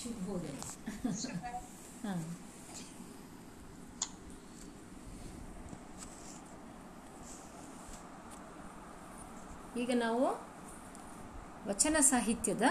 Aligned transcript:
ಈಗ 9.76 9.90
ನಾವು 9.96 10.24
ವಚನ 11.66 11.96
ಸಾಹಿತ್ಯದ 12.00 12.64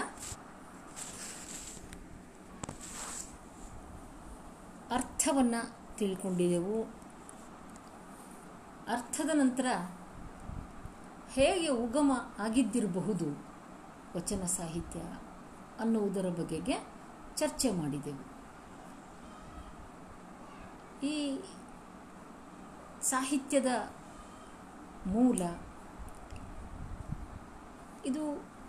ಅರ್ಥವನ್ನು 4.90 5.60
ತಿಳ್ಕೊಂಡಿದ್ದೆವು 5.98 6.78
ಅರ್ಥದ 8.88 9.30
ನಂತರ 9.34 9.66
ಹೇಗೆ 11.32 11.68
ಉಗಮ 11.78 12.12
ಆಗಿದ್ದಿರಬಹುದು 12.38 13.28
ವಚನ 14.16 14.44
ಸಾಹಿತ್ಯ 14.52 15.00
ಅನ್ನುವುದರ 15.80 16.28
ಬಗೆಗೆ 16.30 16.78
ಚರ್ಚೆ 17.40 17.68
ಮಾಡಿದೆವು. 17.70 18.24
ಈ 21.06 21.16
ಸಾಹಿತ್ಯದ 23.02 23.70
ಮೂಲ 25.06 25.42
ಇದು 28.04 28.22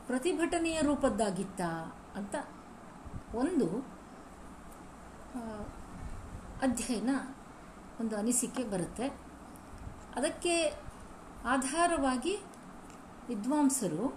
ಪ್ರತಿಭಟನೆಯ 0.08 0.78
ರೂಪದ್ದಾಗಿತ್ತಾ 0.82 1.70
ಅಂತ 2.16 2.36
ಒಂದು 3.36 3.68
ಅಧ್ಯಯನ 6.62 7.12
ಒಂದು 8.00 8.14
ಅನಿಸಿಕೆ 8.18 8.64
ಬರುತ್ತೆ. 8.64 9.08
ಅದಕ್ಕೆ 10.16 10.56
ಆಧಾರವಾಗಿ 11.46 12.34
ವಿದ್ವಾಂಸರು 13.28 14.08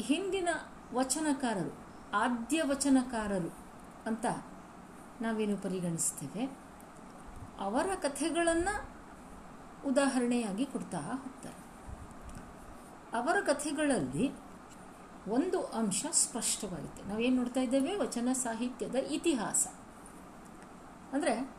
ಹಿಂದಿನ 0.00 0.48
ವಚನಕಾರರು, 0.92 1.78
ಆದ್ಯ 2.12 2.62
ವಚನಕಾರರು 2.62 3.54
ಅಂತ 4.06 4.26
ನಾವೇನು 5.20 5.56
ಪರಿಗಣಿಸ್ತೇವೆ? 5.56 6.44
ಅವರ 7.60 7.86
ಕಥೆಗಳನ್ನು 7.94 8.94
ಉದಾಹರಣೆಯಾಗಿ 9.88 10.66
ಕೊಡ್ತಾ 10.66 10.98
ಹೋಗ್ತಾರೆ. 10.98 11.64
ಅವರ 13.16 13.40
ಕಥೆಗಳಲ್ಲಿ 13.40 14.32
ಒಂದು 15.28 15.64
ಅಂಶ 15.64 16.06
ಸ್ಪಷ್ಟವಾಗುತ್ತೆ. 16.10 17.04
ನಾವೇನು 17.04 17.36
ನೋಡ್ತಾ 17.36 17.60
ಇದ್ದೇವೆ? 17.60 17.96
ವಚನ 17.96 18.28
ಸಾಹಿತ್ಯದ 18.32 18.94
ಇತಿಹಾಸ. 18.94 19.66
ಅಂದರೆ, 21.12 21.50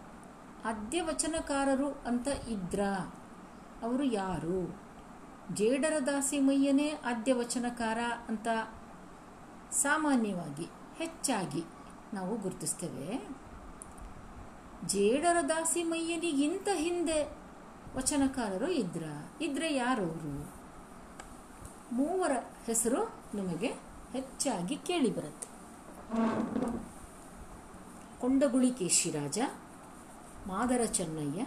ಆದ್ಯ 0.66 1.02
ವಚನಕಾರರು 1.02 1.92
ಅಂತ 1.92 2.28
ಇದ್ರ 2.28 2.80
ಅವರು 3.84 4.04
ಯಾರು? 4.04 4.86
ಜೇಡರ 5.54 5.94
ದಾಸಿಮಯ್ಯನೇ 6.06 6.90
ಆದ್ಯ 6.90 7.34
ವಚನಕಾರ 7.34 7.98
ಅಂತ 8.28 8.48
ಸಾಮಾನ್ಯವಾಗಿ 9.72 10.66
ಹೆಚ್ಚಾಗಿ 10.96 11.64
ನಾವು 12.14 12.38
ಗುರುತಿಸ್ತೇವೆ. 12.38 13.28
ಜೇಡರ 14.88 15.38
ದಾಸಿ 15.50 15.84
ಮೈಯನಿಗಿಂತ 15.84 16.68
ಹಿಂದೆ 16.74 17.38
ವಚನಕಾರರು 17.96 18.68
ಇದ್ರ, 18.68 19.04
ಇದ್ರೆ 19.42 19.76
ಯಾರವರು? 19.76 20.52
ಮೂವರ 21.92 22.32
ಹೆಸರು 22.66 23.02
ನಿಮಗೆ 23.36 23.68
ಹೆಚ್ಚಾಗಿ 24.12 24.76
ಕೇಳಿಬರುತ್ತೆ 24.76 25.48
ಕೊಂಡಗುಳಿ 28.22 28.72
ಕೇಶಿರಾಜ, 28.72 29.40
ಮಾದರ 30.48 30.86
ಚೆನ್ನಯ್ಯ 30.86 31.42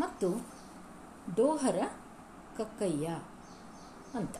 ಮತ್ತು 0.00 0.28
ಡೋಹರ 1.36 1.78
ಕಕ್ಕಯ್ಯ 2.56 3.08
ಅಂತ. 4.14 4.36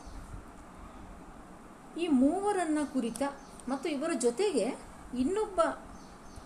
ಈ 2.01 2.07
ಮೂವರನ್ನ 2.07 2.77
ಕುರಿತ 2.93 3.21
ಮತ್ತು 3.69 3.89
ಇವರ 3.89 4.11
ಜೊತೆಗೆ 4.13 4.79
ಇನ್ನೊಬ್ಬ 5.17 5.59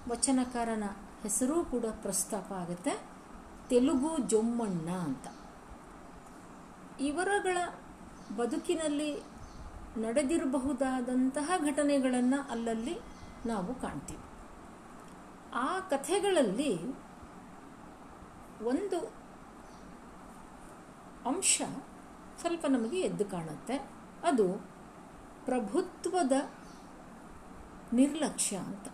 ವಚನಕಾರನ 0.09 0.83
ಹೆಸರೂ 1.23 1.63
ಕೂಡ 1.63 1.85
ಪ್ರಸ್ತಾಪ 2.01 2.53
ಆಗುತ್ತೆ. 2.53 3.01
ತೆಲುಗು 3.69 4.17
ಜೊಮ್ಮಣ್ಣ 4.17 4.89
ಅಂತ. 4.89 5.27
ಇವರಗಳ 6.99 7.57
ಬದುಕಿನಲ್ಲಿ 8.37 9.23
ನಡೆದಿರಬಹುದಾದಂತಹ 9.97 11.51
ಘಟನೆಗಳನ್ನು 11.57 12.51
ಅಲ್ಲಲ್ಲಿ 12.51 12.99
ನಾವು 13.45 13.75
ಕಾಣ್ತೀವಿ. 13.75 14.23
ಆ 15.53 15.79
ಕಥೆಗಳಲ್ಲಿ 15.79 16.95
ಒಂದು 18.63 18.99
ಅಂಶ 21.25 21.61
ಸ್ವಲ್ಪ 22.41 22.65
ನಮಗೆ 22.65 22.99
ಎದ್ದು 22.99 23.25
ಕಾಣುತ್ತೆ. 23.25 23.77
ಅದು 24.23 24.74
ಪ್ರಭುತ್ವದ 25.45 26.31
ನಿರ್ಲಕ್ಷ್ಯ 27.93 28.57
ಅಂತ. 28.57 28.87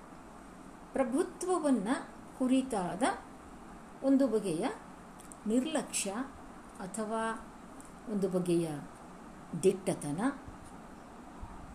ಪ್ರಭುತ್ವವನ್ನು 0.93 2.07
ಕುರಿತಾದ 2.39 3.03
ಒಂದು 4.03 4.27
ಬಗೆಯ 4.27 4.67
ನಿರ್ಲಕ್ಷ್ಯ 5.47 6.11
ಅಥವಾ 6.79 7.47
ಒಂದು 8.09 8.29
ಬಗೆಯ 8.29 8.69
ದಿಟ್ಟತನ 9.63 10.19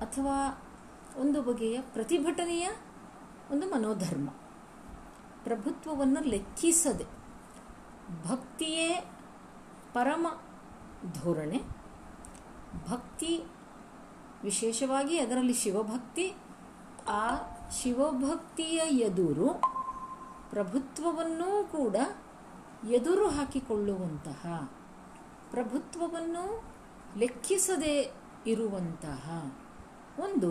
ಅಥವಾ 0.01 0.63
ಒಂದು 1.17 1.43
ಬಗೆಯ 1.43 1.81
ಪ್ರತಿಭಟನೆಯ 1.81 2.69
ಒಂದು 3.51 3.71
ಮನೋಧರ್ಮ. 3.71 4.29
ಪ್ರಭುತ್ವವನ್ನು 5.45 6.29
ಲೆಕ್ಕಿಸದೆ 6.29 7.05
ಭಕ್ತಿಯೇ 8.29 9.11
ಪರಮ 9.95 10.27
ಧೋರಣೆ, 11.13 11.63
ಭಕ್ತಿ 12.91 13.45
ವಿಶೇಷವಾಗಿ 14.47 15.15
ಅದರಲ್ಲಿ 15.19 15.55
ಶಿವಭಕ್ತಿ, 15.55 16.27
ಆ 17.09 17.25
ಶಿವಭಕ್ತಿಯ 17.71 18.79
ಎದುರು 19.01 19.49
ಪ್ರಭುತ್ವವನ್ನೂ 20.51 21.51
ಕೂಡ 21.65 21.97
ಎದುರು 22.91 23.27
ಹಾಕಿಕೊಳ್ಳುವಂತಹ, 23.29 24.43
ಪ್ರಭುತ್ವವನ್ನು 25.51 26.45
ಲೆಕ್ಕಿಸದೆ 27.19 27.95
ಇರುವಂತಹ 28.47 29.25
ಒಂದು 30.19 30.51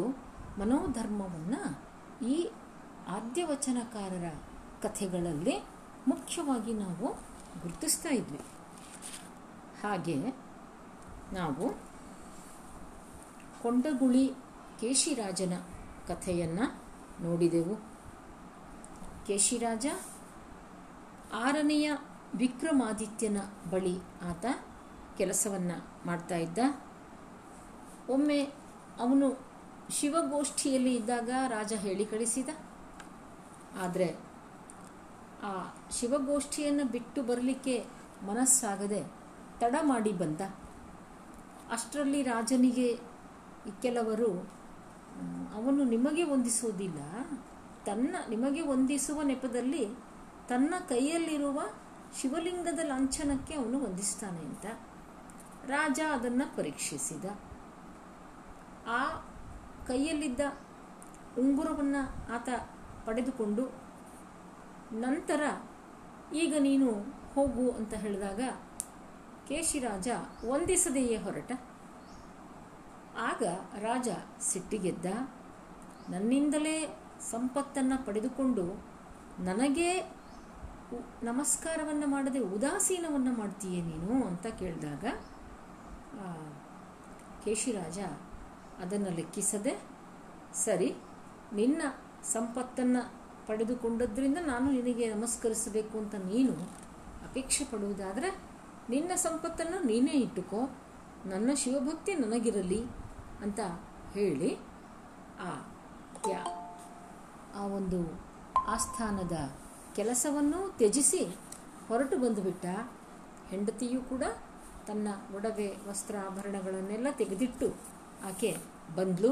ಮನೋಧರ್ಮವನ್ನು 0.59 1.61
ಈ 2.27 2.37
ಆದ್ಯವಚನಕಾರರ 3.07 4.27
ಕಥೆಗಳಲ್ಲಿ 4.81 5.55
ಮುಖ್ಯವಾಗಿ 6.07 6.73
ನಾವು 6.73 7.07
ಗುರುತಿಸ್ತಾ 7.61 8.09
ಇದ್ವಿ. 8.09 8.41
ಹಾಗೆ 9.83 10.17
ನಾವು 11.33 11.65
ಕೊಂಡಗುಳಿ 13.65 14.31
ಕೇಶಿರಾಜನ 14.79 15.53
ಕಥೆಯನ್ನು 16.07 16.65
ನೋಡಿದೆವು. 17.21 17.75
ಕೇಶಿರಾಜ 19.27 19.85
ಆರನೆಯ 21.33 21.91
ವಿಕ್ರಮಾದಿತ್ಯನ 22.35 23.37
ಬಳಿ 23.69 23.97
ಆತ 23.97 24.45
ಕೆಲಸವನ್ನು 25.17 25.87
ಮಾಡ್ತಾ 26.05 26.35
ಇದ್ದ. 26.35 26.57
ಒಮ್ಮೆ 28.09 28.43
ಅವನು 28.99 29.39
ಶಿವಗೋಷ್ಠಿಯಲ್ಲಿ 29.89 30.95
ಇದ್ದಾಗ 30.95 31.29
ರಾಜ 31.47 31.73
ಹೇಳಿ 31.73 32.05
ಕಳಿಸಿದ. 32.05 32.49
ಆದರೆ 33.81 34.17
ಆ 35.43 35.51
ಶಿವಗೋಷ್ಠಿಯನ್ನು 35.91 36.85
ಬಿಟ್ಟು 36.85 37.23
ಬರಲಿಕ್ಕೆ 37.23 37.85
ಮನಸ್ಸಾಗದೆ 38.27 39.03
ತಡ 39.59 39.75
ಮಾಡಿ 39.81 40.11
ಬಂದ. 40.11 40.41
ಅಷ್ಟರಲ್ಲಿ 41.71 42.23
ರಾಜನಿಗೆ 42.23 43.14
ಕೆಲವರು 43.81 44.49
ಅವನು 45.53 45.83
ನಿಮಗೆ 45.83 46.23
ಹೊಂದಿಸುವುದಿಲ್ಲ, 46.23 46.99
ತನ್ನ, 47.85 48.15
ನಿಮಗೆ 48.29 48.61
ಹೊಂದಿಸುವ 48.61 49.21
ನೆಪದಲ್ಲಿ 49.21 49.85
ತನ್ನ 50.49 50.73
ಕೈಯಲ್ಲಿರುವ 50.89 51.61
ಶಿವಲಿಂಗದ 52.21 52.79
ಲಾಂಛನಕ್ಕೆ 52.83 53.53
ಅವನು 53.53 53.79
ಹೊಂದಿಸ್ತಾನೆ 53.79 54.39
ಅಂತ 54.39 54.65
ರಾಜ 55.67 55.99
ಅದನ್ನು 56.11 56.55
ಪರೀಕ್ಷಿಸಿದ. 56.55 57.25
ಆ 58.87 59.07
ಕೈಯಲ್ಲಿದ್ದ 59.87 60.39
ಉಂಗುರವನ್ನು 61.39 62.33
ಆತ 62.35 62.49
ಪಡೆದುಕೊಂಡು, 63.05 63.71
ನಂತರ 64.91 65.41
ಈಗ 66.33 66.55
ನೀನು 66.59 66.91
ಹೋಗು 67.35 67.71
ಅಂತ 67.71 67.93
ಹೇಳಿದಾಗ, 67.93 68.41
ಕೇಶಿರಾಜ 69.47 70.07
ವಂದಿಸದೆಯೇ 70.49 71.17
ಹೊರಟ? 71.17 71.51
ಆಗ 73.17 73.43
ರಾಜ 73.79 74.07
ಸಿಟ್ಟಿಗೆದ್ದ, 74.41 75.05
ನನ್ನಿಂದಲೇ 76.09 76.77
ಸಂಪತ್ತನ್ನು 77.31 78.05
ಪಡೆದುಕೊಂಡು 78.05 78.65
ನನಗೆ 79.39 79.89
ನಮಸ್ಕಾರವನ್ನು 81.23 82.07
ಮಾಡದೆ 82.07 82.39
ಉದಾಸೀನವನ್ನು 82.39 83.31
ಮಾಡ್ತೀಯೇ 83.33 83.81
ನೀನು 83.81 84.25
ಅಂತ 84.25 84.47
ಕೇಳಿದಾಗ 84.47 85.05
ಕೇಶಿರಾಜ 87.45 87.99
ಅದನ್ನು 88.79 89.15
ಲೆಕ್ಕಿಸದೆ, 89.15 89.73
ಸರಿ, 90.65 90.89
ನಿನ್ನ 91.53 91.81
ಸಂಪತ್ತನ್ನು 92.23 93.01
ಪಡೆದುಕೊಂಡದ್ರಿಂದ 93.47 94.37
ನಾನು 94.41 94.71
ನಿನಗೆ 94.71 95.07
ನಮಸ್ಕರಿಸಬೇಕು 95.13 95.97
ಅಂತ 95.97 96.15
ನೀನು 96.15 96.53
ಅಪೇಕ್ಷೆ 97.27 97.63
ಪಡುವುದಾದರೆ 97.63 98.29
ನಿನ್ನ 98.89 99.11
ಸಂಪತ್ತನ್ನು 99.15 99.79
ನೀನೇ 99.85 100.11
ಇಟ್ಟುಕೋ. 100.11 100.61
ನನ್ನ 101.25 101.49
ಶಿವಭಕ್ತಿ 101.53 102.13
ನನಗಿರಲಿ. 102.13 103.04
ಅಂತ 103.41 103.59
ಹೇಳಿ 104.13 104.55
ಆ 105.39 105.49
ಯಾ 106.29 106.43
ಆ 107.55 107.61
ಒಂದು 107.61 108.21
ಆಸ್ಥಾನದ 108.67 109.51
ಕೆಲಸವನ್ನು 109.95 110.77
ತ್ಯಜಿಸಿ 110.77 111.19
ಹೊರಟು 111.87 112.17
ಬಂದುಬಿಟ್ಟ 112.17 112.65
ಹೆಂಡತಿಯೂ 113.49 114.01
ಕೂಡ 114.01 114.23
ತನ್ನ 114.87 115.07
ಒಡವೆ 115.35 115.89
ವಸ್ತ್ರ 115.89 116.15
ಆಭರಣಗಳನ್ನೆಲ್ಲ 116.25 117.07
ತೆಗೆದಿಟ್ಟು 117.11 117.69
ಆಕೆ 118.27 118.57
ಬಂದ್ಲು 118.95 119.31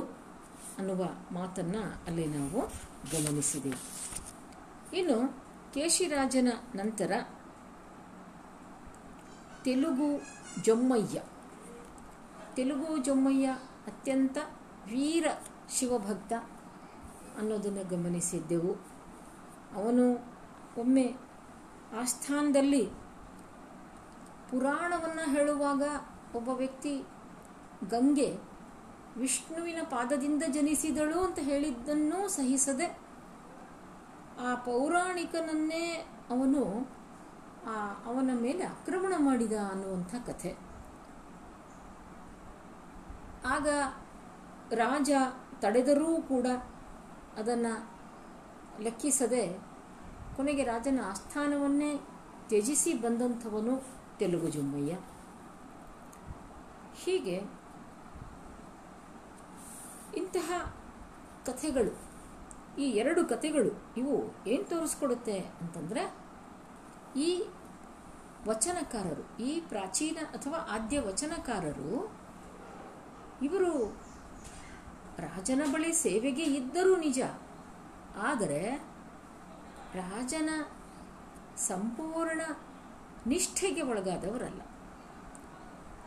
ಅನ್ನುವ 0.77 1.03
ಮಾತನ್ನು 1.31 1.81
ಅಲ್ಲಿ 2.07 2.25
ನಾವು 2.25 2.61
ಗಮನಿಸಿದೆವು. 3.11 3.79
ಇನ್ನು 4.95 5.43
ಕೇಶಿರಾಜನ 5.73 6.47
ನಂತರ 6.75 7.11
ತೆಲುಗು 9.63 10.21
ಜೊಮ್ಮಯ್ಯ. 10.63 11.21
ತೆಲುಗು 12.55 12.97
ಜೊಮ್ಮಯ್ಯ 12.97 13.57
ಅತ್ಯಂತ 13.87 14.37
ವೀರ 14.85 15.27
ಶಿವಭಕ್ತ 15.69 16.33
ಅನ್ನೋದನ್ನು 17.39 17.83
ಗಮನಿಸಿದ್ದೆವು. 17.89 18.73
ಅವನು 19.75 20.05
ಒಮ್ಮೆ 20.79 21.05
ಆಸ್ಥಾನದಲ್ಲಿ 22.01 22.85
ಪುರಾಣವನ್ನು 24.49 25.31
ಹೇಳುವಾಗ 25.31 25.83
ಒಬ್ಬ 26.35 26.49
ವ್ಯಕ್ತಿ 26.49 26.93
ಗಂಗೆ 27.89 28.29
ವಿಷ್ಣುವಿನ 29.17 29.81
ಪಾದದಿಂದ 29.83 30.43
ಜನಿಸಿದಳು 30.47 31.19
ಅಂತ 31.19 31.39
ಹೇಳಿದ್ದನ್ನೂ 31.39 32.27
ಸಹಿಸದೆ 32.27 32.87
ಆ 34.41 34.55
ಪೌರಾಣಿಕನನ್ನೇ 34.55 35.83
ಅವನು 36.29 36.63
ಅವನ 38.05 38.29
ಮೇಲೆ 38.41 38.63
ಆಕ್ರಮಣ 38.63 39.13
ಮಾಡಿದ 39.17 39.53
ಅನ್ನುವಂಥ 39.71 40.15
ಕಥೆ. 40.27 40.72
ಆಗ 43.45 43.67
ರಾಜ 44.73 45.11
ತಡೆದರೂ 45.61 46.21
ಕೂಡ 46.21 46.47
ಅದನ್ನು 47.37 47.73
ಲೆಕ್ಕಿಸದೆ 48.83 49.43
ಕೊನೆಗೆ 50.35 50.63
ರಾಜನ 50.63 50.99
ಆಸ್ಥಾನವನ್ನೇ 51.05 51.91
ತ್ಯಜಿಸಿ 52.49 52.93
ಬಂದಂಥವನು 52.93 53.73
ತೆಲುಗು 54.19 54.49
ಜುಮ್ಮಯ್ಯ 54.49 54.93
ಹೀಗೆ 57.03 57.37
ಇಂತಹ 60.17 60.51
ಕಥೆಗಳು, 61.45 61.93
ಈ 62.79 62.85
ಎರಡು 62.91 63.21
ಕಥೆಗಳು 63.25 63.71
ಇವು 63.97 64.15
ಏನು 64.47 64.63
ತೋರಿಸ್ಕೊಡುತ್ತೆ 64.63 65.37
ಅಂತಂದರೆ, 65.61 66.03
ಈ 67.15 67.29
ವಚನಕಾರರು, 68.47 69.43
ಈ 69.43 69.59
ಪ್ರಾಚೀನ 69.69 70.17
ಅಥವಾ 70.25 70.57
ಆದ್ಯ 70.69 70.99
ವಚನಕಾರರು 70.99 72.22
ಇವರು 73.43 73.97
ರಾಜನ 75.17 75.61
ಬಳಿ 75.71 75.93
ಸೇವೆಗೆ 75.93 76.43
ಇದ್ದರೂ 76.43 76.95
ನಿಜ. 76.97 77.21
ಆದರೆ 78.17 78.83
ರಾಜನ 79.95 80.49
ಸಂಪೂರ್ಣ 81.57 82.41
ನಿಷ್ಠೆಗೆ 83.27 83.81
ಒಳಗಾದವರಲ್ಲ. 83.81 84.61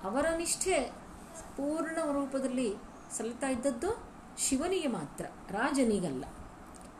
ಅವರ 0.04 0.26
ನಿಷ್ಠೆ 0.36 0.92
ಪೂರ್ಣ 1.56 1.96
ರೂಪದಲ್ಲಿ 2.12 2.74
ಸಲ್ತಾ 3.18 3.48
ಇದ್ದದ್ದು 3.48 3.90
ಶಿವನಿಗೆ 4.38 4.88
ಮಾತ್ರ, 4.88 5.26
ರಾಜನಿಗಲ್ಲ. 5.50 6.24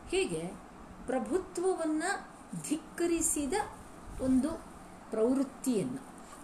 ಹೀಗೆ 0.09 0.47
ಪ್ರಭುತ್ವವನ್ನು 1.05 2.27
ಧಿಕ್ಕರಿಸಿದ 2.69 3.53
ಒಂದು 4.21 4.49
ಪ್ರವೃತ್ತಿಯನ್ನು. 5.09 6.01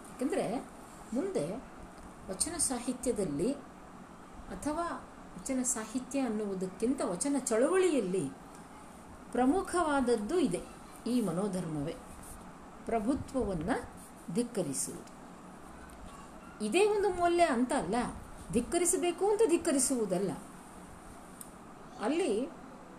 ಯಾಕಂದರೆ 0.10 0.66
ಮುಂದೆ 1.14 1.56
ವಚನ 2.30 2.58
ಸಾಹಿತ್ಯದಲ್ಲಿ 2.58 3.73
ಅಥವಾ 4.54 5.10
ವಚನ 5.38 5.64
ಸಾಹಿತ್ಯ 5.64 6.20
ಅನ್ನುವುದಕ್ಕಿಂತ 6.20 7.02
ವಚನ 7.06 7.36
ಚಳುವಳಿಯಲ್ಲಿ 7.40 8.32
ಪ್ರಮುಖವಾದದ್ದು 9.32 10.40
ಇದೆ. 10.40 10.62
ಈ 11.08 11.22
ಮನೋಧರ್ಮವೇ 11.22 11.96
ಪ್ರಭುತ್ವವನ್ನು 12.86 13.90
ಧಿಕ್ಕರಿಸುವುದು. 14.34 15.14
ಇದೇ 16.66 16.86
ಒಂದು 16.86 17.10
ಮೌಲ್ಯ 17.10 17.44
ಅಂತ 17.44 17.74
ಅಲ್ಲ, 17.78 17.96
ಧಿಕ್ಕರಿಸಬೇಕು 18.52 19.32
ಅಂತ 19.32 19.42
ಧಿಕ್ಕರಿಸುವುದಲ್ಲ. 19.50 20.32
ಅಲ್ಲಿ 22.02 22.50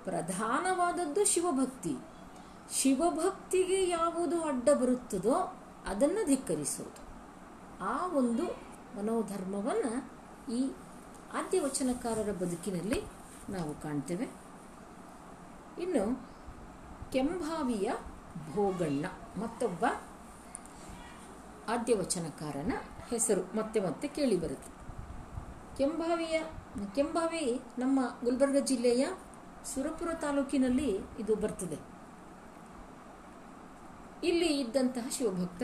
ಪ್ರಧಾನವಾದದ್ದು 0.04 1.24
ಶಿವಭಕ್ತಿ. 1.24 1.96
ಶಿವಭಕ್ತಿಗೆ 2.72 3.88
ಯಾವುದು 3.88 4.42
ಅಡ್ಡ 4.42 4.68
ಬರುತ್ತದೋ 4.70 5.62
ಅದನ್ನು 5.86 6.26
ಧಿಕ್ಕರಿಸುವುದು. 6.26 7.02
ಆ 7.84 8.06
ಒಂದು 8.06 8.44
ಮನೋಧರ್ಮವನ್ನು 8.98 10.12
ಈ 10.52 10.70
ಆದ್ಯ 11.34 11.60
ವಚನಕಾರರ 11.60 12.32
ಬದುಕಿನಲ್ಲಿ 12.32 13.02
ನಾವು 13.48 13.74
ಕಾಣ್ತೇವೆ. 13.74 14.24
ಇನ್ನು 15.82 16.28
ಕೆಂಭಾವಿಯ 17.12 17.92
ಭೋಗಣ್ಣ, 18.52 19.04
ಮತ್ತೊಬ್ಬ 19.42 19.84
ಆದ್ಯ 21.68 21.94
ವಚನಕಾರನ 21.94 22.72
ಹೆಸರು 23.08 23.56
ಮತ್ತೆ 23.56 23.80
ಮತ್ತೆ 23.80 24.08
ಕೇಳಿ 24.08 24.36
ಬರುತ್ತೆ. 24.40 24.74
ಕೆಂಭಾವಿಯ, 25.78 26.42
ಕೆಂಭಾವಿ 26.94 27.60
ನಮ್ಮ 27.78 28.00
ಗುಲ್ಬರ್ಗ 28.24 28.56
ಜಿಲ್ಲೆಯ 28.56 29.06
ಸುರಪುರ 29.74 30.12
ತಾಲೂಕಿನಲ್ಲಿ 30.12 31.00
ಇದು 31.18 31.36
ಬರ್ತದೆ. 31.36 31.78
ಇಲ್ಲಿ 34.26 34.60
ಇದ್ದಂತಹ 34.60 35.08
ಶಿವಭಕ್ತ 35.10 35.62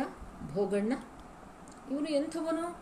ಭೋಗಣ್ಣ. 0.55 0.93
ಇವನು 1.91 2.07
ಎಂಥವನು? 2.07 2.79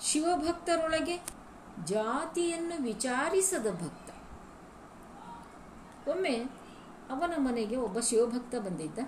ಶಿವಭಕ್ತರೊಳಗೆ 0.00 1.43
ಜಾತಿಯನ್ನು 1.84 2.82
ವಿಚಾರಿಸದ 2.82 3.66
ಭಕ್ತ. 3.70 4.10
ಒಮ್ಮೆ 6.08 6.34
ಅವನ 7.10 7.34
ಮನೆಗೆ 7.36 7.76
ಒಬ್ಬ 7.76 8.00
ಶಿವಭಕ್ತ 8.00 8.54
ಬಂದಿದ್ದ. 8.54 8.98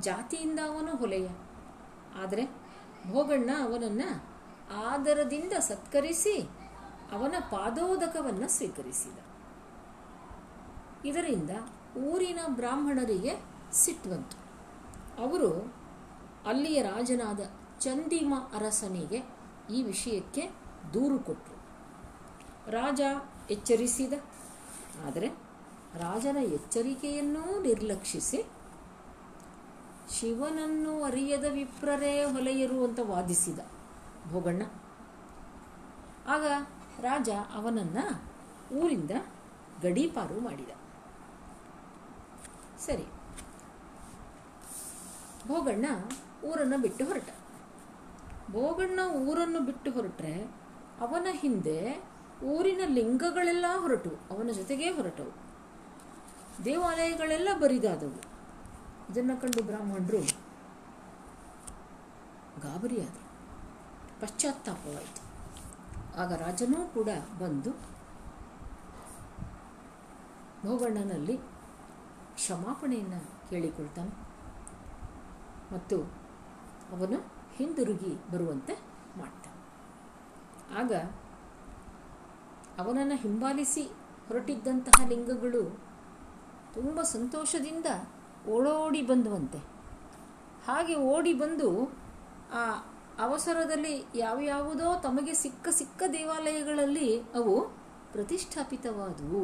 ಜಾತಿಯಿಂದ 0.00 0.58
ಅವನು 0.58 0.96
ಹೊಲೆಯ. 0.96 1.28
ಆದರೆ 2.22 2.44
ಭೋಗಣ್ಣ 3.10 3.50
ಅವನನ್ನು 3.62 4.24
ಆದರದಿಂದ 4.74 5.52
ಸತ್ಕರಿಸಿ 5.52 6.48
ಅವನ 7.12 7.34
ಪಾದೋದಕವನ್ನು 7.40 8.48
ಸ್ವೀಕರಿಸಿದ. 8.48 9.18
ಇದರಿಂದ 11.04 11.50
ಊರಿನ 12.04 12.38
ಬ್ರಾಹ್ಮಣರಿಗೆ 12.48 13.36
ಸಿಟ್ಟು 13.72 14.44
ಅವರು 15.22 15.74
ಅಲ್ಲಿಯ 16.46 16.82
ರಾಜನಾದ 16.82 17.40
ಚಂದಿಮ 17.80 18.34
ಅರಸನಿಗೆ 18.54 19.22
ಈ 19.74 19.82
ವಿಷಯಕ್ಕೆ 19.82 20.50
ದೂರು 20.94 21.18
ಕೊಟ್ಟರು 21.18 21.53
ರಾಜ 22.70 23.00
ಎಚ್ಚರಿಸಿದ. 23.50 24.12
ಆದರೆ 25.06 25.28
ರಾಜನ 25.98 26.36
ಎಚ್ಚರಿಕೆಯನ್ನೂ 26.36 27.60
ನಿರ್ಲಕ್ಷಿಸಿ 27.62 28.40
ಶಿವನನ್ನು 30.10 31.02
ಅರಿಯದ 31.02 31.44
ವಿಪ್ರರೇ 31.44 32.24
ಹೊಲೆಯರು 32.24 32.84
ಅಂತ 32.84 32.98
ವಾದಿಸಿದ 33.02 33.58
ಭೋಗಣ್ಣ. 34.30 34.62
ಆಗ 36.28 36.44
ರಾಜ 37.00 37.28
ಅವನನ್ನು 37.54 38.04
ಊರಿಂದ 38.76 39.10
ಗಡೀಪಾರು 39.82 40.40
ಮಾಡಿದ. 40.40 40.70
ಸರಿ, 42.78 43.06
ಭೋಗಣ್ಣ 45.46 45.86
ಊರನ್ನು 46.44 46.78
ಬಿಟ್ಟು 46.78 47.04
ಹೊರಟ. 47.04 47.28
ಭೋಗಣ್ಣ 48.50 49.00
ಊರನ್ನು 49.28 49.60
ಬಿಟ್ಟು 49.60 49.90
ಹೊರಟ್ರೆ 49.90 50.42
ಅವನ 51.00 51.26
ಹಿಂದೆ 51.30 51.78
ಊರಿನ 52.44 52.80
ಲಿಂಗಗಳೆಲ್ಲ 52.86 53.64
ಹೊರಟವು 53.76 54.36
ಅವನ 54.36 54.50
ಜೊತೆಗೇ 54.52 54.90
ಹೊರಟವು. 54.90 55.44
ದೇವಾಲಯಗಳೆಲ್ಲ 56.64 57.48
ಬರಿದಾದವು. 57.60 58.34
ಇದನ್ನು 59.12 59.40
ಕಂಡು 59.40 59.62
ಬ್ರಾಹ್ಮಣರು 59.62 60.20
ಗಾಬರಿಯಾದರು. 62.60 63.24
ಪಶ್ಚಾತ್ತಾಪವಾಯಿತು. 64.20 65.24
ಆಗ 66.18 66.32
ರಾಜನೂ 66.32 66.88
ಕೂಡ 66.88 67.08
ಬಂದು 67.38 67.70
ಭೋಗಣ್ಣನಲ್ಲಿ 70.64 71.36
ಕ್ಷಮಾಪಣೆಯನ್ನು 72.34 73.50
ಕೇಳಿಕೊಳ್ತಾನೆ. 73.50 74.10
ಮತ್ತು 75.74 76.02
ಅವನು 76.92 77.32
ಹಿಂದಿರುಗಿ 77.52 78.30
ಬರುವಂತೆ 78.30 78.74
ಮಾಡ್ತಾನೆ. 79.18 79.54
ಆಗ 80.78 80.92
ಅವನನ್ನು 82.78 83.16
ಹಿಂಬಾಲಿಸಿ 83.16 83.82
ಹೊರಟಿದ್ದಂತಹ 84.28 85.08
ಲಿಂಗಗಳು 85.08 85.62
ತುಂಬ 86.74 87.02
ಸಂತೋಷದಿಂದ 87.02 87.86
ಓಡೋಡಿ 88.48 89.02
ಬಂದುವಂತೆ. 89.02 89.58
ಹಾಗೆ 90.66 90.94
ಓಡಿ 90.94 91.34
ಬಂದು 91.34 91.68
ಆ 92.52 92.62
ಅವಸರದಲ್ಲಿ 93.18 94.04
ಯಾವ್ಯಾವುದೋ 94.14 95.00
ತಮಗೆ 95.00 95.34
ಸಿಕ್ಕ 95.34 95.68
ಸಿಕ್ಕ 95.70 96.02
ದೇವಾಲಯಗಳಲ್ಲಿ 96.12 97.20
ಅವು 97.20 97.68
ಪ್ರತಿಷ್ಠಾಪಿತವಾದವು 98.12 99.42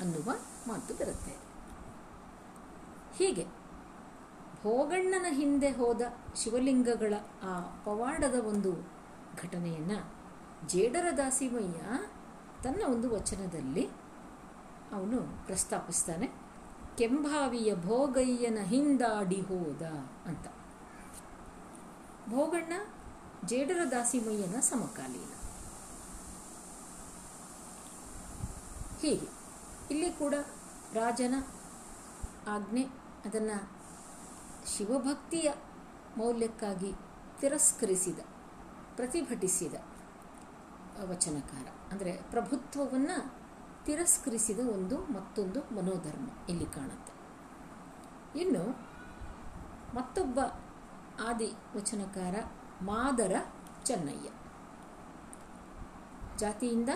ಅನ್ನುವ 0.00 0.30
ಮಾತು 0.66 0.94
ಬರುತ್ತೆ. 0.94 1.34
ಹೀಗೆ 3.18 3.44
ಭೋಗಣ್ಣನ 4.62 5.26
ಹಿಂದೆ 5.28 5.70
ಹೋದ 5.70 6.02
ಶಿವಲಿಂಗಗಳ 6.36 7.14
ಆ 7.42 7.60
ಪವಾಡದ 7.84 8.34
ಒಂದು 8.34 8.72
ಘಟನೆಯನ್ನು 9.42 9.98
ಜೇಡರ 10.68 11.06
ದಾಸಿಮಯ್ಯ 11.16 11.80
ತನ್ನ 12.62 12.82
ಒಂದು 12.86 13.10
ವಚನದಲ್ಲಿ 13.10 13.86
ಅವನು 14.92 15.46
ಪ್ರಸ್ತಾಪಿಸ್ತಾನೆ, 15.46 16.26
ಕೆಂಭಾವಿಯ 16.98 17.74
ಭೋಗಯ್ಯನ 17.74 18.58
ಹಿಂದಾಡಿ 18.62 19.40
ಹೋದ 19.40 19.82
ಅಂತ. 20.28 20.46
ಭೋಗಣ್ಣ 22.30 22.72
ಜೇಡರ 23.44 23.80
ದಾಸಿಮಯ್ಯನ 23.90 24.60
ಸಮಕಾಲೀನ. 24.60 25.32
ಹೀಗೆ, 29.00 29.26
ಇಲ್ಲಿ 29.90 30.12
ಕೂಡ 30.12 30.34
ರಾಜನ 30.92 31.34
ಆಜ್ಞೆ, 32.48 32.82
ಅದನ್ನು 33.24 33.78
ಶಿವಭಕ್ತಿಯ 34.76 35.52
ಮೌಲ್ಯಕ್ಕಾಗಿ 36.16 36.92
ತಿರಸ್ಕರಿಸಿದ, 37.40 38.18
ಪ್ರತಿಭಟಿಸಿದ 38.96 39.74
ವಚನಕಾರ. 41.10 41.77
ಅಂದರೆ 41.92 42.12
ಪ್ರಭುತ್ವವನ್ನು 42.30 43.18
ತಿರಸ್ಕರಿಸಿದ 43.86 44.60
ಒಂದು 44.68 44.96
ಮತ್ತೊಂದು 45.12 45.60
ಮನೋಧರ್ಮ 45.74 46.26
ಇಲ್ಲಿ 46.48 46.66
ಕಾಣುತ್ತೆ. 46.66 47.12
ಇನ್ನು 48.40 48.64
ಮತ್ತೊಬ್ಬ 49.94 50.38
ಆದಿ 51.28 51.48
ವಚನಕಾರ 51.76 52.34
ಮಾದರ 52.82 53.34
ಚೆನ್ನಯ್ಯ. 53.84 54.28
ಜಾತಿಯಿಂದ 56.38 56.90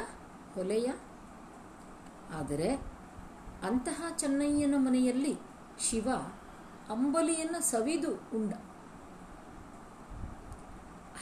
ಹೊಲೆಯ, 0.55 0.89
ಆದರೆ 2.41 2.69
ಅಂತಹ 3.69 4.03
ಚೆನ್ನಯ್ಯನ 4.17 4.77
ಮನೆಯಲ್ಲಿ 4.79 5.35
ಶಿವ 5.81 6.09
ಅಂಬಲಿಯನ್ನು 6.93 7.61
ಸವಿದು 7.71 8.13
ಉಂಡ. 8.37 8.53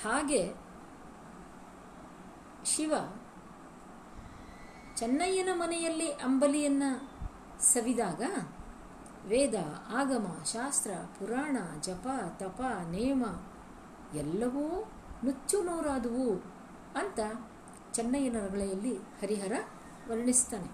ಹಾಗೆ 0.03 0.43
ಶಿವ 2.65 2.93
ಚೆನ್ನಯ್ಯನ 5.01 5.49
ಮನೆಯಲ್ಲಿ 5.53 6.13
ಅಂಬಲಿಯನ್ನು 6.13 7.11
ಸವಿದಾಗ, 7.61 8.23
ವೇದ, 9.27 9.55
ಆಗಮ, 9.97 10.27
ಶಾಸ್ತ್ರ, 10.53 10.91
ಪುರಾಣ, 11.19 11.57
ಜಪ, 11.81 12.07
ತಪ, 12.37 12.61
ನೇಮ 12.91 13.25
ಎಲ್ಲವೂ 14.15 14.91
ನುಚ್ಚು 15.25 15.63
ನೂರಾದುವು 15.63 16.29
ಅಂತ 16.99 17.21
ಚೆನ್ನಯ್ಯನ 17.93 18.39
ರಗಳೆಯಲ್ಲಿ 18.47 18.97
ಹರಿಹರ 18.97 19.53
ವರ್ಣಿಸ್ತಾನೆ. 20.09 20.71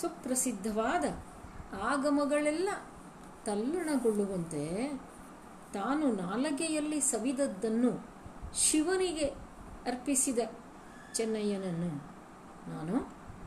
ಸುಪ್ರಸಿದ್ಧವಾದ 0.00 1.04
ಆಗಮಗಳೆಲ್ಲ 1.82 2.68
ತಲ್ಲಣಗೊಳ್ಳುವಂತೆ 3.46 4.88
ತಾನು 5.74 6.12
ನಾಲಗೆಯಲ್ಲಿ 6.12 7.00
ಸವಿದದ್ದನ್ನು 7.00 8.06
ಶಿವನಿಗೆ 8.54 9.24
ಅರ್ಪಿಸಿದ 9.86 10.38
ಚೆನ್ನಯ್ಯನನ್ನು 11.16 11.90
ನಾನು 12.70 12.96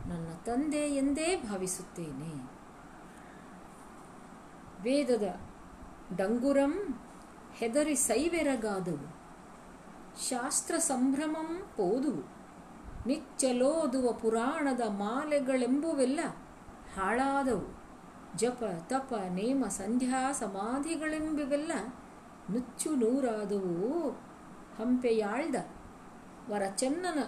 ನನ್ನ 0.09 0.27
ತಂದೆ 0.45 0.77
ಎಂದೇ 0.77 1.35
ಭಾವಿಸುತ್ತೇನೆ. 1.35 2.31
ವೇದದ 4.83 5.39
ಡಂಗುರಂ 6.15 6.73
ಹೆದರಿ 7.53 7.95
ಸೈವೆರಗಾದವು, 7.95 9.07
ಶಾಸ್ತ್ರ 10.29 10.77
ಸಂಭ್ರಮಂ 10.77 11.63
ಪೋದು 11.77 12.13
ನಿಚ್ಚಲೋದುವ 13.07 14.11
ಪುರಾಣದ 14.11 14.81
ಮಾಲೆಗಳೆಂಬುವೆಲ್ಲ 14.88 16.19
ಹಾಳಾದವು. 16.95 17.67
ಜಪ, 18.38 18.63
ತಪ, 18.88 19.13
ನೇಮ, 19.29 19.65
ಸಂಧ್ಯಾ, 19.69 20.31
ಸಮಾಧಿಗಳೆಂಬುವೆಲ್ಲ 20.31 21.71
ನುಚ್ಚು 22.51 22.95
ನೂರಾದವು. 22.95 24.09
ಹಂಪೆಯಾಳ್ದ 24.77 25.55
ವರ 26.49 26.61
ಚೆನ್ನನ 26.75 27.19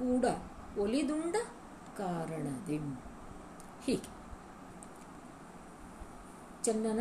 ಕೂಡ 0.00 0.24
ಒಲಿದುಂಡ 0.78 1.36
ಕಾರಣದಿಂ. 1.98 2.98
ಹೀಗೆ. 3.84 4.20
ಚನ್ನನ 6.62 7.00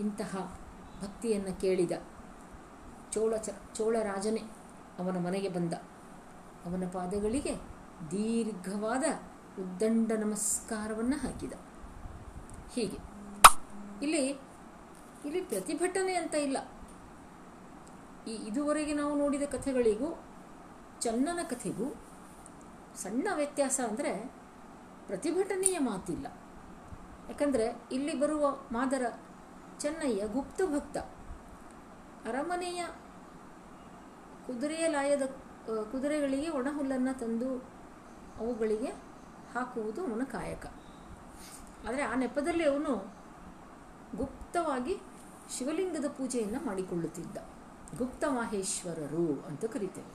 ಇಂತಹ 0.00 0.58
ಭಕ್ತಿಯನ್ನು 1.02 1.60
ಕೇಳಿದ 1.60 1.90
ಚೋಳ 3.12 3.36
ಚ 3.36 3.48
ಚೋಳರಾಜನೇ 3.74 4.40
ಅವನ 4.98 5.18
ಮನೆಗೆ 5.18 5.48
ಬಂದ. 5.48 5.72
ಅವನ 6.64 6.84
ಪಾದಗಳಿಗೆ 6.92 7.54
ದೀರ್ಘವಾದ 8.10 9.04
ಉದ್ದಂಡ 9.60 10.12
ನಮಸ್ಕಾರವನ್ನು 10.12 11.16
ಹಾಕಿದ. 11.16 11.52
ಹೀಗೆ. 12.72 12.98
ಇಲ್ಲಿ 14.02 14.26
ಇಲ್ಲಿ 15.24 15.40
ಪ್ರತಿಭಟನೆ 15.40 16.14
ಅಂತ 16.14 16.34
ಇಲ್ಲ. 16.34 16.58
ಈ 18.28 18.34
ಇದುವರೆಗೆ 18.34 18.94
ನಾವು 18.94 19.18
ನೋಡಿದ 19.18 19.42
ಕಥೆಗಳಿಗೂ 19.42 20.18
ಚನ್ನನ 21.00 21.42
ಕಥೆಗೂ 21.42 21.94
ಸಣ್ಣ 23.02 23.28
ವ್ಯತ್ಯಾಸ 23.34 23.80
ಅಂದರೆ 23.88 24.12
ಪ್ರತಿಭಟನೆಯ 25.06 25.78
ಮಾತಿಲ್ಲ. 25.78 26.26
ಯಾಕಂದರೆ 27.28 27.66
ಇಲ್ಲಿ 27.92 28.14
ಬರುವ 28.20 28.44
ಮಾದರ 28.72 29.04
ಚೆನ್ನಯ್ಯ 29.80 30.22
ಗುಪ್ತ 30.26 30.60
ಭಕ್ತ. 30.62 30.96
ಅರಮನೆಯ 32.28 32.80
ಕುದುರೆಯ 34.46 34.88
ಲಾಯದ 34.88 35.24
ಕುದುರೆಗಳಿಗೆ 35.92 36.48
ಒಣಹುಲ್ಲನ್ನು 36.48 37.12
ತಂದು 37.18 37.50
ಅವುಗಳಿಗೆ 38.38 38.90
ಹಾಕುವುದು 39.54 40.00
ಅವನ 40.06 40.24
ಕಾಯಕ. 40.24 40.66
ಆದರೆ 41.86 42.02
ಆ 42.02 42.14
ನೆಪದಲ್ಲಿ 42.14 42.64
ಅವನು 42.64 42.92
ಗುಪ್ತವಾಗಿ 44.16 44.94
ಶಿವಲಿಂಗದ 45.58 46.08
ಪೂಜೆಯನ್ನು 46.08 46.60
ಮಾಡಿಕೊಳ್ಳುತ್ತಿದ್ದ. 46.66 47.38
ಗುಪ್ತ 47.98 48.24
ಮಾಹೇಶ್ವರರು 48.28 49.26
ಅಂತ 49.48 49.64
ಕರಿತೇವೆ. 49.64 50.12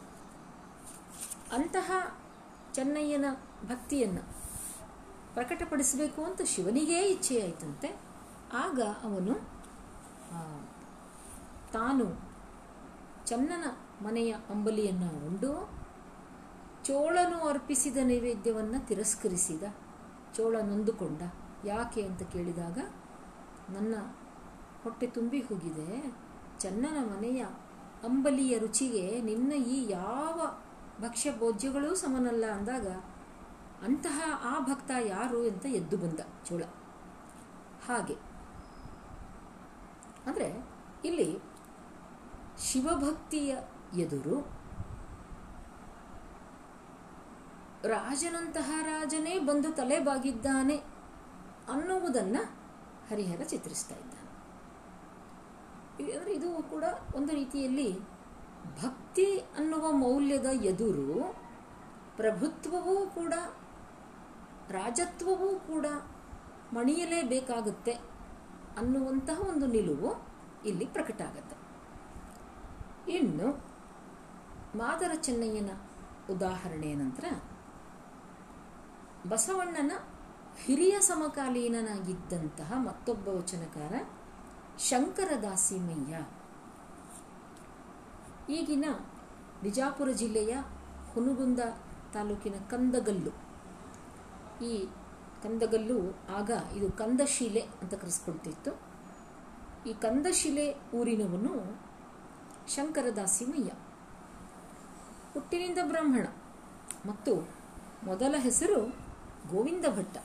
ಅಂತಹ 1.56 1.92
ಚೆನ್ನಯ್ಯನ 2.74 3.28
ಭಕ್ತಿಯನ್ನು 3.68 4.24
ಪ್ರಕಟಪಡಿಸಬೇಕು 5.34 6.22
ಅಂತ 6.24 6.42
ಶಿವನಿಗೇ 6.46 7.00
ಇಚ್ಛೆಯಾಯಿತಂತೆ 7.06 7.90
ಆಗ 8.54 8.80
ಅವನು 9.04 9.36
ತಾನು 11.74 12.06
ಚನ್ನನ 13.26 13.66
ಮನೆಯ 14.06 14.32
ಅಂಬಲಿಯನ್ನು 14.50 15.10
ಉಂಡು, 15.28 15.52
ಚೋಳನು 16.86 17.38
ಅರ್ಪಿಸಿದ 17.48 17.98
ನೈವೇದ್ಯವನ್ನು 18.04 18.80
ತಿರಸ್ಕರಿಸಿದ. 18.88 19.64
ಚೋಳ 20.36 20.56
ನೊಂದುಕೊಂಡ. 20.62 21.22
ಯಾಕೆ 21.66 22.02
ಅಂತ 22.02 22.24
ಕೇಳಿದಾಗ, 22.24 22.78
ನನ್ನ 23.74 23.96
ಹೊಟ್ಟೆ 24.84 25.08
ತುಂಬಿ 25.08 25.40
ಹೋಗಿದೆ. 25.40 25.90
ಚನ್ನನ 26.60 26.98
ಮನೆಯ 27.14 27.42
ಅಂಬಲಿಯ 28.04 28.54
ರುಚಿಗೆ 28.58 29.22
ನಿನ್ನ 29.22 29.52
ಈ 29.52 29.78
ಯಾವ 29.92 30.40
ಭಕ್ಷ್ಯ 31.02 31.38
ಭೋಜ್ಯಗಳೂ 31.38 31.96
ಸಮನಲ್ಲ 31.96 32.46
ಅಂದಾಗ 32.46 32.88
ಅಂತಹ 33.84 34.22
ಆ 34.44 34.60
ಭಕ್ತ 34.60 34.92
ಯಾರು 35.00 35.48
ಅಂತ 35.48 35.66
ಎದ್ದು 35.66 35.98
ಬಂದ 35.98 36.20
ಚೋಳ. 36.46 36.64
ಹಾಗೆ. 37.88 38.14
ಅಂದರೆ 40.28 40.66
ಇಲ್ಲಿ 41.06 41.40
ಶಿವಭಕ್ತಿಯ 42.60 43.58
ಎದುರು 44.00 44.64
ರಾಜನಂತಹ 47.84 48.72
ರಾಜನೇ 48.82 49.40
ಬಂದು 49.40 49.74
ತಲೆ 49.74 50.00
ಬಾಗಿದ್ದಾನೆ 50.00 50.78
ಅನ್ನುವುದನ್ನು 51.70 52.46
ಹರಿಹರ 53.10 53.44
ಚಿತ್ರಿಸ್ತಾ 53.44 53.96
ಇದ್ದಾನೆ. 53.96 54.24
ಅಂದರೆ 56.18 56.34
ಇದು 56.34 56.64
ಕೂಡ 56.70 56.84
ಒಂದು 57.16 57.34
ರೀತಿಯಲ್ಲಿ 57.34 58.13
ಭಕ್ತಿ 58.82 59.40
ಅನ್ನುವ 59.40 59.92
ಮೌಲ್ಯದ 59.92 60.46
ಎದುರು 60.46 61.36
ಪ್ರಭುತ್ವವೂ 62.16 63.08
ಕೂಡ, 63.08 63.34
ರಾಜತ್ವವೂ 64.70 65.60
ಕೂಡ 65.60 65.86
ಮಣಿಯಲೇಬೇಕಾಗುತ್ತೆ 66.74 67.92
ಅನ್ನುವಂತಹ 68.78 69.50
ಒಂದು 69.50 69.66
ನಿಲುವು 69.66 70.12
ಇಲ್ಲಿ 70.66 70.86
ಪ್ರಕಟ 70.86 71.22
ಆಗುತ್ತೆ 71.22 71.56
ಇನ್ನು 73.12 73.48
ಮಾದರ 74.78 75.12
ಚೆನ್ನಯ್ಯನ 75.16 75.70
ಉದಾಹರಣೆ 76.30 76.94
ನಂತರ, 76.94 77.26
ಬಸವಣ್ಣನ 79.30 79.92
ಹಿರಿಯ 80.58 80.96
ಸಮಕಾಲೀನನಾಗಿದ್ದಂತಹ 81.00 82.74
ಮತ್ತೊಬ್ಬ 82.78 83.28
ವಚನಕಾರ 83.28 83.94
ಶಂಕರದಾಸಿಮಯ್ಯ. 84.80 86.16
ಈಗಿನ 88.58 88.86
ಬಿಜಾಪುರ 89.64 90.10
ಜಿಲ್ಲೆಯ 90.12 90.54
ಹುನುಗುಂದ 91.14 91.60
ತಾಲೂಕಿನ 92.14 92.56
ಕಂದಗಲ್ಲು. 92.70 93.32
ಈ 94.66 94.74
ಕಂದಗಲ್ಲು 95.44 95.98
ಆಗ 96.38 96.52
ಇದು 96.76 96.92
ಕಂದಶಿಲೆ 96.92 97.64
ಅಂತ 97.82 97.94
ಕರೆಸ್ಕೊಳ್ತಿತ್ತು. 97.94 98.72
ಈ 99.90 99.94
ಕಂದಶಿಲೆ 99.94 100.66
ಊರಿನವನು 100.94 101.54
ಶಂಕರದಾಸಿಮಯ್ಯ. 102.68 103.72
ಹುಟ್ಟಿನಿಂದ 105.34 105.80
ಬ್ರಾಹ್ಮಣ 105.84 106.26
ಮತ್ತು 107.06 107.34
ಮೊದಲ 108.06 108.36
ಹೆಸರು 108.40 108.80
ಗೋವಿಂದ 109.52 109.86
ಭಟ್ಟ 109.98 110.18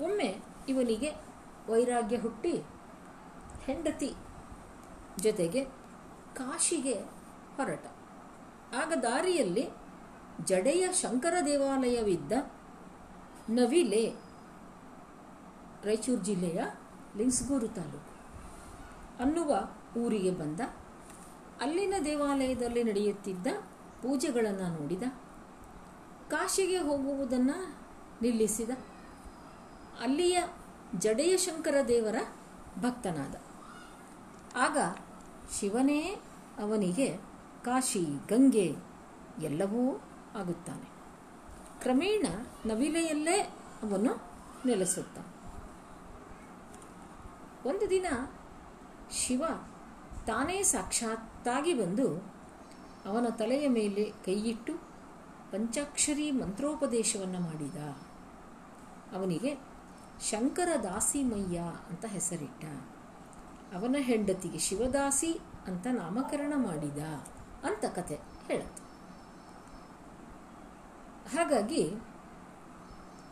ಒಮ್ಮೆ 0.00 0.30
ಇವನಿಗೆ 0.68 1.10
ವೈರಾಗ್ಯ 1.68 2.16
ಹುಟ್ಟಿ 2.16 2.54
ಹೆಂಡತಿ 3.66 4.10
ಜೊತೆಗೆ 5.18 5.64
ಕಾಶಿಗೆ 6.34 6.94
ಹೊರಟ. 7.56 7.86
ಆಗ 8.74 8.92
ದಾರಿಯಲ್ಲಿ 9.02 9.68
ಜಡೆಯ 10.44 10.92
ಶಂಕರ 10.92 11.34
ದೇವಾಲಯವಿದ್ದ 11.46 12.32
ನವಿಲೆ, 13.50 14.14
ರಾಯಚೂರು 15.84 16.22
ಜಿಲ್ಲೆಯ 16.22 16.62
ಲಿಂಗ್ಸ್ಗೂರು 17.16 17.68
ತಾಲೂಕು, 17.68 18.14
ಅನ್ನುವ 19.22 19.56
ಊರಿಗೆ 19.96 20.30
ಬಂದ. 20.30 20.60
ಅಲ್ಲಿನ 21.60 21.94
ದೇವಾಲಯದಲ್ಲಿ 22.04 22.84
ನಡೆಯುತ್ತಿದ್ದ 22.84 23.46
ಪೂಜೆಗಳನ್ನು 24.02 24.80
ನೋಡಿದ. 24.80 25.02
ಕಾಶಿಗೆ 26.30 26.78
ಹೋಗುವುದನ್ನು 26.78 27.76
ನಿಲ್ಲಿಸಿದ. 28.22 28.70
ಅಲ್ಲಿಯ 30.00 30.42
ಜಡೆಯ 30.98 31.36
ಶಂಕರ 31.36 31.74
ದೇವರ 31.88 32.14
ಭಕ್ತನಾದ. 32.80 33.34
ಆಗ 34.56 34.78
ಶಿವನೇ 35.52 36.00
ಅವನಿಗೆ 36.58 37.16
ಕಾಶಿ, 37.64 38.00
ಗಂಗೆ 38.00 38.76
ಎಲ್ಲವೂ 39.42 40.00
ಆಗುತ್ತಾನೆ. 40.36 40.94
ಕ್ರಮೇಣ 41.82 42.26
ನವಿಲೆಯಲ್ಲೇ 42.66 43.40
ಅವನು 43.82 44.22
ನೆಲೆಸುತ್ತಾನೆ. 44.66 45.34
ಒಂದು 47.68 47.90
ದಿನ 47.90 48.06
ಶಿವ 49.10 49.44
ತಾನೇ 50.26 50.62
ಸಾಕ್ಷಾತ್ತಾಗಿ 50.62 51.74
ಬಂದು 51.74 52.34
ಅವನ 53.06 53.26
ತಲೆಯ 53.28 53.68
ಮೇಲೆ 53.68 54.12
ಕೈಯಿಟ್ಟು 54.24 54.74
ಪಂಚಾಕ್ಷರಿ 55.52 56.30
ಮಂತ್ರೋಪದೇಶವನ್ನು 56.30 57.40
ಮಾಡಿದ. 57.40 57.76
ಅವನಿಗೆ 59.16 59.54
ಶಂಕರ 60.30 60.68
ದಾಸಿಮಯ್ಯ 60.82 61.58
ಅಂತ 61.90 62.04
ಹೆಸರಿಟ್ಟ. 62.04 62.64
ಅವನ 63.74 63.96
ಹೆಂಡತಿಗೆ 63.98 64.58
ಶಿವದಾಸಿ 64.58 65.40
ಅಂತ 65.66 65.86
ನಾಮಕರಣ 65.92 66.52
ಮಾಡಿದ 66.56 66.98
ಅಂತ 67.66 67.84
ಕತೆ 67.84 68.14
ಹೇಳುತ್ತೆ. 68.46 68.84
ಹಾಗಾಗಿ 71.36 71.90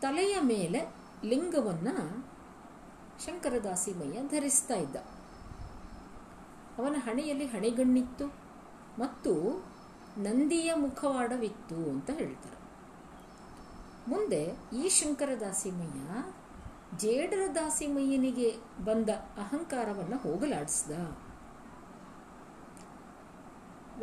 ತಲೆಯ 0.01 0.37
ಮೇಲೆ 0.41 0.95
ಲಿಂಗವನ್ನು 1.23 2.25
ಶಂಕರದಾಸಿಮಯ್ಯ 3.25 4.21
ಧರಿಸ್ತಾ 4.21 4.73
ಇದ್ದ. 4.73 4.95
ಅವನ 6.77 6.95
ಹಣೆಯಲ್ಲಿ 6.99 7.45
ಹಣೆಗಣ್ಣಿತ್ತು 7.45 8.27
ಮತ್ತು 8.99 9.33
ನಂದಿಯ 10.17 10.73
ಮುಖವಾಡವಿತ್ತು 10.73 11.75
ಅಂತ 11.75 12.09
ಹೇಳ್ತಾರೆ. 12.09 12.63
ಮುಂದೆ 14.07 14.43
ಈ 14.77 14.89
ಶಂಕರದಾಸಿಮಯ್ಯ 14.89 16.33
ಜೇಡರ 16.97 17.39
ದಾಸಿಮಯ್ಯನಿಗೆ 17.55 18.55
ಬಂದ 18.85 19.09
ಅಹಂಕಾರವನ್ನು 19.37 20.17
ಹೋಗಲಾಡಿಸಿದ. 20.17 20.91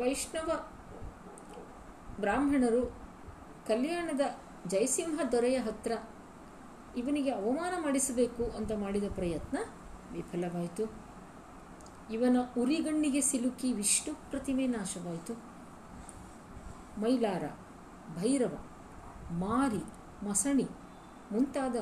ವೈಷ್ಣವ 0.01 0.69
ಬ್ರಾಹ್ಮಣರು 2.19 2.85
ಕಲ್ಯಾಣದ 3.67 4.21
ಜಯಸಿಂಹ 4.67 5.19
ದೊರೆಯ 5.31 5.57
ಹತ್ರ 5.57 5.91
ಇವನಿಗೆ 6.97 7.31
ಅವಮಾನ 7.31 7.83
ಮಾಡಿಸಬೇಕು 7.83 8.43
ಅಂತ 8.45 8.71
ಮಾಡಿದ 8.71 9.03
ಪ್ರಯತ್ನ 9.15 9.57
ವಿಫಲವಾಯಿತು. 10.11 10.93
ಇವನ 12.13 12.37
ಉರಿಗಣ್ಣಿಗೆ 12.57 13.21
ಸಿಲುಕಿ 13.21 13.73
ವಿಷ್ಣು 13.73 14.29
ಪ್ರತಿಮೆ 14.29 14.67
ನಾಶವಾಯಿತು. 14.67 15.33
ಮೈಲಾರ, 17.01 17.43
ಭೈರವ, 18.15 18.57
ಮಾರಿ, 19.31 19.83
ಮಸಣಿ 20.25 20.67
ಮುಂತಾದ 21.31 21.75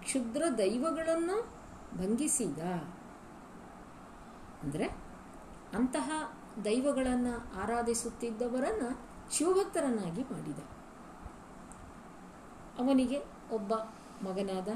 ಕ್ಷುದ್ರ 0.00 0.42
ದೈವಗಳನ್ನು 0.58 1.36
ಭಂಗಿಸಿದ. 1.98 2.58
ಅಂದರೆ 4.62 4.86
ಅಂತಹ 5.74 6.32
ದೈವಗಳನ್ನು 6.64 7.60
ಆರಾಧಿಸುತ್ತಿದ್ದವರನ್ನು 7.62 9.08
ಶಿವಭಕ್ತರನ್ನಾಗಿ 9.32 10.22
ಮಾಡಿದ. 10.22 10.58
ಅವನಿಗೆ 12.78 13.18
ಒಬ್ಬ 13.52 13.74
ಮಗನಾದ 14.22 14.68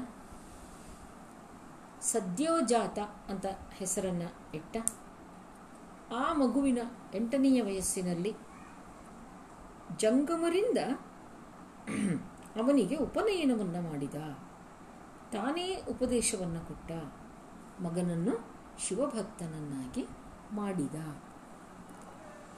ಸದ್ಯೋಜಾತ 2.01 2.99
ಅಂತ 3.31 3.45
ಹೆಸರನ್ನು 3.71 4.57
ಇಟ್ಟ. 4.57 4.77
ಆ 6.13 6.33
ಮಗುವಿನ 6.33 6.79
ಎಂಟನೆಯ 7.13 7.61
ವಯಸ್ಸಿನಲ್ಲಿ 7.61 8.35
ಜಂಗಮರಿಂದ 9.97 10.77
ಅವನಿಗೆ 12.61 12.95
ಉಪನಯನವನ್ನು 12.95 13.89
ಮಾಡಿದ. 13.89 14.15
ತಾನೇ 15.33 15.65
ಉಪದೇಶವನ್ನು 15.89 16.67
ಕೊಟ್ಟ 16.67 16.91
ಮಗನನ್ನು 17.81 18.33
ಶಿವಭಕ್ತನನ್ನಾಗಿ 18.79 20.07
ಮಾಡಿದ. 20.51 20.95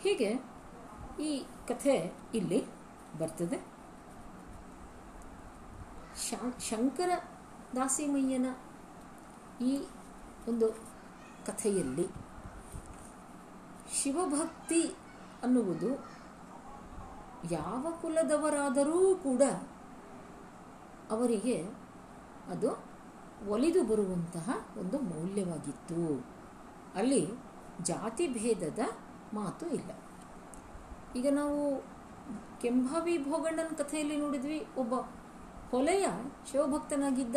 ಹೀಗೆ 0.01 0.29
ಈ 1.19 1.45
ಕಥೆ 1.67 1.95
ಇಲ್ಲಿ 2.33 2.59
ಬರ್ತದೆ. 3.19 3.57
ಶಂಕರ 6.59 7.09
ದಾಸಿಮಯ್ಯನ 7.75 8.45
ಈ 9.63 9.73
ಒಂದು 10.47 10.67
ಕಥೆಯಲ್ಲಿ 11.45 12.07
ಶಿವಭಕ್ತಿ 13.93 14.81
ಅನ್ನುವುದು 15.43 15.89
ಯಾವ 17.51 17.87
ಕುಲದವರಾದರೂ 18.01 19.15
ಕೂಡ 19.15 19.41
ಅವರಿಗೆ 21.11 21.84
ಅದು 22.49 22.69
ಒಲಿದು 23.49 23.83
ಬರುವಂತಹ 23.83 24.49
ಒಂದು 24.77 24.99
ಮೌಲ್ಯವಾಗಿತ್ತು. 24.99 26.25
ಅಲ್ಲಿ 26.95 27.21
ಜಾತಿ 27.81 28.27
ಭೇದದ 28.27 28.79
ಮಾತು 29.33 29.65
ಇಲ್ಲ. 29.67 29.91
ಈಗ 31.15 31.27
ನಾವು 31.31 31.83
ಕೆಂಭಾವಿ 32.61 33.17
ಭೋಗಣ್ಣನ 33.23 33.75
ಕಥೆಯಲ್ಲಿ 33.75 34.17
ನೋಡಿದ್ವಿ. 34.17 34.67
ಒಬ್ಬ 34.77 34.93
ಹೊಲೆಯ 35.71 36.07
ಶಿವಭಕ್ತನಾಗಿದ್ದ 36.51 37.35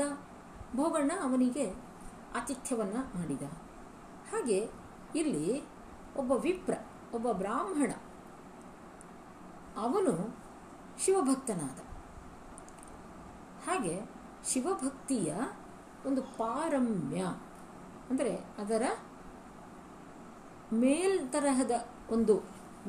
ಭೋಗಣ್ಣ 0.77 1.13
ಅವನಿಗೆ 1.23 1.73
ಆತಿಥ್ಯವನ್ನು 2.37 3.19
ಮಾಡಿದ. 3.19 3.43
ಹಾಗೆ 4.31 4.71
ಇಲ್ಲಿ 5.15 5.63
ಒಬ್ಬ 6.17 6.33
ವಿಪ್ರ, 6.33 6.75
ಒಬ್ಬ 7.15 7.33
ಬ್ರಾಹ್ಮಣ, 7.33 7.93
ಅವನು 9.77 10.15
ಶಿವಭಕ್ತನಾದ. 10.99 11.79
ಹಾಗೆ 13.67 14.18
ಶಿವಭಕ್ತಿಯ 14.49 15.35
ಒಂದು 16.07 16.23
ಪಾರಮ್ಯ. 16.23 17.25
ಅಂದರೆ 18.11 18.37
ಅದರ 18.37 18.83
ಮೇಲ್ 20.73 21.33
ತರಹದ 21.33 21.71
ಒಂದು 22.11 22.39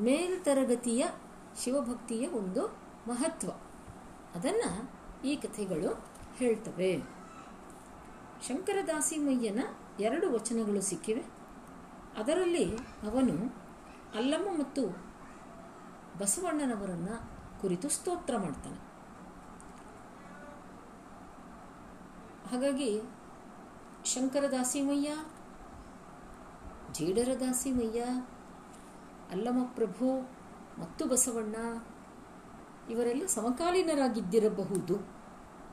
ಮೇಲ್ತರಗತಿಯ 0.00 1.06
ಶಿವಭಕ್ತಿಯ 1.64 2.28
ಒಂದು 2.28 2.66
ಮಹತ್ವ. 3.08 3.50
ಅದನ್ನು 4.34 4.90
ಈ 5.24 5.36
ಕಥೆಗಳು 5.36 6.06
ಹೇಳ್ತವೆ. 6.36 7.02
ಶಂಕರದಾಸಿಮಯ್ಯನ 8.48 9.64
ಎರಡು 10.00 10.32
ವಚನಗಳು 10.32 10.80
ಸಿಕ್ಕಿವೆ. 10.80 11.24
ಅದರಲ್ಲಿ 12.16 12.76
ಅವನು 12.76 13.56
ಅಲ್ಲಮ್ಮ 14.14 14.58
ಮತ್ತು 14.58 14.86
ಬಸವಣ್ಣನವರನ್ನು 16.18 17.40
ಕುರಿತು 17.60 17.88
ಸ್ತೋತ್ರ 17.88 18.36
ಮಾಡ್ತಾನೆ. 18.38 18.89
ಹಾಗಾಗಿ 22.50 23.00
ಶಂಕರದಾಸಿಮಯ್ಯ 24.04 25.08
ಜೇಡರ 26.92 27.28
ದಾಸಿಮಯ್ಯ 27.40 28.00
ಅಲ್ಲಮ 29.30 29.58
ಪ್ರಭು 29.74 30.20
ಮತ್ತು 30.80 31.06
ಬಸವಣ್ಣ 31.06 31.56
ಇವರೆಲ್ಲ 32.90 33.26
ಸಮಕಾಲೀನರಾಗಿದ್ದಿರಬಹುದು 33.26 34.96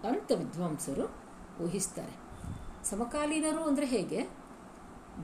ಅಂತ 0.08 0.32
ವಿದ್ವಾಂಸರು 0.32 1.06
ಊಹಿಸ್ತಾರೆ. 1.64 2.14
ಸಮಕಾಲೀನರು 2.86 3.64
ಅಂದರೆ 3.64 3.86
ಹೇಗೆ? 3.86 4.30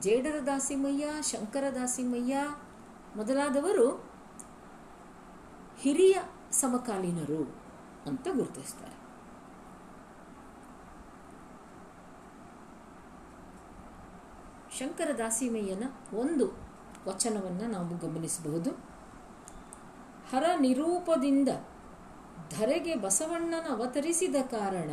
ಜೇಡರ 0.00 0.38
ದಾಸಿಮಯ್ಯ 0.46 1.08
ಶಂಕರ 1.22 1.64
ದಾಸಿಮಯ್ಯ 1.74 2.36
ಮೊದಲಾದವರು 3.16 3.88
ಹಿರಿಯ 5.78 6.16
ಸಮಕಾಲೀನರು 6.50 7.56
ಅಂತ 8.06 8.28
ಗುರುತಿಸ್ತಾರೆ. 8.32 8.93
ಶಂಕರ 14.78 15.10
ದಾಸಿಮಯ್ಯನ 15.18 15.84
ಒಂದು 16.16 16.58
ವಚನವನ್ನು 17.08 17.70
ನಾವು 17.70 17.98
ಗಮನಿಸಬಹುದು. 17.98 18.70
ಹರ 20.30 20.44
ನಿರೂಪದಿಂದ 20.60 21.48
ಧರೆಗೆ 22.58 22.94
ಬಸವಣ್ಣನ 22.94 23.72
ಅವತರಿಸಿದ 23.72 24.36
ಕಾರಣ 24.50 24.90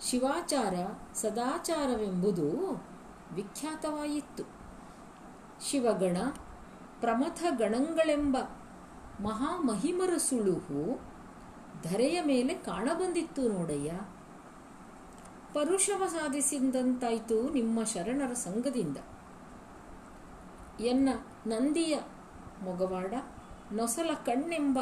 ಶಿವಾಚಾರ 0.00 0.74
ಸದಾಚಾರವೆಂಬುದು 1.14 2.48
ವಿಖ್ಯಾತವಾಯಿತು 3.34 4.44
ಶಿವಗಣ 5.60 6.16
ಪ್ರಮಥ 7.00 7.42
ಗಣಗಳೆಂಬ 7.58 8.36
ಮಹಾಮಹಿಮರ 9.20 10.16
ಸುಳುಹು 10.16 11.00
ಧರೆಯ 11.82 12.22
ಮೇಲೆ 12.22 12.54
ಕಾಣಬಂದಿತ್ತು 12.54 13.48
ನೋಡಯ್ಯ. 13.48 13.92
ಪರುಷವ 15.54 16.06
ಸಾಧಿಸಿದಂತಾಯಿತು 16.06 17.50
ನಿಮ್ಮ 17.50 17.84
ಶರಣರ 17.84 18.32
ಸಂಘದಿಂದ. 18.32 18.96
ಎನ್ನ 20.80 21.08
ನಂದಿಯ 21.46 21.98
ಮೊಗವಾಡ, 22.62 23.14
ನೊಸಲ 23.72 24.14
ಕಣ್ಣೆಂಬ 24.14 24.78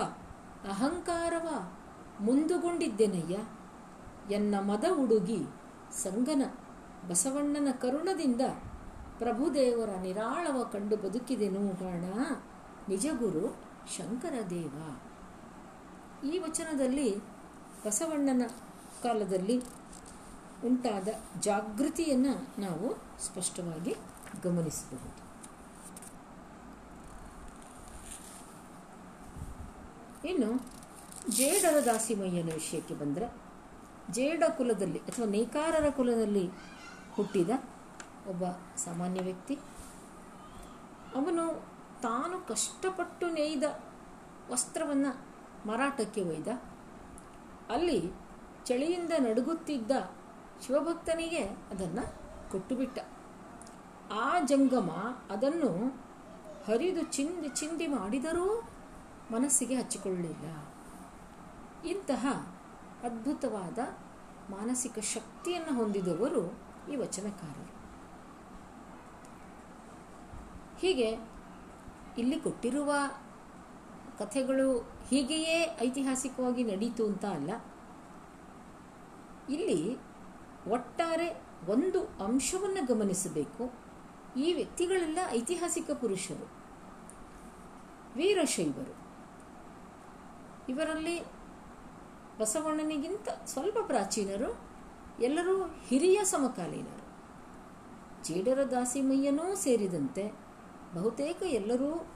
ಅಹಂಕಾರವ 0.69 1.71
ಮುಂದುಗೊಂಡಿದ್ದೆನಯ್ಯ? 2.21 3.39
ಎನ್ನ 4.35 4.55
ಮದ 4.61 4.85
ಉಡುಗಿ 4.93 5.39
ಸಂಗನ 6.03 6.43
ಬಸವಣ್ಣನ 7.09 7.69
ಕರುಣದಿಂದ 7.71 8.41
ಪ್ರಭುದೇವರ 9.19 9.89
ನಿರಾಳವ 10.03 10.63
ಕಂಡು 10.63 10.97
ಬದುಕಿದೆನು 10.97 11.61
ಗಾಣ 11.61 12.05
ನಿಜಗುರು 12.89 13.57
ಶಂಕರದೇವ. 13.97 14.99
ಈ 16.27 16.39
ವಚನದಲ್ಲಿ 16.39 17.19
ಬಸವಣ್ಣನ 17.87 18.47
ಕಾಲದಲ್ಲಿ 19.03 19.80
ಉಂಟಾದ 20.65 21.09
ಜಾಗೃತಿಯನ್ನು 21.41 22.61
ನಾವು 22.61 22.89
ಸ್ಪಷ್ಟವಾಗಿ 23.21 23.95
ಗಮನಿಸಬಹುದು. 24.43 25.31
ಇನ್ನು 30.29 30.51
ಜೇಡರ 31.31 31.85
ದಾಸಿಮಯ್ಯನ 31.85 32.53
ವಿಷಯಕ್ಕೆ 32.53 32.95
ಬಂದರೆ, 32.95 33.27
ಜೇಡ 34.13 34.43
ಕುಲದಲ್ಲಿ 34.57 34.99
ಅಥವಾ 34.99 35.27
ನೇಕಾರರ 35.27 35.91
ಕುಲದಲ್ಲಿ 35.91 36.51
ಹುಟ್ಟಿದ 37.13 37.51
ಒಬ್ಬ 38.27 38.45
ಸಾಮಾನ್ಯ 38.77 39.21
ವ್ಯಕ್ತಿ, 39.21 39.55
ಅವನು 41.15 41.45
ತಾನು 42.03 42.49
ಕಷ್ಟಪಟ್ಟು 42.49 43.31
ನೇಯ್ದ 43.31 43.63
ವಸ್ತ್ರವನ್ನು 44.51 45.11
ಮಾರಾಟಕ್ಕೆ 45.67 46.23
ಒಯ್ದ, 46.23 46.49
ಅಲ್ಲಿ 47.71 48.13
ಚಳಿಯಿಂದ 48.65 49.13
ನಡುಗುತ್ತಿದ್ದ 49.19 49.93
ಶಿವಭಕ್ತನಿಗೆ 50.63 51.45
ಅದನ್ನು 51.45 52.05
ಕೊಟ್ಟುಬಿಟ್ಟ. 52.51 52.99
ಆ 54.13 54.41
ಜಂಗಮ 54.41 54.91
ಅದನ್ನು 55.31 56.03
ಹರಿದು 56.67 57.03
ಚಿಂದಿ 57.03 57.49
ಚಿಂದಿ 57.49 57.87
ಮಾಡಿದರೂ 57.87 58.69
ಮನಸ್ಸಿಗೆ 59.33 59.75
ಹಚ್ಚಿಕೊಳ್ಳಲಿಲ್ಲ 59.75 60.69
ಇಂತಹ 61.85 62.27
ಅದ್ಭುತವಾದ 63.03 63.79
ಮಾನಸಿಕ 64.51 64.99
ಶಕ್ತಿಯನ್ನು 64.99 65.77
ಹೊಂದಿದವರು 65.77 66.59
ಈ 66.93 66.97
ವಚನಕಾರರು. 66.97 67.71
ಹೀಗೆ 70.81 71.19
ಇಲ್ಲಿ 72.19 72.41
ಕೊಟ್ಟಿರುವ 72.41 72.93
ಕಥೆಗಳು 74.19 74.79
ಹೀಗೆಯೇ 75.09 75.79
ಐತಿಹಾಸಿಕವಾಗಿ 75.81 76.65
ನಡೀತು 76.65 77.07
ಅಂತ 77.07 77.25
ಅಲ್ಲ. 77.25 77.51
ಇಲ್ಲಿ 79.55 80.10
ಒಟ್ಟಾರೆ 80.69 81.43
ಒಂದು 81.69 82.25
ಅಂಶವನ್ನು 82.25 82.87
ಗಮನಿಸಬೇಕು. 82.87 83.73
ಈ 84.37 84.55
ವ್ಯಕ್ತಿಗಳೆಲ್ಲ 84.55 85.19
ಐತಿಹಾಸಿಕ 85.31 85.91
ಪುರುಷರು. 85.91 86.49
ವೀರಶೈವರು 88.17 89.01
ಇವರಲ್ಲಿ 90.69 91.21
ಬಸವಣ್ಣನಿಗಿಂತ 92.39 93.29
ಸ್ವಲ್ಪ 93.47 93.77
ಪ್ರಾಚೀನರು, 93.87 94.61
ಎಲ್ಲರೂ 95.23 95.63
ಹಿರಿಯ 95.63 96.21
ಸಮಕಾಲೀನರು. 96.25 97.01
ಜೇಡರ 98.25 98.65
ದಾಸಿಮಯ್ಯನೂ 98.71 99.55
ಸೇರಿದಂತೆ 99.55 100.33
ಬಹುತೇಕ 100.95 101.43
ಎಲ್ಲರೂ 101.43 102.07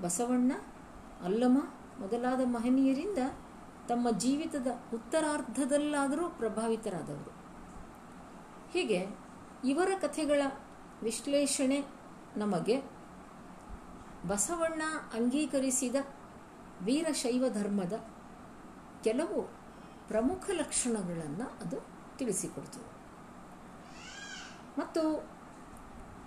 ಬಸವಣ್ಣ 0.00 0.52
ಅಲ್ಲಮ 1.24 1.58
ಮೊದಲಾದ 1.98 2.40
ಮಹನೀಯರಿಂದ 2.44 3.18
ತಮ್ಮ 3.88 4.10
ಜೀವಿತದ 4.10 4.66
ಉತ್ತರಾರ್ಧದಲ್ಲಾದರೂ 4.94 6.28
ಪ್ರಭಾವಿತರಾದವರು. 6.28 7.37
ಹೀಗೆ 8.72 9.00
ಇವರ 9.64 9.90
ಕಥೆಗಳ 10.00 10.40
ವಿಶ್ಲೇಷಣೆ 11.02 11.78
ನಮಗೆ 12.36 12.76
ಬಸವಣ್ಣ 14.28 14.82
ಅಂಗೀಕರಿಸಿದ 15.14 15.96
ವೀರಶೈವ 16.82 17.44
ಧರ್ಮದ 17.48 17.94
ಕೆಲವು 19.04 19.38
ಪ್ರಮುಖ 20.08 20.50
ಲಕ್ಷಣಗಳನ್ನು 20.52 21.46
ಅದು 21.60 21.78
ತಿಳಿಸಿಕೊಡ್ತದೆ 22.18 22.90
ಮತ್ತು 24.78 25.02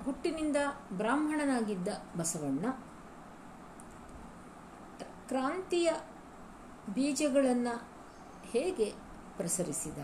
ಹುಟ್ಟಿನಿಂದ 0.05 0.57
ಬ್ರಾಹ್ಮಣನಾಗಿದ್ದ 0.91 1.87
ಬಸವಣ್ಣ 2.17 2.65
ಕ್ರಾಂತಿಯ 5.27 5.89
ಬೀಜಗಳನ್ನು 6.89 7.75
ಹೇಗೆ 8.43 8.87
ಪ್ರಸರಿಸಿದ? 9.37 9.99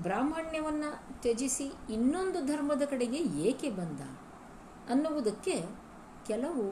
ಬ್ರಾಹ್ಮಣ್ಯವನ್ನು 0.00 1.12
ತ್ಯಜಿಸಿ 1.22 1.92
ಇನ್ನೊಂದು 1.92 2.46
ಧರ್ಮದ 2.46 2.82
ಕಡೆಗೆ 2.84 3.16
ಏಕೆ 3.16 3.70
ಬಂದ? 3.70 4.00
ಅನ್ನುವುದಕ್ಕೆ 4.90 5.66
ಕೆಲವು 6.26 6.64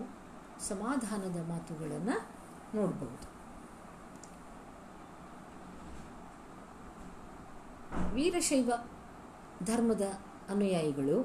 ಸಮಾಧಾನದ 0.69 1.49
ಮಾತುಗಳನ್ನು 1.49 2.17
ನೋಡಬಹುದು 2.75 3.33
ವೀರಶೈವ 8.15 8.71
ಧರ್ಮದ 9.65 10.03
ಅನುಯಾಯಿಗಳು, 10.49 11.23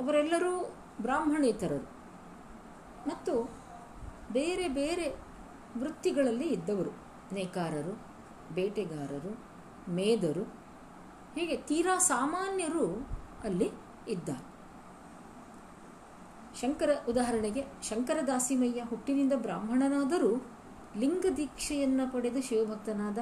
ಅವರೆಲ್ಲರೂ 0.00 0.76
ಬ್ರಾಹ್ಮಣೇತರರು 1.00 1.88
ಮತ್ತು 3.08 3.34
ಬೇರೆ 4.32 4.68
ಬೇರೆ 4.68 5.08
ವೃತ್ತಿಗಳಲ್ಲಿ 5.78 6.48
ಇದ್ದವರು, 6.48 6.90
ನೇಕಾರರು, 7.34 7.94
ಬೇಟೆಗಾರರು 8.54 9.51
ಮೇದರು, 9.88 10.44
ಹೀಗೆ 11.34 11.56
ತೀರಾ 11.56 11.98
ಸಾಮಾನ್ಯರು 11.98 12.86
ಅಲ್ಲಿ 13.44 13.68
ಇದ್ದಾರೆ. 14.08 14.46
ಶಂಕರ 16.60 16.90
ಉದಾಹರಣೆಗೆ 17.08 17.62
ಶಂಕರ 17.82 18.18
ದಾಸಿಮಯ್ಯ 18.26 18.80
ಹುಟ್ಟಿನಿಂದ 18.82 19.32
ಬ್ರಾಹ್ಮಣನಾದರೂ 19.36 20.32
ಲಿಂಗ 20.96 21.26
ದೀಕ್ಷೆಯನ್ನು 21.36 22.12
ಪಡೆದು 22.12 22.40
ಶಿವಭಕ್ತನಾದ, 22.42 23.18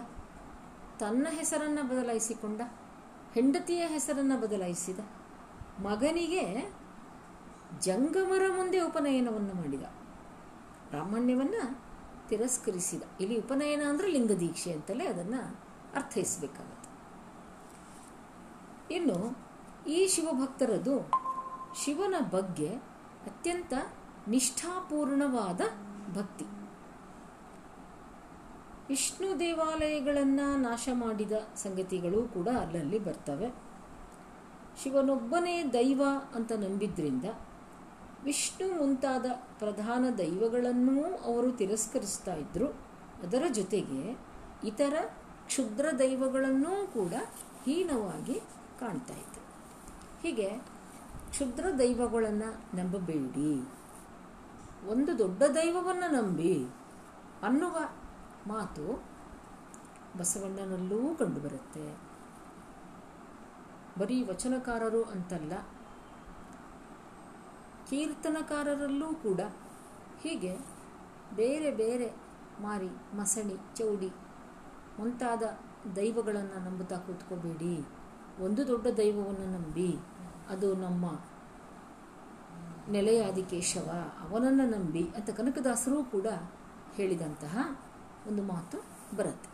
ತನ್ನ 0.99 1.27
ಹೆಸರನ್ನು 1.31 1.83
ಬದಲಾಯಿಸಿಕೊಂಡ, 1.89 2.61
ಹೆಂಡತಿಯ 3.35 3.83
ಹೆಸರನ್ನು 3.87 4.37
ಬದಲಾಯಿಸಿದ, 4.41 5.01
ಮಗನಿಗೆ 5.81 6.45
ಜಂಗಮರ 7.81 8.45
ಮುಂದೆ 8.57 8.81
ಉಪನಯನವನ್ನು 8.81 9.55
ಮಾಡಿದ, 9.55 9.85
ಬ್ರಾಹ್ಮಣ್ಯವನ್ನು 10.91 11.63
ತಿರಸ್ಕರಿಸಿದ. 12.29 13.03
ಇಲ್ಲಿ 13.21 13.37
ಉಪನಯನ 13.39 13.83
ಅಂದರೆ 13.89 14.09
ಲಿಂಗ 14.09 14.33
ದೀಕ್ಷೆ 14.41 14.73
ಅಂತಲೇ 14.73 15.07
ಅದನ್ನು 15.07 15.70
ಅರ್ಥೈಸಬೇಕಾಗತ್ತೆ. 15.95 16.91
ಇನ್ನು 18.95 19.51
ಈ 19.89 20.07
ಶಿವಭಕ್ತರದು 20.07 21.11
ಶಿವನ 21.85 22.15
ಬಗ್ಗೆ 22.31 22.69
ಅತ್ಯಂತ 23.27 23.73
ನಿಷ್ಠಾಪೂರ್ಣವಾದ 24.29 25.61
ಭಕ್ತಿ. 26.15 26.45
ವಿಷ್ಣು 28.89 29.41
ದೇವಾಲಯಗಳನ್ನು 29.41 30.57
ನಾಶ 30.57 30.89
ಮಾಡಿದ 30.93 31.33
ಸಂಗತಿಗಳು 31.57 32.29
ಕೂಡ 32.29 32.49
ಅಲ್ಲಲ್ಲಿ 32.49 32.99
ಬರ್ತವೆ. 32.99 33.55
ಶಿವನೊಬ್ಬನೇ 34.83 35.65
ದೈವ 35.65 36.03
ಅಂತ 36.35 36.53
ನಂಬಿದ್ರಿಂದ 36.53 37.25
ವಿಷ್ಣು 38.25 38.79
ಮುಂತಾದ 38.79 39.27
ಪ್ರಧಾನ 39.59 40.05
ದೈವಗಳನ್ನೂ 40.19 41.17
ಅವರು 41.17 41.53
ತಿರಸ್ಕರಿಸ್ತಾ 41.53 42.35
ಇದ್ರು. 42.35 42.67
ಅದರ 43.23 43.45
ಜೊತೆಗೆ 43.53 44.19
ಇತರ 44.65 44.95
ಕ್ಷುದ್ರ 45.51 45.87
ದೈವಗಳನ್ನೂ 45.99 46.73
ಕೂಡ 46.95 47.15
ಹೀನವಾಗಿ 47.65 48.37
ಕಾಣ್ತಾ 48.81 49.15
ಇತ್ತು. 49.15 49.41
ಹೀಗೆ 50.23 50.49
ಕ್ಷುದ್ರ 51.31 51.65
ದೈವಗಳನ್ನು 51.79 52.51
ನಂಬಬೇಡಿ. 52.77 53.53
ಒಂದು 54.93 55.13
ದೊಡ್ಡ 55.19 55.43
ದೈವವನ್ನು 55.55 56.09
ನಂಬಿ 56.13 56.55
ಅನ್ನುವ 57.43 57.77
ಮಾತು 58.47 58.85
ಬಸವಣ್ಣನಲ್ಲೂ 60.19 61.01
ಕಂಡುಬರುತ್ತೆ. 61.17 61.87
ಬರೀ 63.99 64.17
ವಚನಕಾರರು 64.23 65.03
ಅಂತಲ್ಲ, 65.13 65.55
ಕೀರ್ತನಕಾರರಲ್ಲೂ 67.89 69.09
ಕೂಡ 69.27 69.41
ಹೀಗೆ 70.23 70.55
ಬೇರೆ 71.35 71.71
ಬೇರೆ 71.83 72.09
ಮಾರಿ, 72.61 72.91
ಮಸಣಿ, 73.17 73.57
ಚೌಡಿ 73.77 74.11
ಮುಂತಾದ 75.01 75.43
ದೈವಗಳನ್ನು 75.97 76.57
ನಂಬುತ್ತಾ 76.65 76.97
ಕೂತ್ಕೋಬೇಡಿ. 76.97 77.75
ಒಂದು 78.45 78.63
ದೊಡ್ಡ 78.69 78.87
ದೈವವನ್ನು 78.97 79.47
ನಂಬಿ, 79.57 79.91
ಅದು 80.49 80.69
ನಮ್ಮ 80.75 81.05
ನೆಲೆಯಾದಿ 82.91 83.43
ಕೇಶವ 83.43 83.89
ಅವನನ್ನು 84.25 84.67
ನಂಬಿ 84.71 85.05
ಅಂತ 85.17 85.31
ಕನಕದಾಸರು 85.31 85.99
ಕೂಡ 86.05 86.29
ಹೇಳಿದಂತಹ 86.97 87.57
ಒಂದು 88.29 88.43
ಮಾತು 88.43 88.79
ಬರುತ್ತೆ. 89.17 89.51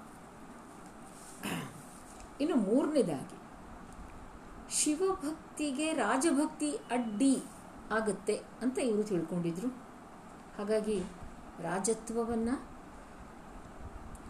ಇನ್ನು 2.41 2.57
ಮೂರನೇದಾಗಿ, 2.57 3.37
ಶಿವಭಕ್ತಿಗೆ 4.79 5.89
ರಾಜಭಕ್ತಿ 5.93 6.71
ಅಡ್ಡಿ 6.91 7.35
ಆಗುತ್ತೆ 7.97 8.37
ಅಂತ 8.63 8.79
ಇವರು 8.79 9.05
ತಿಳ್ಕೊಂಡಿದ್ರು. 9.05 9.69
ಹಾಗಾಗಿ 10.59 10.99
ರಾಜತ್ವವನ್ನು 11.63 12.55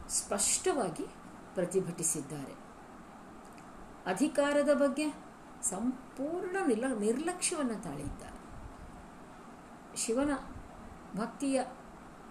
ಸ್ಪಷ್ಟವಾಗಿ 0.08 1.06
ಪ್ರತಿಭಟಿಸಿದ್ದಾರೆ. 1.54 2.54
ಅಧಿಕಾರದ 4.06 4.72
ಬಗ್ಗೆ 4.74 5.06
ಸಂಪೂರ್ಣ 5.62 6.56
ನಿಲ 6.66 6.84
ನಿರ್ಲಕ್ಷ್ಯವನ್ನು 6.98 7.82
ತಾಳಿದ್ದಾರೆ. 7.82 8.36
ಶಿವನ 9.96 10.30
ಭಕ್ತಿಯ 11.16 11.64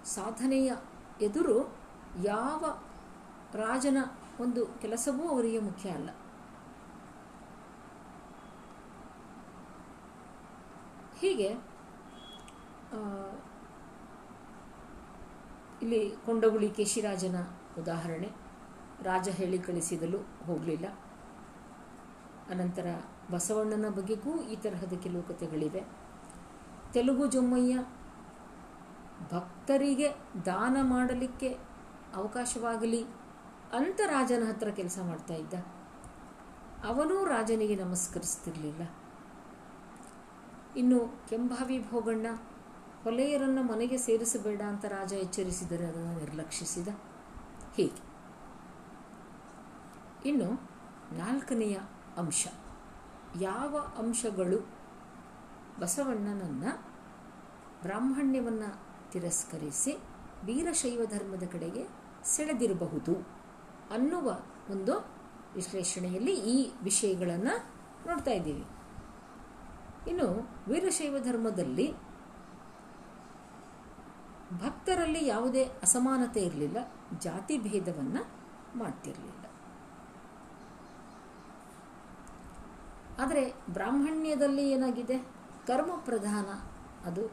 ಸಾಧನೆಯ 0.05 0.73
ಎದುರು 1.21 1.77
ಯಾವ 2.23 2.65
ರಾಜನ 3.53 3.97
ಒಂದು 4.39 4.65
ಕೆಲಸವೂ 4.65 5.29
ಅವರಿಗೆ 5.29 5.59
ಮುಖ್ಯ 5.59 5.89
ಅಲ್ಲ. 5.89 6.09
ಹೀಗೆ 11.19 11.47
ಇಲ್ಲಿ 15.81 16.17
ಕೊಂಡಗುಳಿ 16.25 16.69
ಕೇಶಿರಾಜನ 16.69 17.35
ಉದಾಹರಣೆ, 17.79 18.29
ರಾಜ 19.01 19.29
ಹೇಳಿ 19.29 19.59
ಕಳಿಸಿದಲು 19.59 20.17
ಹೋಗಲಿಲ್ಲ. 20.45 20.85
ಅನಂತರ 22.49 22.87
ಬಸವಣ್ಣನ 23.31 23.89
ಬಗೆಗೂ 23.89 24.41
ಈ 24.41 24.55
ತರಹದ 24.55 24.93
ಕೆಲವು 25.03 25.23
ಕಥೆಗಳಿವೆ. 25.23 25.83
ತೆಲುಗು 26.93 27.27
ಜೊಮ್ಮಯ್ಯ 27.27 27.79
ಭಕ್ತರಿಗೆ 29.31 30.09
ದಾನ 30.45 30.77
ಮಾಡಲಿಕ್ಕೆ 30.81 31.57
ಅವಕಾಶವಾಗಲಿ 32.15 33.03
ಅಂತ 33.73 34.01
ರಾಜನ 34.05 34.43
ಹತ್ರ 34.49 34.69
ಕೆಲಸ 34.69 34.99
ಮಾಡ್ತಾ 35.03 35.33
ಇದ್ದ. 35.33 35.53
ಅವನೂ 36.85 37.25
ರಾಜನಿಗೆ 37.25 37.75
ನಮಸ್ಕರಿಸ್ತಿರ್ಲಿಲ್ಲ. 37.75 38.81
ಇನ್ನು 40.77 41.27
ಕೆಂಭಾವಿ 41.29 41.89
ಭೋಗಣ್ಣ, 41.89 42.27
ಹೊಲೆಯರನ್ನು 43.03 43.63
ಮನೆಗೆ 43.63 43.97
ಸೇರಿಸಬೇಡ 43.97 44.61
ಅಂತ 44.61 44.85
ರಾಜ 44.85 45.13
ಎಚ್ಚರಿಸಿದರೆ 45.13 45.85
ಅದನ್ನು 45.85 46.19
ನಿರ್ಲಕ್ಷಿಸಿದ. 46.19 46.87
ಹೀಗೆ. 47.75 48.05
ಇನ್ನು 50.29 50.51
ನಾಲ್ಕನೆಯ 51.17 51.79
ಅಂಶ. 52.17 52.47
ಯಾವ 53.41 53.77
ಅಂಶಗಳು 53.97 54.67
ಬಸವಣ್ಣನನ್ನು 55.79 56.95
ಬ್ರಾಹ್ಮಣ್ಯವನ್ನು 57.81 58.85
ತಿರಸ್ಕರಿಸಿ 59.11 59.91
ವೀರಶೈವ 60.45 61.05
ಧರ್ಮದ 61.05 61.43
ಕಡೆಗೆ 61.43 61.87
ಸೆಳೆದಿರಬಹುದು 62.23 63.27
ಅನ್ನುವ 63.93 64.39
ಒಂದು 64.69 65.05
ವಿಶ್ಲೇಷಣೆಯಲ್ಲಿ 65.55 66.33
ಈ 66.35 66.71
ವಿಷಯಗಳನ್ನು 66.83 67.65
ನೋಡ್ತಾ 68.07 68.31
ಇದ್ದೀವಿ. 68.31 68.65
ಇನ್ನು 70.09 70.49
ವೀರಶೈವ 70.67 71.19
ಧರ್ಮದಲ್ಲಿ 71.19 71.93
ಭಕ್ತರಲ್ಲಿ 74.53 75.25
ಯಾವುದೇ 75.25 75.63
ಅಸಮಾನತೆ 75.63 76.41
ಇರಲಿಲ್ಲ, 76.41 76.77
ಜಾತಿ 77.19 77.57
ಭೇದವನ್ನು 77.57 78.29
ಮಾಡ್ತಿರಲಿಲ್ಲ. 78.77 79.45
ಆದರೆ 83.19 83.53
ಬ್ರಾಹ್ಮಣ್ಯದಲ್ಲಿ 83.69 84.71
ಏನಾಗಿದೆ? 84.71 85.19
ಕರ್ಮ 85.67 85.91
ಪ್ರಧಾನ 85.97 86.45
ಅದು. 87.07 87.27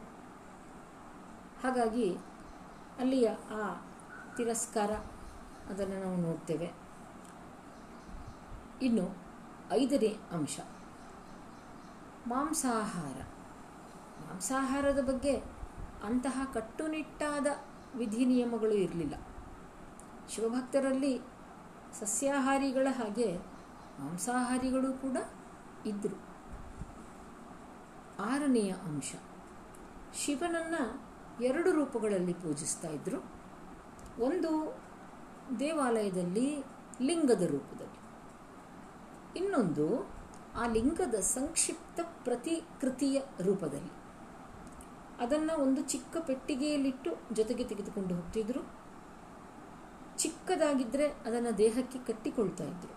ಹಾಗಾಗಿ 1.63 2.17
ಅಲ್ಲಿಯ 2.99 3.29
ಆ 3.29 3.81
ತಿರಸ್ಕಾರ 4.37 4.91
ಅದನ್ನು 5.69 6.03
ನಾವು 6.03 6.17
ನೋಡ್ತೇವೆ. 6.17 6.73
ಇನ್ನು 8.81 9.17
ಐದನೇ 9.71 10.17
ಅಂಶ. 10.31 10.59
ಮಾಂಸಾಹಾರ. 12.27 13.21
ಮಾಂಸಾಹಾರದ 14.19 14.99
ಬಗ್ಗೆ 15.03 15.52
ಅಂತಹ 16.03 16.45
ಕಟ್ಟುನಿಟ್ಟಾದ 16.53 17.47
ವಿಧಿ 17.97 18.25
ನಿಯಮಗಳು 18.25 18.75
ಇರಲಿಲ್ಲ. 18.85 19.15
ಶಿವಭಕ್ತರಲ್ಲಿ 20.29 21.13
ಸಸ್ಯಾಹಾರಿಗಳ 21.99 22.87
ಹಾಗೆ 22.91 23.29
ಮಾಂಸಾಹಾರಿಗಳು 23.99 25.01
ಕೂಡ 25.01 25.17
ಇದ್ದರು 25.85 26.17
ಆರನೆಯ 28.31 28.71
ಅಂಶ, 28.71 29.13
ಶಿವನನ್ನು 30.13 30.83
ಎರಡು 31.43 31.69
ರೂಪಗಳಲ್ಲಿ 31.71 32.33
ಪೂಜಿಸ್ತಾ 32.33 32.89
ಇದ್ದರು 32.89 33.19
ಒಂದು 34.23 34.51
ದೇವಾಲಯದಲ್ಲಿ 35.59 36.47
ಲಿಂಗದ 37.01 37.41
ರೂಪದಲ್ಲಿ, 37.41 37.99
ಇನ್ನೊಂದು 39.39 39.87
ಆ 40.61 40.65
ಲಿಂಗದ 40.67 41.15
ಸಂಕ್ಷಿಪ್ತ 41.15 41.99
ಪ್ರತಿಕೃತಿಯ 42.23 43.19
ರೂಪದಲ್ಲಿ. 43.41 43.93
ಅದನ್ನು 45.23 45.53
ಒಂದು 45.61 45.81
ಚಿಕ್ಕ 45.81 46.17
ಪೆಟ್ಟಿಗೆಯಲ್ಲಿಟ್ಟು 46.27 47.11
ಜೊತೆಗೆ 47.33 47.63
ತೆಗೆದುಕೊಂಡು 47.63 48.15
ಹೋಗ್ತಿದ್ರು. 48.15 48.61
ಚಿಕ್ಕದಾಗಿದ್ದರೆ 50.17 51.07
ಅದನ್ನು 51.07 51.57
ದೇಹಕ್ಕೆ 51.57 51.99
ಕಟ್ಟಿಕೊಳ್ತಾ 51.99 52.63
ಇದ್ರು. 52.63 52.93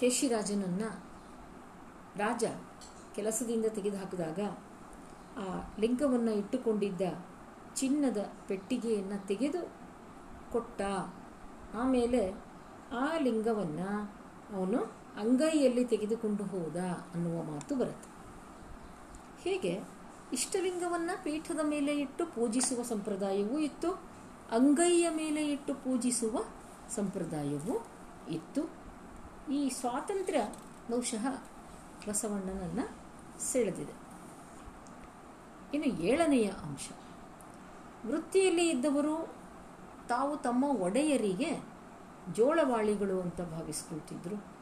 ಕೇಶಿರಾಜನನ್ನ 0.00 0.84
ರಾಜ 2.16 2.44
ಕೆಲಸದಿಂದ 3.14 3.66
ತೆಗೆದುಹಾಕಿದಾಗ 3.74 4.40
ಆ 5.38 5.46
ಲಿಂಗವನ್ನು 5.80 6.32
ಇಟ್ಟುಕೊಂಡಿದ್ದ 6.32 7.02
ಚಿನ್ನದ 7.74 8.20
ಪೆಟ್ಟಿಗೆಯನ್ನು 8.48 9.26
ತೆಗೆದು 9.26 9.62
ಕೊಟ್ಟ. 10.52 10.80
ಆಮೇಲೆ 11.74 12.20
ಆ 12.92 13.06
ಲಿಂಗವನ್ನು 13.18 13.88
ಅವನು 14.56 14.80
ಅಂಗೈಯಲ್ಲಿ 15.16 15.84
ತೆಗೆದುಕೊಂಡು 15.84 16.44
ಹೋದ 16.44 16.76
ಅನ್ನುವ 17.14 17.42
ಮಾತು 17.42 17.74
ಬರುತ್ತೆ. 17.74 18.14
ಹೀಗೆ? 19.50 19.80
ಇಷ್ಟಲಿಂಗವನ್ನು 20.32 21.24
ಪೀಠದ 21.24 21.60
ಮೇಲೆ 21.62 22.00
ಇಟ್ಟು 22.00 22.26
ಪೂಜಿಸುವ 22.26 22.82
ಸಂಪ್ರದಾಯವೂ 22.82 23.58
ಇತ್ತು. 23.58 23.92
ಅಂಗೈಯ 24.50 25.10
ಮೇಲೆ 25.10 25.52
ಇಟ್ಟು 25.52 25.74
ಪೂಜಿಸುವ 25.74 26.44
ಸಂಪ್ರದಾಯವೂ 26.94 27.86
ಇತ್ತು. 28.30 28.70
ಈ 29.52 29.68
ಸ್ವಾತಂತ್ರ್ಯ 29.68 30.48
ಬಹುಶಃ 30.90 31.26
ಬಸವಣ್ಣನನ್ನು 32.08 32.90
ಸೆಳೆದಿದೆ. 33.42 33.92
ಇನ್ನು 35.74 36.00
ಏಳನೆಯ 36.00 36.44
ಅಂಶ. 36.44 36.88
ವೃತ್ತಿಯಲ್ಲಿ 38.06 38.70
ಇದ್ದವರು 38.70 39.34
ತಾವು 40.08 40.36
ತಮ್ಮ 40.36 40.64
ಒಡೆಯರಿಗೆ 40.64 41.62
ಜೋಳವಾಳಿಗಳು 42.32 43.20
ಅಂತ 43.20 43.40
ಭಾವಿಸ್ಕೊಳ್ತಿದ್ರು. 43.40 44.53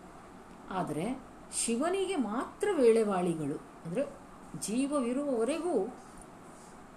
ಆದರೆ 0.73 1.07
ಶಿವನಿಗೆ 1.55 2.17
ಮಾತ್ರ 2.17 2.69
ವೇಳೆವಾಳಿಗಳು, 2.73 3.57
ಅಂದರೆ 3.85 4.05
ಜೀವವಿರುವವರೆಗೂ 4.59 5.75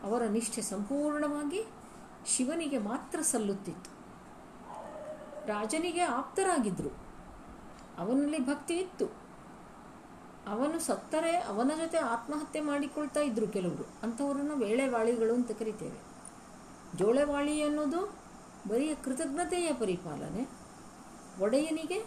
ಅವರ 0.04 0.24
ನಿಷ್ಠೆ 0.28 0.62
ಸಂಪೂರ್ಣವಾಗಿ 0.62 1.62
ಶಿವನಿಗೆ 2.26 2.78
ಮಾತ್ರ 2.78 3.20
ಸಲ್ಲುತ್ತಿತ್ತು. 3.22 3.92
ರಾಜನಿಗೆ 5.48 6.04
ಆಪ್ತರಾಗಿದ್ದರು 6.20 6.92
ಅವನಲ್ಲಿ 7.98 8.40
ಭಕ್ತಿ 8.46 8.76
ಇತ್ತು. 8.78 9.06
ಅವನು 10.48 10.78
ಸತ್ತರೆ 10.80 11.34
ಅವನ 11.52 11.72
ಜೊತೆ 11.78 11.98
ಆತ್ಮಹತ್ಯೆ 11.98 12.62
ಮಾಡಿಕೊಳ್ತಾ 12.62 13.20
ಇದ್ರು 13.20 13.48
ಕೆಲವರು. 13.48 13.86
ಅಂಥವರನ್ನು 14.04 14.56
ವೇಳೆವಾಳಿಗಳು 14.56 15.34
ಅಂತ 15.34 15.52
ಕರಿತೇವೆ. 15.52 16.00
ಜೋಳೆವಾಳಿ 16.98 17.56
ಅನ್ನೋದು 17.64 18.02
ಬರೀ 18.68 18.88
ಕೃತಜ್ಞತೆಯ 19.04 19.70
ಪರಿಪಾಲನೆ. 19.74 20.44
ಒಡೆಯನಿಗೆ 21.42 21.98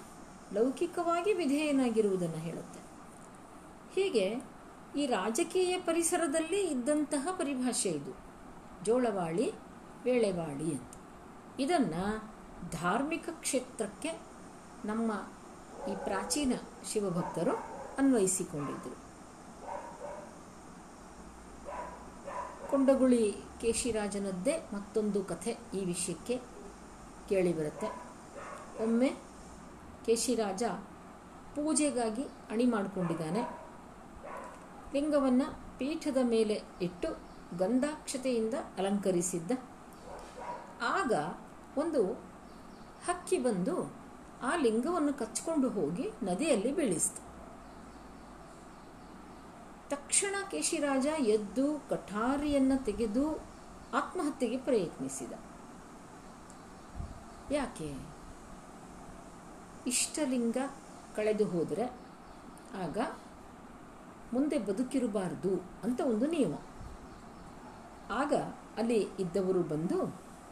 ಲೌಕಿಕವಾಗಿ 0.53 1.33
ವಿಧೇಯನಾಗಿರುವುದನ್ನು 1.33 2.37
ಹೇಳುತ್ತೆ. 2.37 2.81
ಹೀಗೆ 3.95 4.43
ಈ 4.97 5.07
ರಾಜಕೀಯ 5.07 5.81
ಪರಿಸರದಲ್ಲಿ 5.81 6.61
ಇದ್ದಂತಹ 6.61 7.29
ಪರಿಭಾಷೆ 7.39 7.89
ಇದು. 7.89 8.17
ಜೋಳವಾಳಿ, 8.85 9.53
ವೇಳೆವಾಳಿ 10.05 10.73
ಅಂತ. 10.73 10.93
ಇದನ್ನು 11.59 12.33
ಧಾರ್ಮಿಕ 12.71 13.29
ಕ್ಷೇತ್ರಕ್ಕೆ 13.33 14.21
ನಮ್ಮ 14.85 15.13
ಈ 15.91 15.95
ಪ್ರಾಚೀನ 16.05 16.53
ಶಿವಭಕ್ತರು 16.93 17.51
ಅನ್ವಯಿಸಿಕೊಂಡಿದ್ದರು 17.99 19.09
ಕೊಂಡಗುಳಿ 22.71 23.35
ಕೇಶಿರಾಜನದ್ದೇ 23.61 24.59
ಮತ್ತೊಂದು 24.73 25.25
ಕಥೆ 25.25 25.51
ಈ 25.51 25.85
ವಿಷಯಕ್ಕೆ 25.85 26.41
ಕೇಳಿಬರುತ್ತೆ 27.29 27.87
ಒಮ್ಮೆ 28.83 29.28
ಕೇಶಿರಾಜ 30.09 30.63
ಪೂಜೆಗಾಗಿ 31.57 32.23
ಅಣಿ 32.51 32.67
ಮಾಡಿಕೊಂಡಿದ್ದಾನೆ 32.67 33.43
ಲಿಂಗವನ್ನು 34.95 35.47
ಪೀಠದ 35.79 36.17
ಮೇಲೆ 36.23 36.63
ಇಟ್ಟು 36.83 37.09
ಗಂಧಾಕ್ಷತೆಯಿಂದ 37.59 38.55
ಅಲಂಕರಿಸಿದ್ದ. 38.79 39.53
ಆಗ 40.83 41.13
ಒಂದು 41.79 42.03
ಹಕ್ಕಿ 43.07 43.39
ಬಂದು 43.39 43.77
ಆ 44.43 44.57
ಲಿಂಗವನ್ನು 44.57 45.15
ಕಚ್ಕೊಂಡು 45.15 45.69
ಹೋಗಿ 45.69 46.11
ನದಿಯಲ್ಲಿ 46.23 46.77
ಬೀಳಿಸ್ತು. 46.77 47.23
ತಕ್ಷಣ 49.89 50.35
ಕೇಶಿರಾಜ 50.51 51.07
ಎದ್ದು 51.07 51.67
ಕಠಾರಿಯನ್ನು 51.91 52.85
ತೆಗೆದು 52.85 53.27
ಆತ್ಮಹತ್ಯೆಗೆ 53.95 54.59
ಪ್ರಯತ್ನಿಸಿದ. 54.59 55.33
ಯಾಕೆ? 57.53 58.18
ಇಷ್ಟಲಿಂಗ 59.89 60.57
ಕಳೆದು 61.17 61.45
ಹೋದರೆ 61.49 61.85
ಆಗ 62.85 62.99
ಮುಂದೆ 64.33 64.59
ಬದುಕಿರಬಾರದು 64.59 65.53
ಅಂತ 65.85 66.01
ಒಂದು 66.01 66.27
ನಿಯಮ. 66.27 66.55
ಆಗ 68.11 68.35
ಅಲ್ಲಿ 68.77 69.09
ಇದ್ದವರು 69.19 69.63
ಬಂದು 69.63 70.03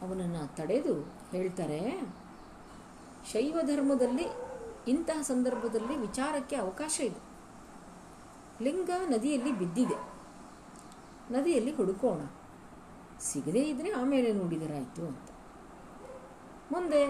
ಅವನನ್ನು 0.01 0.55
ತಡೆದು 0.55 0.95
ಹೇಳ್ತಾರೆ, 1.31 1.79
ಶೈವ 3.31 3.59
ಧರ್ಮದಲ್ಲಿ 3.61 4.25
ಇಂತಹ 4.87 5.21
ಸಂದರ್ಭದಲ್ಲಿ 5.21 5.95
ವಿಚಾರಕ್ಕೆ 5.97 6.55
ಅವಕಾಶ 6.55 6.99
ಇದೆ. 6.99 7.21
ಲಿಂಗ 8.63 8.89
ನದಿಯಲ್ಲಿ 9.07 9.51
ಬಿದ್ದಿದೆ. 9.51 9.97
ನದಿಯಲ್ಲಿ 11.33 11.71
ಹುಡುಕೋಣ. 11.71 12.21
ಸಿಗದೇ 13.19 13.59
ಇದ್ದರೆ 13.59 13.89
ಆಮೇಲೆ 13.91 14.33
ನೋಡಿದರಾಯಿತು 14.33 15.07
ಅಂತ. 15.07 15.29
ಮುಂದೆ 16.71 17.01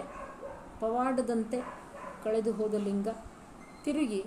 ಪವಾಡದಂತೆ 0.80 1.87
ಕಳೆದು 2.24 2.52
ಹೋದ 2.54 2.74
ಲಿಂಗ 2.74 3.08
ತಿರುಗಿ 3.84 4.26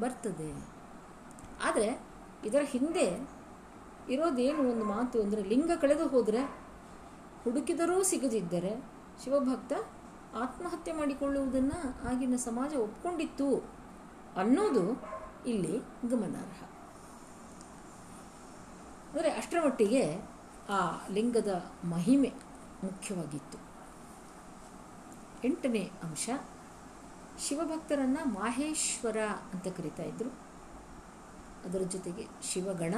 ಬರ್ತದೆ. 0.00 0.50
ಆದರೆ 1.64 1.88
ಇದರ 2.46 2.62
ಹಿಂದೆ 2.64 3.06
ಇರೋದೇನು 4.10 4.70
ಒಂದು 4.70 4.84
ಮಾತು 4.84 5.22
ಅಂದರೆ 5.22 5.42
ಲಿಂಗ 5.42 5.70
ಕಳೆದು 5.80 6.06
ಹೋದರೆ 6.06 6.42
ಹುಡುಕಿದರೂ 7.44 8.02
ಸಿಗದಿದ್ದರೆ 8.02 8.72
ಶಿವಭಕ್ತ 9.24 9.72
ಆತ್ಮಹತ್ಯೆ 10.34 10.92
ಮಾಡಿಕೊಳ್ಳುವುದನ್ನು 10.92 12.08
ಆಗಿನ 12.08 12.36
ಸಮಾಜ 12.36 12.74
ಒಪ್ಕೊಂಡಿತ್ತು 12.74 13.48
ಅನ್ನೋದು 14.36 14.84
ಇಲ್ಲಿ 15.46 15.74
ಗಮನಾರ್ಹ. 16.08 16.60
ಅಂದರೆ 19.08 19.30
ಅಷ್ಟರ 19.30 19.58
ಮಟ್ಟಿಗೆ 19.64 20.04
ಆ 20.68 20.78
ಲಿಂಗದ 21.10 21.52
ಮಹಿಮೆ 21.84 22.32
ಮುಖ್ಯವಾಗಿತ್ತು. 22.84 23.58
ಎಂಟನೇ 25.44 25.90
ಅಂಶ. 26.02 26.28
ಶಿವಭಕ್ತರನ್ನು 27.42 28.28
ಮಾಹೇಶ್ವರ 28.28 29.16
ಅಂತ 29.52 29.68
ಕರಿತಾ 29.68 30.02
ಇದ್ರು. 30.02 30.28
ಅದರ 31.64 31.78
ಜೊತೆಗೆ 31.78 32.26
ಶಿವಗಣ, 32.42 32.94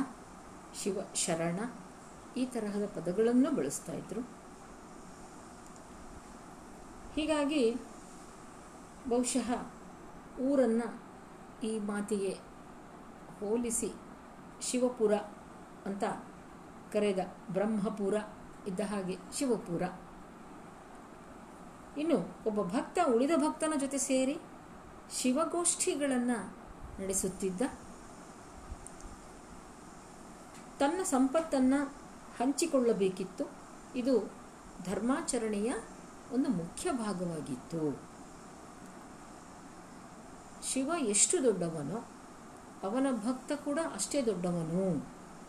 ಶಿವ 0.82 0.98
ಶರಣ, 1.14 1.58
ಈ 2.36 2.46
ತರಹದ 2.46 2.86
ಪದಗಳನ್ನು 2.86 3.54
ಬಳಸ್ತಾ 3.54 3.92
ಇದ್ರು. 3.92 4.20
ಹೀಗಾಗಿ 7.14 7.74
ಬಹುಶಃ 9.08 9.52
ಊರನ್ನು 10.40 11.02
ಈ 11.66 11.78
ಮಾತಿಗೆ 11.78 12.32
ಹೋಲಿಸಿ 13.40 13.92
ಶಿವಪುರ 14.62 15.14
ಅಂತ 15.86 16.04
ಕರೆದ 16.92 17.18
ಬ್ರಹ್ಮಪುರ 17.50 18.14
ಇದ್ದ 18.66 18.80
ಹಾಗೆ 18.80 19.16
ಶಿವಪುರ. 19.32 19.82
ಇನ್ನು 21.98 22.36
ಒಬ್ಬ 22.46 22.62
ಭಕ್ತ, 22.62 22.98
ಉಳಿದ 23.14 23.30
ಭಕ್ತನ 23.36 23.72
ಜೊತೆ 23.78 23.98
ಸೇರಿ 23.98 24.38
ಶಿವಗೋಷ್ಠಿಗಳನ್ನು 25.12 26.56
ನಡೆಸುತ್ತಿದ್ದ. 27.02 27.62
ತನ್ನ 30.78 31.02
ಸಂಪತ್ತನ್ನು 31.02 31.84
ಹಂಚಿಕೊಳ್ಳಬೇಕಿತ್ತು. 32.40 33.44
ಇದು 33.96 34.32
ಧರ್ಮಾಚರಣೆಯ 34.84 35.74
ಒಂದು 36.32 36.48
ಮುಖ್ಯ 36.48 36.92
ಭಾಗವಾಗಿತ್ತು. 36.92 38.02
ಶಿವ 40.64 40.92
ಎಷ್ಟು 40.98 41.42
ದೊಡ್ಡವನೋ, 41.42 42.08
ಅವನ 42.82 43.06
ಭಕ್ತ 43.12 43.52
ಕೂಡ 43.52 43.78
ಅಷ್ಟೇ 43.94 44.22
ದೊಡ್ಡವನು 44.22 45.06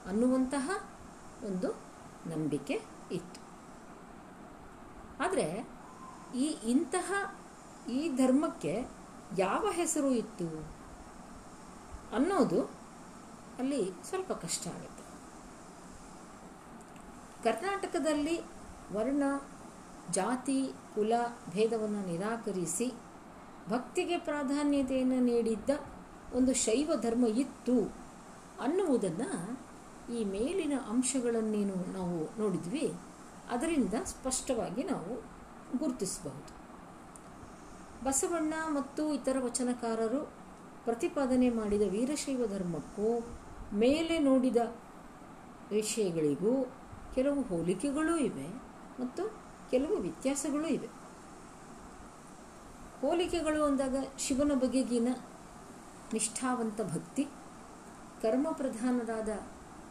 ಅನ್ನುವಂತಹ 0.09 0.83
ಒಂದು 1.45 1.69
ನಂಬಿಕೆ 2.29 2.81
ಇತ್ತು. 3.11 3.41
ಆದರೆ 5.23 5.74
ಈ 6.35 6.45
ಇಂತಹ 6.45 7.35
ಈ 7.89 8.09
ಧರ್ಮಕ್ಕೆ 8.15 8.87
ಯಾವ 9.37 9.71
ಹೆಸರು 9.71 10.11
ಇತ್ತು? 10.11 10.47
ಅನ್ನೋದು 12.15 12.61
ಅಲ್ಲಿ 13.59 13.91
ಸ್ವಲ್ಪ 14.09 14.31
ಕಷ್ಟ 14.31 14.67
ಆಗುತ್ತೆ. 14.67 15.03
ಕರ್ನಾಟಕದಲ್ಲಿ 17.43 18.41
ವರ್ಣ, 18.93 19.23
ಜಾತಿ, 20.11 20.71
ಕುಲ 20.95 21.13
ಭೇದವನ್ನು 21.49 22.07
ನಿರಾಕರಿಸಿ 22.07 22.93
ಭಕ್ತಿಗೆ 23.69 24.17
ಪ್ರಾಧಾನ್ಯತೆಯನ್ನು 24.17 25.19
ನೀಡಿದ್ದ 25.19 25.69
ಒಂದು 26.33 26.53
ಶೈವ 26.53 26.91
ಧರ್ಮ 27.01 27.25
ಇತ್ತು 27.25 27.93
ಅನ್ನುವುದನ್ನು 28.61 29.31
ಈ 30.13 30.23
ಮೇಲಿನ 30.23 30.73
ಅಂಶಗಳನ್ನೇನು 30.89 31.93
ನಾವು 31.93 32.39
ನೋಡಿದ್ವಿ. 32.39 32.93
ಅದರಿಂದ 33.49 33.93
ಸ್ಪಷ್ಟವಾಗಿ 34.05 34.83
ನಾವು 34.83 35.34
ಗುರುತಿಸಬಹುದು. 35.77 36.65
ಬಸವಣ್ಣ 38.05 38.53
ಮತ್ತು 38.67 39.13
ಇತರ 39.13 39.37
ವಚನಕಾರರು 39.39 40.33
ಪ್ರತಿಪಾದನೆ 40.83 41.49
ಮಾಡಿದ 41.49 41.81
ವೀರಶೈವ 41.81 42.47
ಧರ್ಮಕ್ಕೂ 42.47 43.25
ಮೇಲೆ 43.73 44.19
ನೋಡಿದ 44.19 44.57
ವಿಷಯಗಳಿಗೂ 45.69 46.73
ಕೆಲವು 47.15 47.41
ಹೋಲಿಕೆಗಳೂ 47.41 48.17
ಇವೆ 48.17 48.47
ಮತ್ತು 49.01 49.45
ಕೆಲವು 49.71 49.97
ವ್ಯತ್ಯಾಸಗಳೂ 49.97 50.67
ಇವೆ. 50.67 50.87
ಹೋಲಿಕೆಗಳು 53.01 53.63
ಅಂದಾಗ 53.63 53.95
ಶಿವನ 54.19 54.51
ಬಗೆಗಿನ 54.53 55.07
ನಿಷ್ಠಾವಂತ 56.13 56.81
ಭಕ್ತಿ 56.81 57.23
ಕರ್ಮ 58.21 58.47
ಪ್ರಧಾನರಾದ 58.51 59.29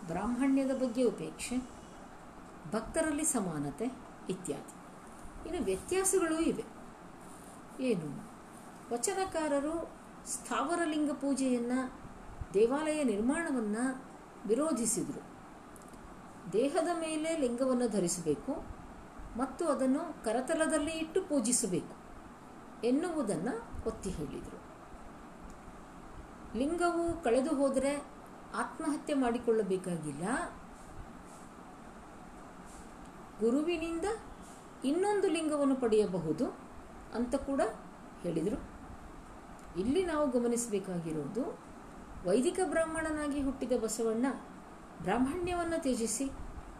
ಬ್ರಾಹ್ಮಣ್ಯದ 0.07 0.71
ಬಗ್ಗೆ 0.71 1.05
ಉಪೇಕ್ಷೆ, 1.05 1.57
ಭಕ್ತರಲ್ಲಿ 2.73 3.25
ಸಮಾನತೆ 3.25 3.85
ಇತ್ಯಾದಿ. 4.29 4.84
ಇನ್ನು 5.47 5.65
ವ್ಯತ್ಯಾಸಗಳೂ 5.65 6.39
ಇವೆ. 6.39 6.65
ಏನು? 7.83 8.35
ವಚನಕಾರರು 8.93 9.91
ಸ್ಥಾವರಲಿಂಗ 10.27 11.13
ಪೂಜೆಯನ್ನು, 11.13 12.01
ದೇವಾಲಯ 12.55 13.05
ನಿರ್ಮಾಣವನ್ನು 13.05 14.05
ವಿರೋಧಿಸಿದರು. 14.47 15.35
ದೇಹದ 16.53 16.89
ಮೇಲೆ 17.01 17.37
ಲಿಂಗವನ್ನು 17.37 17.89
ಧರಿಸಬೇಕು 17.89 18.65
ಮತ್ತು 19.39 19.69
ಅದನ್ನು 19.69 20.25
ಕರತಲದಲ್ಲಿ 20.25 20.91
ಇಟ್ಟು 20.91 21.23
ಪೂಜಿಸಬೇಕು 21.23 22.05
ಎನ್ನುವುದನ್ನು 22.87 23.85
ಒತ್ತಿ 23.87 24.11
ಹೇಳಿದರು. 24.11 24.65
ಲಿಂಗವು 26.59 27.23
ಕಳೆದು 27.23 27.55
ಹೋದರೆ 27.55 27.97
ಆತ್ಮಹತ್ಯೆ 28.55 29.15
ಮಾಡಿಕೊಳ್ಳಬೇಕಾಗಿಲ್ಲ. 29.15 30.25
ಗುರುವಿನಿಂದ 33.41 34.05
ಇನ್ನೊಂದು 34.85 35.29
ಲಿಂಗವನ್ನು 35.29 35.77
ಪಡೆಯಬಹುದು 35.77 36.47
ಅಂತ 37.15 37.35
ಕೂಡ 37.35 37.61
ಹೇಳಿದರು. 38.23 38.59
ಇಲ್ಲಿ 39.81 40.05
ನಾವು 40.05 40.31
ಗಮನಿಸಬೇಕಾಗಿರುವುದು 40.31 41.59
ವೈದಿಕ 42.27 42.59
ಬ್ರಾಹ್ಮಣನಾಗಿ 42.65 43.41
ಹುಟ್ಟಿದ 43.43 43.73
ಬಸವಣ್ಣ 43.83 44.27
ಬ್ರಾಹ್ಮಣ್ಯವನ್ನು 45.03 45.83
ತ್ಯಜಿಸಿ 45.83 46.25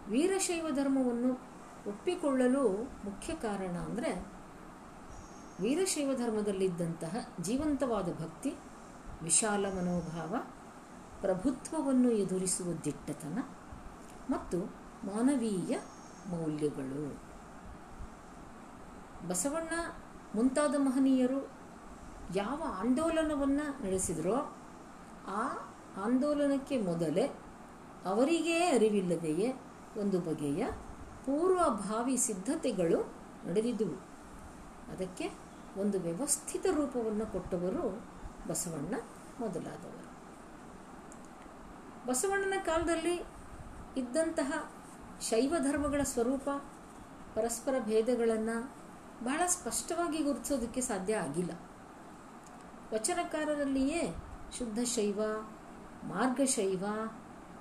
ವೀರಶೈವ 0.09 0.71
ಧರ್ಮವನ್ನು 0.71 1.33
ಒಪ್ಪಿಕೊಳ್ಳಲು 1.89 2.83
ಮುಖ್ಯ 3.05 3.35
ಕಾರಣ 3.35 3.77
ಅಂದರೆ 3.77 4.35
ವೀರಶೈವ 5.61 6.15
ಧರ್ಮದಲ್ಲಿದ್ದಂತಹ 6.15 7.17
ಜೀವಂತವಾದ 7.41 8.09
ಭಕ್ತಿ, 8.13 8.55
ವಿಶಾಲ 9.23 9.67
ಮನೋಭಾವ, 9.77 10.35
ಪ್ರಭುತ್ವವನ್ನು 11.21 12.11
ಎದುರಿಸುವ 12.11 12.73
ದಿಟ್ಟತನ 12.85 13.39
ಮತ್ತು 14.31 14.59
ಮಾನವೀಯ 15.05 15.79
ಮೌಲ್ಯಗಳು. 16.31 17.34
ಬಸವಣ್ಣ 19.29 19.73
ಮುಂತಾದ 20.35 20.75
ಮಹನೀಯರು 20.79 21.51
ಯಾವ 22.37 22.63
ಆಂದೋಲನವನ್ನು 22.81 23.85
ನಡೆಸಿದರೋ 23.85 24.57
ಆ 25.27 25.43
ಆಂದೋಲನಕ್ಕೆ 26.05 26.81
ಮೊದಲೇ 26.81 27.27
ಅವರಿಗೇ 28.05 28.59
ಅರಿವಿಲ್ಲದೆಯೇ 28.59 29.63
ಒಂದು 29.97 30.21
ಬಗೆಯ 30.21 30.67
ಪೂರ್ವಭಾವಿ 31.27 32.17
ಸಿದ್ಧತೆಗಳು 32.17 33.03
ನಡೆದಿದ್ದುವು. 33.49 33.97
ಅದಕ್ಕೆ 34.93 35.31
ಒಂದು 35.77 36.01
ವ್ಯವಸ್ಥಿತ 36.01 36.67
ರೂಪವನ್ನು 36.71 37.33
ಕೊಟ್ಟವರು 37.33 38.03
ಬಸವಣ್ಣ 38.49 38.95
ಮೊದಲಾದವರು. 39.41 40.05
ಬಸವಣ್ಣನ 42.07 42.63
ಕಾಲದಲ್ಲಿ 42.65 43.23
ಇದ್ದಂತಹ 43.97 44.73
ಶೈವ 45.21 45.55
ಧರ್ಮಗಳ 45.59 46.01
ಸ್ವರೂಪ, 46.03 46.49
ಪರಸ್ಪರ 47.35 47.75
ಭೇದಗಳನ್ನು 47.79 48.84
ಬಹಳ 49.25 49.41
ಸ್ಪಷ್ಟವಾಗಿ 49.47 50.23
ಗುರುತಿಸೋದಕ್ಕೆ 50.23 50.81
ಸಾಧ್ಯ 50.81 51.17
ಆಗಿಲ್ಲ. 51.17 51.51
ವಚನಕಾರರಲ್ಲಿಯೇ 52.95 54.15
ಶುದ್ಧ 54.59 54.79
ಶೈವ 54.85 55.23
ಮಾರ್ಗಶೈವ 56.05 56.85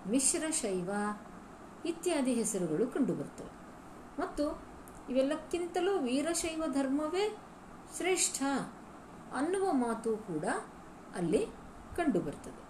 ಮಿಶ್ರ 0.08 0.44
ಶೈವ 0.52 0.90
ಇತ್ಯಾದಿ 1.86 2.34
ಹೆಸರುಗಳು 2.34 2.88
ಕಂಡುಬರ್ತವೆ. 2.88 3.52
ಮತ್ತು 4.20 4.64
ಇವೆಲ್ಲಕ್ಕಿಂತಲೂ 5.10 6.00
ವೀರಶೈವ 6.00 6.64
ಧರ್ಮವೇ 6.68 7.38
ಶ್ರೇಷ್ಠ 7.98 8.44
ಅನ್ನುವ 9.36 9.74
ಮಾತು 9.74 10.18
ಕೂಡ 10.18 10.46
ಅಲ್ಲಿ 11.16 11.46
ಕಂಡುಬರ್ತದೆ. 11.96 12.64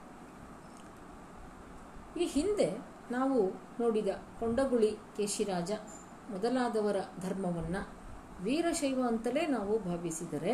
ಈ 2.19 2.25
ಹಿಂದೆ 2.25 2.77
ನಾವು 3.11 3.51
ನೋಡಿದ 3.79 4.07
ಕೊಂಡಗುಳಿ 4.39 4.97
ಕೇಶಿರಾಜ 5.17 5.71
ಮೊದಲಾದವರ 6.29 6.95
ಧರ್ಮವನ್ನು 7.19 8.02
ವೀರಶೈವ 8.43 8.99
ಅಂತಲೇ 9.07 9.43
ನಾವು 9.47 9.73
ಭಾವಿಸಿದರೆ 9.79 10.53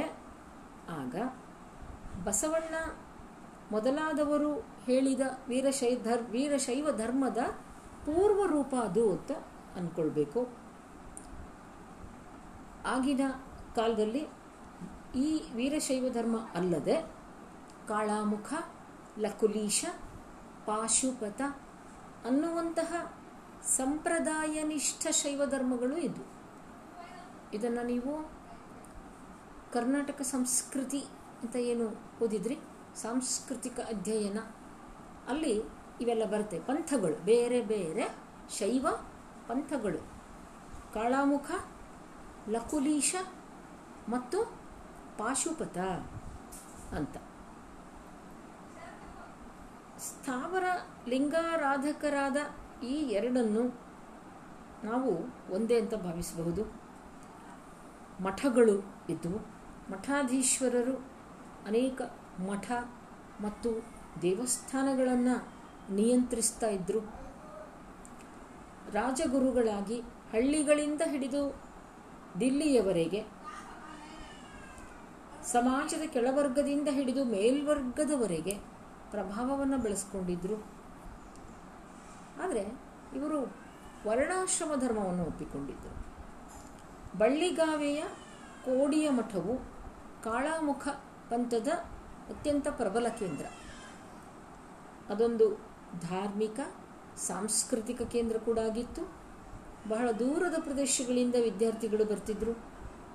ಆಗ 0.98 1.16
ಬಸವಣ್ಣ 2.24 2.76
ಮೊದಲಾದವರು 3.72 4.52
ಹೇಳಿದ 4.86 5.24
ವೀರಶೈ 5.48 5.92
ಧರ್, 5.96 6.24
ವೀರಶೈವ 6.32 6.88
ಧರ್ಮದ 6.98 7.38
ಪೂರ್ವ 8.06 8.46
ರೂಪ 8.46 8.76
ಅದು 8.76 9.04
ಅಂತ 9.12 9.32
ಅಂದ್ಕೊಳ್ಬೇಕು 9.76 10.42
ಆಗಿನ 12.86 13.24
ಕಾಲದಲ್ಲಿ 13.76 14.24
ಈ 15.16 15.30
ವೀರಶೈವ 15.56 16.06
ಧರ್ಮ 16.10 16.38
ಅಲ್ಲದೆ 16.56 16.98
ಕಾಳಾಮುಖ, 17.88 18.50
ಲಕುಲೀಶ, 19.20 19.86
ಪಾಶುಪತ 20.66 21.42
ಅನ್ನುವಂತಹ 22.26 22.92
ಸಂಪ್ರದಾಯನಿಷ್ಠ 23.78 25.08
ಶೈವ 25.12 25.42
ಧರ್ಮಗಳು 25.46 25.98
ಇದ್ವು. 25.98 26.26
ಇದನ್ನು 27.54 27.84
ನೀವು 27.84 28.32
ಕರ್ನಾಟಕ 29.74 30.22
ಸಂಸ್ಕೃತಿ 30.22 31.06
ಅಂತ 31.44 31.56
ಏನು 31.56 31.96
ಓದಿದ್ರಿ? 32.24 32.58
ಸಾಂಸ್ಕೃತಿಕ 32.96 33.80
ಅಧ್ಯಯನ. 33.80 34.40
ಅಲ್ಲಿ 35.28 35.64
ಇವೆಲ್ಲ 36.02 36.26
ಬರುತ್ತೆ. 36.26 36.60
ಪಂಥಗಳು. 36.60 37.24
ಬೇರೆ 37.24 37.62
ಬೇರೆ 37.62 38.16
ಶೈವ 38.50 38.88
ಪಂಥಗಳು. 39.48 39.98
ಕಾಳಾಮುಖ, 40.94 41.52
ಲಕುಲೀಶ 42.50 43.16
ಮತ್ತು 44.10 44.44
ಪಾಶುಪತ 45.18 45.78
ಅಂತ. 46.96 47.18
ಸ್ಥಾವರ 50.00 50.64
ಲಿಂಗಾರಾಧಕರಾದ 51.08 52.38
ಈ 52.84 52.94
ಎರಡನ್ನು 52.94 53.82
ನಾವು 54.84 55.18
ಒಂದೇ 55.54 55.82
ಅಂತ 55.82 55.94
ಭಾವಿಸಬಹುದು. 55.94 56.79
ಮಠಗಳು 58.22 59.06
ಇದ್ದವು. 59.10 59.40
ಮಠಾಧೀಶ್ವರರು 59.92 60.96
ಅನೇಕ 61.68 62.02
ಮಠ 62.50 62.72
ಮತ್ತು 63.42 63.86
ದೇವಸ್ಥಾನಗಳನ್ನು 64.22 65.60
ನಿಯಂತ್ರಿಸ್ತಾ 65.96 66.68
ಇದ್ದರು 66.68 67.00
ರಾಜಗುರುಗಳಾಗಿ 68.92 70.02
ಹಳ್ಳಿಗಳಿಂದ 70.32 71.02
ಹಿಡಿದು 71.06 71.56
ದಿಲ್ಲಿಯವರೆಗೆ 72.40 73.26
ಸಮಾಜದ 75.44 76.02
ಕೆಳವರ್ಗದಿಂದ 76.08 76.88
ಹಿಡಿದು 76.92 77.24
ಮೇಲ್ವರ್ಗದವರೆಗೆ 77.24 78.54
ಪ್ರಭಾವವನ್ನು 79.12 79.78
ಬೆಳೆಸ್ಕೊಂಡಿದ್ರು. 79.78 80.58
ಆದರೆ 82.44 82.80
ಇವರು 83.16 83.40
ವರ್ಣಾಶ್ರಮ 84.08 84.76
ಧರ್ಮವನ್ನು 84.76 85.24
ಒಪ್ಪಿಕೊಂಡಿದ್ದರು 85.24 86.09
ಬಳ್ಳಿಗಾವೆಯ 87.18 88.04
ಕೋಡಿಯ 88.66 89.10
ಮಠವು 89.10 89.56
ಕಾಳಾಮುಖ 90.24 90.88
ಪಂಥದ 91.30 91.68
ಅತ್ಯಂತ 92.30 92.68
ಪ್ರಬಲ 92.68 93.08
ಕೇಂದ್ರ. 93.08 93.46
ಅದೊಂದು 95.10 95.50
ಧಾರ್ಮಿಕ, 96.10 96.60
ಸಾಂಸ್ಕೃತಿಕ 97.18 98.02
ಕೇಂದ್ರ 98.02 98.38
ಕೂಡ 98.38 98.60
ಆಗಿತ್ತು. 98.60 99.02
ಬಹಳ 99.90 100.12
ದೂರದ 100.12 100.56
ಪ್ರದೇಶಗಳಿಂದ 100.60 101.36
ವಿದ್ಯಾರ್ಥಿಗಳು 101.40 102.06
ಬರ್ತಿದ್ರು. 102.06 102.54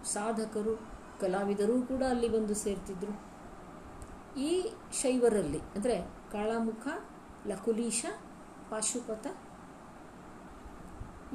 ಸಾಧಕರು, 0.04 0.76
ಕಲಾವಿದರು 1.20 1.82
ಕೂಡ 1.82 2.02
ಅಲ್ಲಿ 2.02 2.28
ಬಂದು 2.28 2.54
ಸೇರ್ತಿದ್ರು. 2.54 3.12
ಈ 4.40 4.72
ಶೈವರಲ್ಲಿ, 4.92 5.58
ಅಂದರೆ 5.58 6.00
ಕಾಳಾಮುಖ, 6.32 6.88
ಲಕುಲೀಶ, 7.46 8.04
ಪಾಶುಪತ 8.70 9.26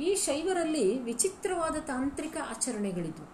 ಈ 0.01 0.15
ಶೈವರಲ್ಲಿ 0.15 0.99
ವಿಚಿತ್ರವಾದ 0.99 1.75
ತಾಂತ್ರಿಕ 1.75 2.37
ಆಚರಣೆಗಳಿದ್ವು. 2.49 3.27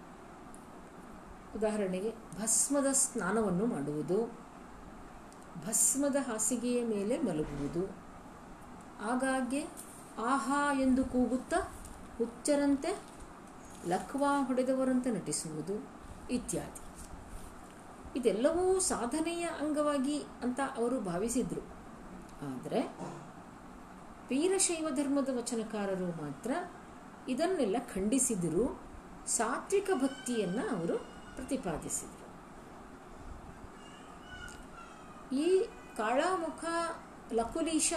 ಉದಾಹರಣೆಗೆ 1.58 2.10
ಭಸ್ಮದ 2.10 2.86
ಸ್ನಾನವನ್ನು 2.92 3.66
ಮಾಡುವುದು, 3.66 4.26
ಭಸ್ಮದ 5.66 6.16
ಹಾಸಿಗೆಯ 6.28 6.84
ಮೇಲೆ 6.84 7.18
ಮಲಗುವುದು. 7.18 7.84
ಆಗಾಗ್ಗೆ 9.02 9.62
ಆಹಾ 10.18 10.80
ಎಂದು 10.80 11.04
ಕೂಗುತ್ತಾ 11.04 11.56
ಹುಚ್ಚರಂತೆ 12.18 12.98
ಲಕ್ವಾ 13.86 14.42
ಹೊಡೆದವರಂತೆ 14.42 15.10
ನಟಿಸುವುದು 15.10 15.86
ಇತ್ಯಾದಿ. 16.30 16.82
ಇದೆಲ್ಲವೂ 18.18 18.80
ಸಾಧನೆಯ 18.80 19.44
ಅಂಗವಾಗಿ 19.60 20.18
ಅಂತ 20.42 20.60
ಅವರು 20.76 21.00
ಭಾವಿಸಿದ್ರು. 21.00 21.60
ಆದರೆ 22.54 22.80
ವೀರಶೈವ 24.30 24.88
ಧರ್ಮದ 24.90 25.28
ವಚನಕಾರರು 25.36 26.22
ಮಾತ್ರ 26.22 26.50
ಇದನ್ನೆಲ್ಲ 27.28 27.76
ಖಂಡಿಸಿದರು. 27.94 28.82
ಸಾತ್ವಿಕ 29.26 29.90
ಭಕ್ತಿಯನ್ನು 29.94 30.76
ಅವರು 30.76 30.98
ಪ್ರತಿಪಾದಿಸಿದರು. 31.36 32.26
ಈ 35.36 35.66
ಕಾಳಾಮುಖ 35.96 36.64
ಲಕುಲೀಶ 37.32 37.92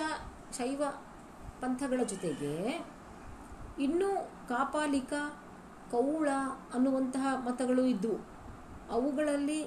ಶೈವ 0.57 0.83
ಪಂಥಗಳ 1.61 2.03
ಜೊತೆಗೆ 2.03 2.85
ಇನ್ನೂ 3.79 4.09
ಕಾಪಾಲಿಕ, 4.47 5.13
ಕೌಳ 5.91 6.29
ಅನ್ನುವಂತಹ 6.73 7.45
ಮತಗಳು 7.45 7.85
ಇದ್ದವು 7.85 8.17
ಅವುಗಳಲ್ಲಿ 8.91 9.61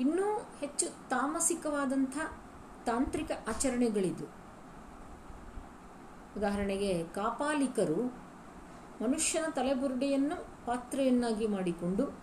ಇನ್ನೂ 0.00 0.50
ಹೆಚ್ಚು 0.60 1.08
ತಾಮಸಿಕವಾದಂಥ 1.08 2.18
ತಾಂತ್ರಿಕ 2.84 3.30
ಆಚರಣೆಗಳಿದ್ದು 3.48 4.41
ಉದಾಹರಣೆಗೆ 6.36 7.04
ಕಾಪಾಲಿಕರು 7.04 8.22
ಮನುಷ್ಯನ 9.02 9.44
ತಲೆಬುರುಡೆಯನ್ನು 9.50 10.66
ಪಾತ್ರೆಯನ್ನಾಗಿ 10.66 11.46
ಮಾಡಿಕೊಂಡು 11.46 12.20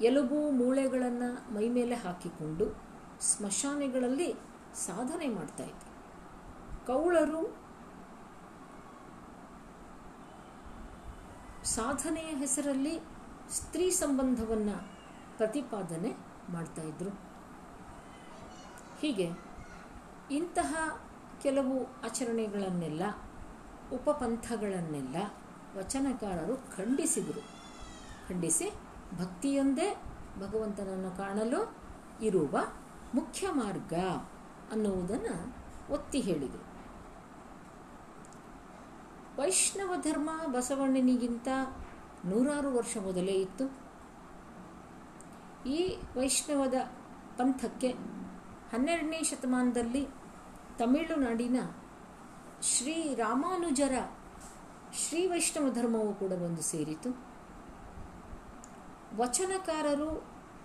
ಎಲುಬು 0.00 0.50
ಮೂಳೆಗಳನ್ನು 0.50 1.54
ಮೈಮೇಲೆ 1.54 1.94
ಹಾಕಿಕೊಂಡು 1.94 2.82
ಸ್ಮಶಾನೆಗಳಲ್ಲಿ 3.20 4.32
ಸಾಧನೆ 4.74 5.28
ಮಾಡ್ತಾ 5.28 5.64
ಇದ್ರು. 5.64 5.94
ಕೌಳರು 6.86 7.56
ಸಾಧನೆಯ 11.64 12.36
ಹೆಸರಲ್ಲಿ 12.36 13.00
ಸ್ತ್ರೀ 13.50 13.90
ಸಂಬಂಧವನ್ನು 13.90 14.88
ಪ್ರತಿಪಾದನೆ 15.36 16.16
ಮಾಡ್ತಾ 16.52 16.82
ಇದ್ರು. 16.82 17.10
ಹೀಗೆ 19.00 19.30
ಇಂತಹ 20.30 21.00
ಕೆಲವು 21.44 21.76
ಆಚರಣೆಗಳನ್ನೆಲ್ಲ, 22.04 23.02
ಉಪಪಂಥಗಳನ್ನೆಲ್ಲ 23.92 25.16
ವಚನಕಾರರು 25.78 26.56
ಖಂಡಿಸಿದರು. 26.76 27.42
ಖಂಡಿಸಿ 28.28 28.66
ಭಕ್ತಿಯೊಂದೇ 29.18 29.88
ಭಗವಂತನನ್ನು 30.40 31.10
ಕಾಣಲು 31.16 31.60
ಇರುವ 32.22 32.54
ಮುಖ್ಯ 33.14 33.48
ಮಾರ್ಗ 33.50 33.94
ಅನ್ನುವುದನ್ನು 34.72 35.34
ಒತ್ತಿ 35.92 36.20
ಹೇಳಿದರು. 36.20 36.64
ವೈಷ್ಣವ 39.36 39.92
ಧರ್ಮ 40.00 40.30
ಬಸವಣ್ಣನಿಗಿಂತ 40.46 41.48
ನೂರಾರು 42.24 42.74
ವರ್ಷ 42.74 42.96
ಮೊದಲೇ 43.02 43.32
ಇತ್ತು. 43.32 43.64
ಈ 45.68 45.80
ವೈಷ್ಣವದ 46.16 46.74
ಪಂಥಕ್ಕೆ 47.36 47.88
ಹನ್ನೆರಡನೇ 48.72 49.22
ಶತಮಾನದಲ್ಲಿ 49.22 50.23
ತಮಿಳುನಾಡಿನ 50.78 51.56
ಶ್ರೀ 52.62 53.14
ರಾಮಾನುಜರ 53.14 53.94
ಶ್ರೀ 54.92 55.26
ವೈಷ್ಣವ 55.26 55.72
ಧರ್ಮವು 55.72 56.14
ಕೂಡ 56.14 56.32
ಬಂದು 56.32 56.62
ಸೇರಿತು. 56.62 57.10
ವಚನಕಾರರು 59.16 60.24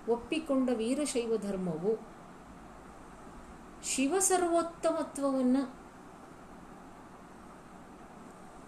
ಒಪ್ಪಿಕೊಂಡ 0.10 0.70
ವೀರಶೈವ 0.74 1.38
ಧರ್ಮವು 1.38 1.92
ಶಿವಸರ್ವೋತ್ತಮತ್ವವನ್ನು 3.84 5.64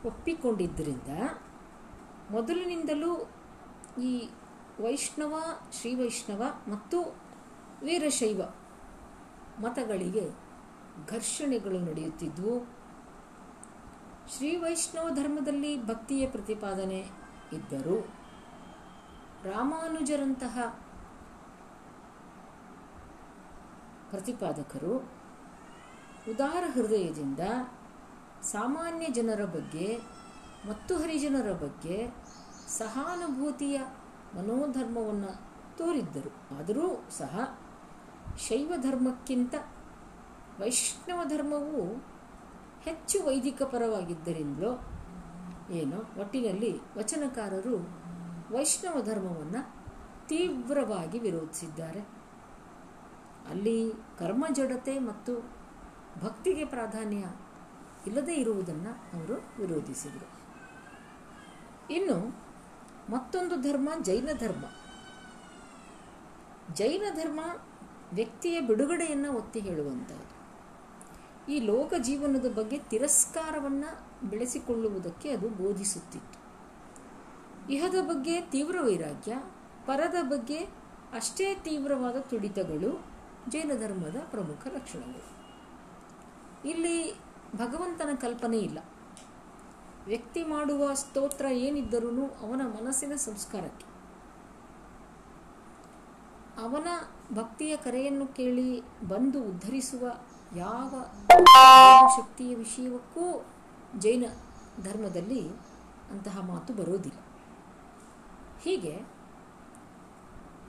ಒಪ್ಪಿಕೊಂಡಿದ್ದರಿಂದ 0.06 1.10
ಮೊದಲಿನಿಂದಲೂ 2.32 3.30
ಈ 4.02 4.30
ವೈಷ್ಣವ, 4.80 5.34
ಶ್ರೀ 5.72 5.96
ವೈಷ್ಣವ 5.96 6.44
ಮತ್ತು 6.68 7.00
ವೀರಶೈವ 7.84 8.42
ಮತಗಳಿಗೆ 9.60 10.41
ಘರ್ಷಣೆಗಳು 11.08 11.80
ನಡೆಯುತ್ತಿದ್ವು. 11.80 12.82
ಶ್ರೀ 14.38 14.56
ವೈಷ್ಣವ 14.56 15.10
ಧರ್ಮದಲ್ಲಿ 15.10 15.86
ಭಕ್ತಿಯ 15.86 16.28
ಪ್ರತಿಪಾದನೆ 16.28 17.10
ಇದ್ದರು 17.54 18.14
ರಾಮಾನುಜರಂತಹ 19.44 20.60
ಪ್ರತಿಪಾದಕರು 24.10 24.98
ಉದಾರ 26.32 26.64
ಹೃದಯದಿಂದ 26.74 27.40
ಸಾಮಾನ್ಯ 28.44 29.08
ಜನರ 29.08 29.46
ಬಗ್ಗೆ 29.46 30.00
ಮತ್ತು 30.70 30.98
ಹರಿಜನರ 30.98 31.54
ಬಗ್ಗೆ 31.54 32.08
ಸಹಾನುಭೂತಿಯ 32.68 33.82
ಮನೋಧರ್ಮವನ್ನು 34.36 35.42
ತೋರಿದ್ದರು. 35.78 36.60
ಆದರೂ 36.60 37.08
ಸಹ 37.10 37.60
ಶೈವ 38.40 38.74
ಧರ್ಮಕ್ಕಿಂತ 38.78 39.56
ವೈಷ್ಣವ 40.62 41.24
ಧರ್ಮವು 41.24 42.04
ಹೆಚ್ಚು 42.82 43.26
ವೈದಿಕ 43.26 43.64
ಪರವಾಗಿದ್ದರಿಂದಲೋ 43.64 44.72
ಏನೋ 45.72 46.22
ಒಟ್ಟಿನಲ್ಲಿ 46.22 46.80
ವಚನಕಾರರು 46.98 47.76
ವೈಷ್ಣವ 48.52 49.02
ಧರ್ಮವನ್ನು 49.02 49.76
ತೀವ್ರವಾಗಿ 50.28 51.20
ವಿರೋಧಿಸಿದ್ದಾರೆ. 51.20 52.00
ಅಲ್ಲಿ 53.50 53.92
ಕರ್ಮ 54.20 54.46
ಜಡತೆ 54.52 55.00
ಮತ್ತು 55.00 55.40
ಭಕ್ತಿಗೆ 56.24 56.66
ಪ್ರಾಧಾನ್ಯ 56.66 57.26
ಇಲ್ಲದೇ 58.08 58.34
ಇರುವುದನ್ನು 58.34 58.92
ಅವರು 58.92 59.34
ವಿರೋಧಿಸಿದರು. 59.60 60.28
ಇನ್ನು 61.94 62.36
ಮತ್ತೊಂದು 63.10 63.56
ಧರ್ಮ 63.56 63.90
ಜೈನ 64.02 64.30
ಧರ್ಮ. 64.40 64.66
ಜೈನ 66.74 67.04
ಧರ್ಮ 67.14 67.40
ವ್ಯಕ್ತಿಯ 68.14 68.62
ಬಿಡುಗಡೆಯನ್ನು 68.62 69.34
ಒತ್ತಿ 69.34 69.60
ಹೇಳುವಂಥದ್ದು 69.60 70.31
ಈ 71.48 71.60
ಲೋಕ 71.60 71.94
ಜೀವನದ 72.02 72.54
ಬಗ್ಗೆ 72.54 72.78
ತಿರಸ್ಕಾರವನ್ನು 72.78 74.12
ಬೆಳೆಸಿಕೊಳ್ಳುವುದಕ್ಕೆ 74.30 75.30
ಅದು 75.30 75.50
ಬೋಧಿಸುತ್ತಿತ್ತು. 75.50 76.42
ಇಹದ 77.72 77.96
ಬಗ್ಗೆ 78.02 78.42
ತೀವ್ರ 78.42 78.82
ವೈರಾಗ್ಯ, 78.82 79.36
ಪರದ 79.86 80.16
ಬಗ್ಗೆ 80.22 80.58
ಅಷ್ಟೇ 81.14 81.56
ತೀವ್ರವಾದ 81.56 82.20
ತುಡಿತಗಳು 82.20 83.06
ಜೈನ 83.50 83.72
ಧರ್ಮದ 83.80 84.16
ಪ್ರಮುಖ 84.30 84.68
ಲಕ್ಷಣಗಳು. 84.68 85.42
ಇಲ್ಲಿ 86.70 87.14
ಭಗವಂತನ 87.56 88.10
ಕಲ್ಪನೆ 88.16 88.58
ಇಲ್ಲ. 88.60 88.80
ವ್ಯಕ್ತಿ 90.06 90.44
ಮಾಡುವ 90.44 90.94
ಸ್ತೋತ್ರ 90.94 91.46
ಏನಿದ್ದರೂ 91.46 92.26
ಅವನ 92.26 92.62
ಮನಸ್ಸಿನ 92.66 93.16
ಸಂಸ್ಕಾರಕ್ಕೆ. 93.16 93.86
ಅವನ 96.62 96.88
ಭಕ್ತಿಯ 97.34 97.78
ಕರೆಯನ್ನು 97.78 98.28
ಕೇಳಿ 98.28 98.82
ಬಂದು 99.08 99.44
ಉದ್ಧರಿಸುವ 99.44 100.12
ಯಾವ 100.52 100.94
ಶಕ್ತಿಯ 102.18 102.56
ವಿಷಯವಕ್ಕೂ 102.56 103.46
ಜೈನ 104.00 104.26
ಧರ್ಮದಲ್ಲಿ 104.84 105.50
ಅಂತಹ 106.12 106.40
ಮಾತು 106.40 106.74
ಬರೋದಿಲ್ಲ. 106.74 107.20
ಹೀಗೆ 108.64 109.02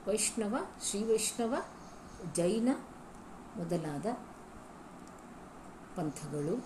ವೈಷ್ಣವ 0.07 0.57
ಶ್ರೀ 0.91 1.03
ವೈಷ್ಣವ 1.03 1.55
ಜೈನ 2.37 2.69
ಮೊದಲಾದ 3.57 4.07
ಪಂಥಗಳು 5.97 6.57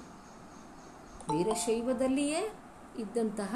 ವೀರಶೈವದಲ್ಲಿಯೇ 1.32 2.50
ಇದ್ದಂತಹ 2.98 3.54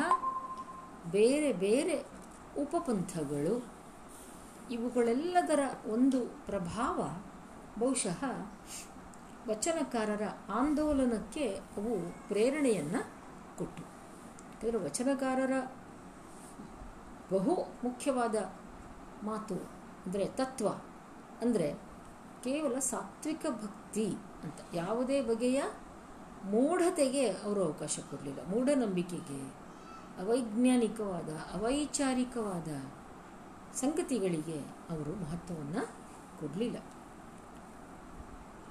ಬೇರೆ 1.07 1.53
ಬೇರೆ 1.53 2.05
ಉಪಪಂಥಗಳು 2.61 3.55
ಇವುಗಳೆಲ್ಲದರ 4.71 5.61
ಒಂದು 5.87 6.27
ಪ್ರಭಾವ 6.47 6.99
ಬಹುಶಃ 7.79 8.23
ವಚನಕಾರರ 9.51 10.23
ಆಂದೋಲನಕ್ಕೆ 10.53 11.47
ಅವು 11.77 11.93
ಪ್ರೇರಣೆಯನ್ನು 12.29 13.01
ಕೊಟ್ಟು. 13.59 13.83
ಯಾಕಂದರೆ 13.83 14.79
ವಚನಕಾರರ 14.79 15.53
ಬಹು 17.33 17.55
ಮುಖ್ಯವಾದ 17.85 18.37
ಮಾತು 19.23 19.55
ಅಂದರೆ 20.07 20.25
ತತ್ವ 20.27 20.69
ಅಂದರೆ 21.41 21.75
ಕೇವಲ 22.45 22.79
ಸಾತ್ವಿಕ 22.79 23.47
ಭಕ್ತಿ 23.51 24.07
ಅಂತ. 24.45 24.75
ಯಾವುದೇ 24.75 25.23
ಬಗೆಯ 25.23 25.63
ಮೂಢತೆಗೆ 26.45 27.29
ಅವರು 27.29 27.65
ಅವಕಾಶ 27.65 27.99
ಕೊಡಲಿಲ್ಲ. 28.11 28.39
ಮೂಢನಂಬಿಕೆಗೆ, 28.49 29.49
ಅವೈಜ್ಞಾನಿಕವಾದ, 30.23 31.29
ಅವೈಚಾರಿಕವಾದ 31.29 32.69
ಸಂಗತಿಗಳಿಗೆ 33.75 34.59
ಅವರು 34.91 35.13
ಮಹತ್ವವನ್ನು 35.23 35.83
ಕೊಡಲಿಲ್ಲ. 36.41 36.77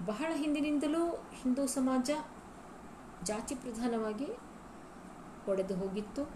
ಬಹಳ 0.05 0.31
ಹಿಂದಿನಿಂದಲೂ 0.35 1.05
ಹಿಂದೂ 1.09 1.67
ಸಮಾಜ 1.67 2.11
ಜಾತಿ 3.23 3.55
ಪ್ರಧಾನವಾಗಿ 3.55 4.27
ಒಡೆದು 5.47 5.75
ಹೋಗಿತ್ತು. 5.75 6.29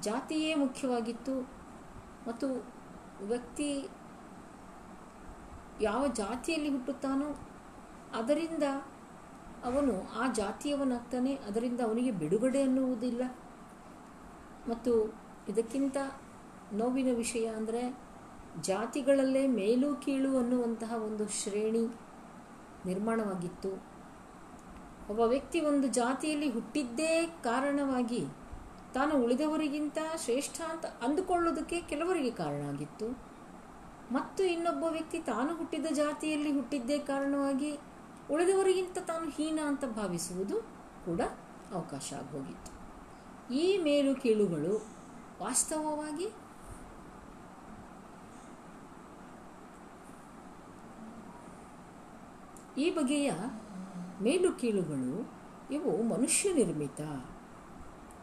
ಜಾತಿಯೇ 0.00 0.54
ಮುಖ್ಯವಾಗಿತ್ತು. 0.54 1.40
ಮತ್ತು 2.26 2.48
ವ್ಯಕ್ತಿ 3.22 3.88
ಯಾವ 5.80 6.06
ಜಾತಿಯಲ್ಲಿ 6.06 6.70
ಹುಟ್ಟುತ್ತಾನೋ 6.70 7.36
ಅದರಿಂದ 8.14 8.62
ಅವನು 9.64 10.10
ಆ 10.12 10.32
ಜಾತಿಯವನಾಗ್ತಾನೆ, 10.32 11.34
ಅದರಿಂದ 11.34 11.80
ಅವನಿಗೆ 11.80 12.10
ಬಿಡುಗಡೆ 12.10 12.62
ಅನ್ನುವುದಿಲ್ಲ. 12.62 13.22
ಮತ್ತು 14.68 15.14
ಇದಕ್ಕಿಂತ 15.48 15.96
ನೋವಿನ 16.72 17.08
ವಿಷಯ 17.14 17.46
ಅಂದರೆ 17.48 17.98
ಜಾತಿಗಳಲ್ಲೇ 18.60 19.46
ಮೇಲು 19.46 19.96
ಕೀಳು 19.96 20.38
ಅನ್ನುವಂತಹ 20.38 20.92
ಒಂದು 20.92 21.26
ಶ್ರೇಣಿ 21.28 22.11
ನಿರ್ಮಾಣವಾಗಿತ್ತು. 22.86 23.92
ಒಬ್ಬ 25.08 25.20
ವ್ಯಕ್ತಿ 25.20 25.60
ಒಂದು 25.60 25.88
ಜಾತಿಯಲ್ಲಿ 25.88 26.50
ಹುಟ್ಟಿದ್ದೇ 26.50 27.26
ಕಾರಣವಾಗಿ 27.42 28.26
ತಾನು 28.94 29.24
ಉಳಿದವರಿಗಿಂತ 29.24 29.98
ಶ್ರೇಷ್ಠ 30.24 30.60
ಅಂತ 30.60 30.86
ಅಂದುಕೊಳ್ಳೋದಕ್ಕೆ 30.86 31.80
ಕೆಲವರಿಗೆ 31.80 32.30
ಕಾರಣ 32.30 32.62
ಆಗಿತ್ತು. 32.68 33.32
ಮತ್ತು 34.12 34.44
ಇನ್ನೊಬ್ಬ 34.44 34.84
ವ್ಯಕ್ತಿ 34.84 35.18
ತಾನು 35.18 35.56
ಹುಟ್ಟಿದ 35.56 35.86
ಜಾತಿಯಲ್ಲಿ 35.86 36.52
ಹುಟ್ಟಿದ್ದೇ 36.52 36.98
ಕಾರಣವಾಗಿ 36.98 37.78
ಉಳಿದವರಿಗಿಂತ 38.30 38.98
ತಾನು 38.98 39.30
ಹೀನ 39.30 39.58
ಅಂತ 39.66 39.84
ಭಾವಿಸುವುದು 39.84 40.60
ಕೂಡ 41.04 41.20
ಅವಕಾಶ 41.74 42.14
ಆಗೋಗಿತ್ತು. 42.14 42.72
ಈ 43.54 43.78
ಮೇಲು 43.78 44.14
ಕೀಳುಗಳು 44.14 44.86
ವಾಸ್ತವವಾಗಿ 45.42 46.28
ಈ 52.78 52.90
ಬಗೆಯ 52.90 53.30
ಮೇಲು 54.22 54.52
ಕೀಳುಗಳು 54.52 55.30
ಇವು 55.70 56.02
ಮನುಷ್ಯ 56.02 56.52
ನಿರ್ಮಿತ. 56.52 57.00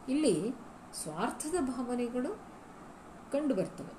ಇಲ್ಲಿ 0.10 0.52
ಸ್ವಾರ್ಥದ 0.94 1.56
ಭಾವನೆಗಳು 1.62 2.32
ಕಂಡುಬರ್ತವೆ. 3.32 3.94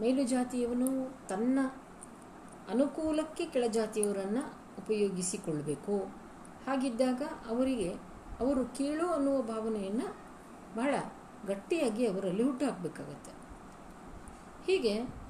ಮೇಲು 0.00 0.22
ಜಾತಿಯವನು 0.22 0.88
ತನ್ನ 1.28 1.58
ಅನುಕೂಲಕ್ಕೆ 2.70 3.46
ಕೆಳಜಾತಿಯವರನ್ನು 3.46 4.44
ಉಪಯೋಗಿಸಿಕೊಳ್ಳಬೇಕು 4.78 5.98
ಹಾಗಿದ್ದಾಗ 6.66 7.22
ಅವರಿಗೆ 7.48 7.92
ಅವರು 8.40 8.66
ಕೀಳು 8.66 9.06
ಅನ್ನುವ 9.06 9.42
ಭಾವನೆಯನ್ನು 9.42 10.16
ಬಹಳ 10.76 10.94
ಗಟ್ಟಿಯಾಗಿ 11.46 12.06
ಅವರಲ್ಲಿ 12.06 12.42
ಹುಟ್ಟುಹಾಕಬೇಕಾಗತ್ತೆ. 12.42 13.32
ಹೀಗೆ 14.66 15.24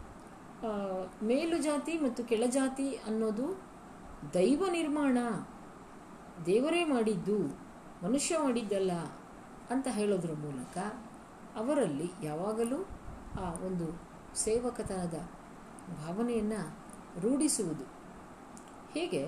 ಮೇಲು 1.23 1.59
ಜಾತಿ 1.59 1.99
ಮತ್ತು 1.99 2.25
ಕೆಳಜಾತಿ 2.25 2.91
ಅನ್ನೋದು 2.91 3.64
ದೈವ 4.33 4.65
ನಿರ್ಮಾಣ, 4.73 5.19
ದೇವರೇ 6.47 6.85
ಮಾಡಿದ್ದು, 6.85 7.39
ಮನುಷ್ಯ 8.05 8.39
ಮಾಡಿದ್ದಲ್ಲ 8.39 8.93
ಅಂತ 9.71 9.87
ಹೇಳೋದ್ರ 9.91 10.33
ಮೂಲಕ 10.33 10.79
ಅವರಲ್ಲಿ 11.57 12.13
ಯಾವಾಗಲೂ 12.23 12.89
ಆ 13.41 13.53
ಒಂದು 13.53 14.03
ಸೇವಕತನದ 14.37 15.15
ಭಾವನೆಯನ್ನು 15.97 16.79
ರೂಢಿಸುವುದು. 17.21 17.85
ಹೇಗೆ? 18.93 19.27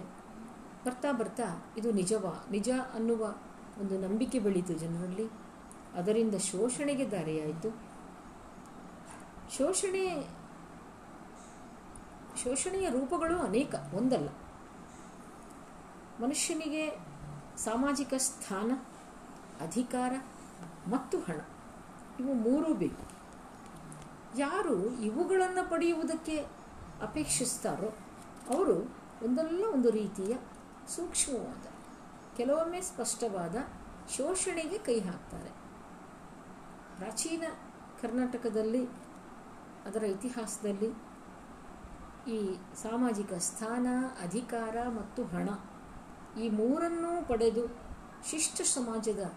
ಬರ್ತಾ 0.86 1.12
ಬರ್ತಾ 1.12 1.66
ಇದು 1.76 1.92
ನಿಜವಾ, 1.92 2.46
ನಿಜ 2.50 2.70
ಅನ್ನುವ 2.94 3.34
ಒಂದು 3.80 3.98
ನಂಬಿಕೆ 3.98 4.38
ಬೆಳೀತು 4.38 4.72
ಜನರಲ್ಲಿ. 4.72 5.28
ಅದರಿಂದ 5.94 6.34
ಶೋಷಣೆಗೆ 6.34 7.10
ದಾರಿಯಾಯಿತು. 7.10 7.70
ಶೋಷಣೆ, 9.56 10.28
ಶೋಷಣೆಯ 12.44 12.90
ರೂಪಗಳು 12.90 13.38
ಅನೇಕ, 13.38 13.74
ಒಂದಲ್ಲ. 13.94 14.28
ಮನುಷ್ಯನಿಗೆ 16.22 16.84
ಸಾಮಾಜಿಕ 17.56 18.14
ಸ್ಥಾನ, 18.18 18.70
ಅಧಿಕಾರ 19.60 20.12
ಮತ್ತು 20.90 21.16
ಹಣ, 21.20 21.40
ಇವು 22.20 22.32
ಮೂರೂ 22.46 22.70
ಬೇಕು. 22.74 23.04
ಯಾರು 24.38 24.76
ಇವುಗಳನ್ನು 25.00 25.62
ಪಡೆಯುವುದಕ್ಕೆ 25.70 26.36
ಅಪೇಕ್ಷಿಸ್ತಾರೋ 27.02 27.90
ಅವರು 28.54 28.76
ಒಂದಲ್ಲ 29.24 29.62
ಒಂದು 29.66 29.90
ರೀತಿಯ 29.90 30.32
ಸೂಕ್ಷ್ಮವಾದ, 30.96 31.64
ಕೆಲವೊಮ್ಮೆ 32.36 32.80
ಸ್ಪಷ್ಟವಾದ 32.80 33.56
ಶೋಷಣೆಗೆ 34.16 34.78
ಕೈ 34.78 34.98
ಹಾಕ್ತಾರೆ. 35.00 35.52
ಪ್ರಾಚೀನ 36.98 37.44
ಕರ್ನಾಟಕದಲ್ಲಿ, 38.02 38.84
ಅದರ 39.86 40.02
ಇತಿಹಾಸದಲ್ಲಿ 40.16 40.90
ಈ 42.34 42.38
ಸಾಮಾಜಿಕ 42.82 43.32
ಸ್ಥಾನ, 43.48 43.86
ಅಧಿಕಾರ 44.22 44.76
ಮತ್ತು 44.88 45.22
ಹಣ 45.24 45.48
ಈ 46.36 46.48
ಮೂರನ್ನೂ 46.48 47.24
ಪಡೆದು 47.28 47.76
ಶಿಷ್ಟ 48.30 48.60
ಸಮಾಜದ 48.60 49.32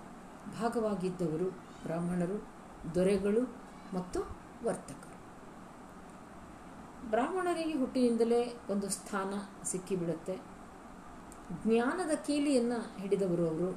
ಭಾಗವಾಗಿದ್ದವರು 0.60 1.50
ಬ್ರಾಹ್ಮಣರು, 1.84 2.48
ದೊರೆಗಳು 2.96 3.56
ಮತ್ತು 3.94 4.20
ವರ್ತಕರು. 4.64 5.10
ಬ್ರಾಹ್ಮಣರಿಗೆ 7.10 7.78
ಹುಟ್ಟಿನಿಂದಲೇ 7.78 8.60
ಒಂದು 8.70 8.90
ಸ್ಥಾನ 8.90 9.34
ಸಿಕ್ಕಿಬಿಡುತ್ತೆ. 9.64 10.38
ಜ್ಞಾನದ 11.64 12.12
ಕೀಲಿಯನ್ನು 12.16 13.00
ಹಿಡಿದವರು 13.00 13.48
ಅವರು. 13.48 13.72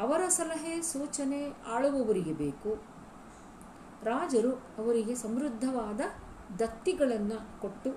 ಅವರ 0.00 0.28
ಸಲಹೆ, 0.28 0.80
ಸೂಚನೆ 0.80 1.52
ಆಳುವವರಿಗೆ 1.66 2.32
ಬೇಕು. 2.32 2.96
ರಾಜರು 4.02 4.50
ಅವರಿಗೆ 4.52 5.14
ಸಮೃದ್ಧವಾದ 5.14 6.00
ದತ್ತಿಗಳನ್ನು 6.58 7.60
ಕೊಟ್ಟು 7.60 7.90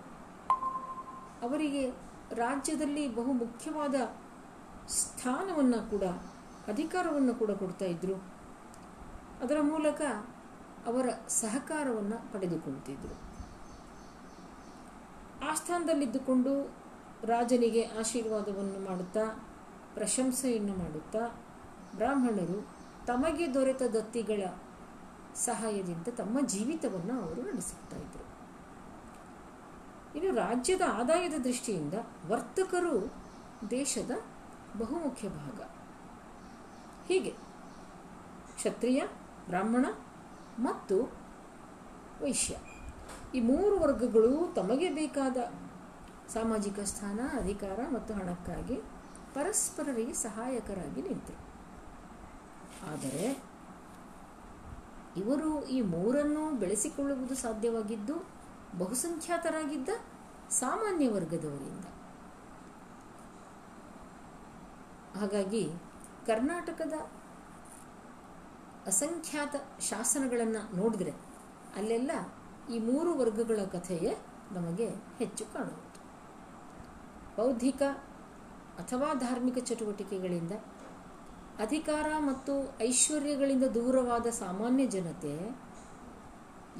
ಅವರಿಗೆ 1.41 2.08
ರಾಜ್ಯದಲ್ಲಿ 2.33 3.15
ಬಹು 3.15 3.33
ಮುಖ್ಯವಾದ 3.33 3.95
ಸ್ಥಾನವನ್ನು 4.87 5.89
ಕೂಡ, 5.89 6.03
ಅಧಿಕಾರವನ್ನು 6.67 7.35
ಕೂಡ 7.35 7.51
ಕೊಡ್ತಾ 7.51 7.85
ಇದ್ರು. 7.85 8.13
ಅದರ 9.43 9.57
ಮೂಲಕ 9.61 10.01
ಅವರ 10.85 11.09
ಸಹಕಾರವನ್ನು 11.27 12.33
ಪಡೆದುಕೊಳ್ತಿದ್ರು. 12.33 13.29
ಆಸ್ಥಾನದಲ್ಲಿದ್ದುಕೊಂಡು 15.51 16.73
ರಾಜನಿಗೆ 17.23 17.83
ಆಶೀರ್ವಾದವನ್ನು 17.83 18.85
ಮಾಡುತ್ತಾ, 18.85 19.49
ಪ್ರಶಂಸೆಯನ್ನು 19.93 20.73
ಮಾಡುತ್ತಾ, 20.73 21.41
ಬ್ರಾಹ್ಮಣರು 21.95 22.67
ತಮಗೆ 23.05 23.53
ದೊರೆತ 23.53 23.81
ದತ್ತಿಗಳ 23.81 24.41
ಸಹಾಯದಿಂದ 25.35 26.07
ತಮ್ಮ 26.07 26.47
ಜೀವಿತವನ್ನು 26.47 27.21
ಅವರು 27.21 27.41
ನಡೆಸುತ್ತಾ 27.41 27.97
ಇದ್ರು. 27.97 28.28
ಇನ್ನು 30.15 30.35
ರಾಜ್ಯದ 30.35 30.81
ಆದಾಯದ 30.93 31.33
ದೃಷ್ಟಿಯಿಂದ 31.43 31.93
ವರ್ತಕರು 32.27 33.13
ದೇಶದ 33.69 34.11
ಬಹುಮುಖ್ಯ 34.77 35.29
ಭಾಗ. 35.29 35.61
ಹೀಗೆ 37.07 37.29
ಕ್ಷತ್ರಿಯ, 38.55 39.03
ಬ್ರಾಹ್ಮಣ 39.47 39.85
ಮತ್ತು 40.59 41.03
ವೈಶ್ಯ. 42.21 42.55
ಈ 43.33 43.39
ಮೂರು 43.39 43.79
ವರ್ಗಗಳು 43.79 44.53
ತಮಗೆ 44.55 44.89
ಬೇಕಾದ 44.89 45.37
ಸಾಮಾಜಿಕ 46.33 46.79
ಸ್ಥಾನ, 46.79 47.19
ಅಧಿಕಾರ 47.37 47.79
ಮತ್ತು 47.93 48.13
ಹಣಕ್ಕಾಗಿ 48.13 48.75
ಪರಸ್ಪರರಿಗೆ 49.33 50.13
ಸಹಾಯಕರಾಗಿ 50.13 51.01
ನಿಂತರು. 51.01 51.49
ಆದರೆ 52.91 53.43
ಇವರು 55.17 55.65
ಈ 55.65 55.81
ಮೂರನ್ನು 55.81 56.59
ಬೆಳೆಸಿಕೊಳ್ಳುವುದು 56.59 57.35
ಸಾಧ್ಯವಾಗಿದ್ದು 57.35 58.38
ಬಹುಸಂಖ್ಯಾತರಾಗಿದ್ದ 58.77 59.89
ಸಾಮಾನ್ಯ 60.49 61.09
ವರ್ಗದವರಿಂದ. 61.09 61.85
ಹಾಗಾಗಿ 65.19 65.69
ಕರ್ನಾಟಕದ 66.25 66.93
ಅಸಂಖ್ಯಾತ 68.85 69.55
ಶಾಸನಗಳನ್ನು 69.79 70.75
ನೋಡಿದ್ರೆ 70.75 71.11
ಅಲ್ಲೆಲ್ಲ 71.75 72.11
ಈ 72.73 72.79
ಮೂರು 72.79 73.13
ವರ್ಗಗಳ 73.13 73.59
ಕಥೆಯೇ 73.71 74.17
ನಮಗೆ 74.51 74.87
ಹೆಚ್ಚು 74.89 75.53
ಕಾಣುವುದು. 75.53 75.99
ಬೌದ್ಧಿಕ 77.37 77.81
ಅಥವಾ 78.79 79.13
ಧಾರ್ಮಿಕ 79.13 79.57
ಚಟುವಟಿಕೆಗಳಿಂದ 79.57 80.51
ಅಧಿಕಾರ 81.59 82.05
ಮತ್ತು 82.19 82.75
ಐಶ್ವರ್ಯಗಳಿಂದ 82.81 83.63
ದೂರವಾದ 83.63 84.27
ಸಾಮಾನ್ಯ 84.27 84.85
ಜನತೆ 84.85 85.51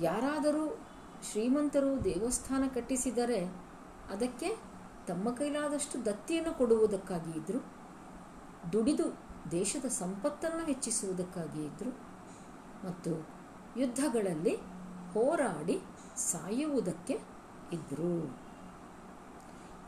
ಯಾರಾದರೂ 0.02 0.89
ಶ್ರೀಮಂತರು 1.24 2.04
ದೇವಸ್ಥಾನ 2.04 2.64
ಕಟ್ಟಿಸಿದರೆ 2.76 3.46
ಅದಕ್ಕೆ 4.12 4.58
ತಮ್ಮ 5.08 5.36
ಕೈಲಾದಷ್ಟು 5.36 6.06
ದತ್ತಿಯನ್ನು 6.06 6.58
ಕೊಡುವುದಕ್ಕಾಗಿ 6.58 7.38
ಇದ್ದರು 7.38 7.66
ದುಡಿದು 8.74 9.18
ದೇಶದ 9.52 9.86
ಸಂಪತ್ತನ್ನು 9.86 10.66
ಹೆಚ್ಚಿಸುವುದಕ್ಕಾಗಿ 10.66 11.66
ಇದ್ದರು 11.66 11.90
ಮತ್ತು 12.88 13.28
ಯುದ್ಧಗಳಲ್ಲಿ 13.78 14.56
ಹೋರಾಡಿ 15.14 15.82
ಸಾಯುವುದಕ್ಕೆ 16.16 17.14
ಇದ್ದರು 17.74 18.40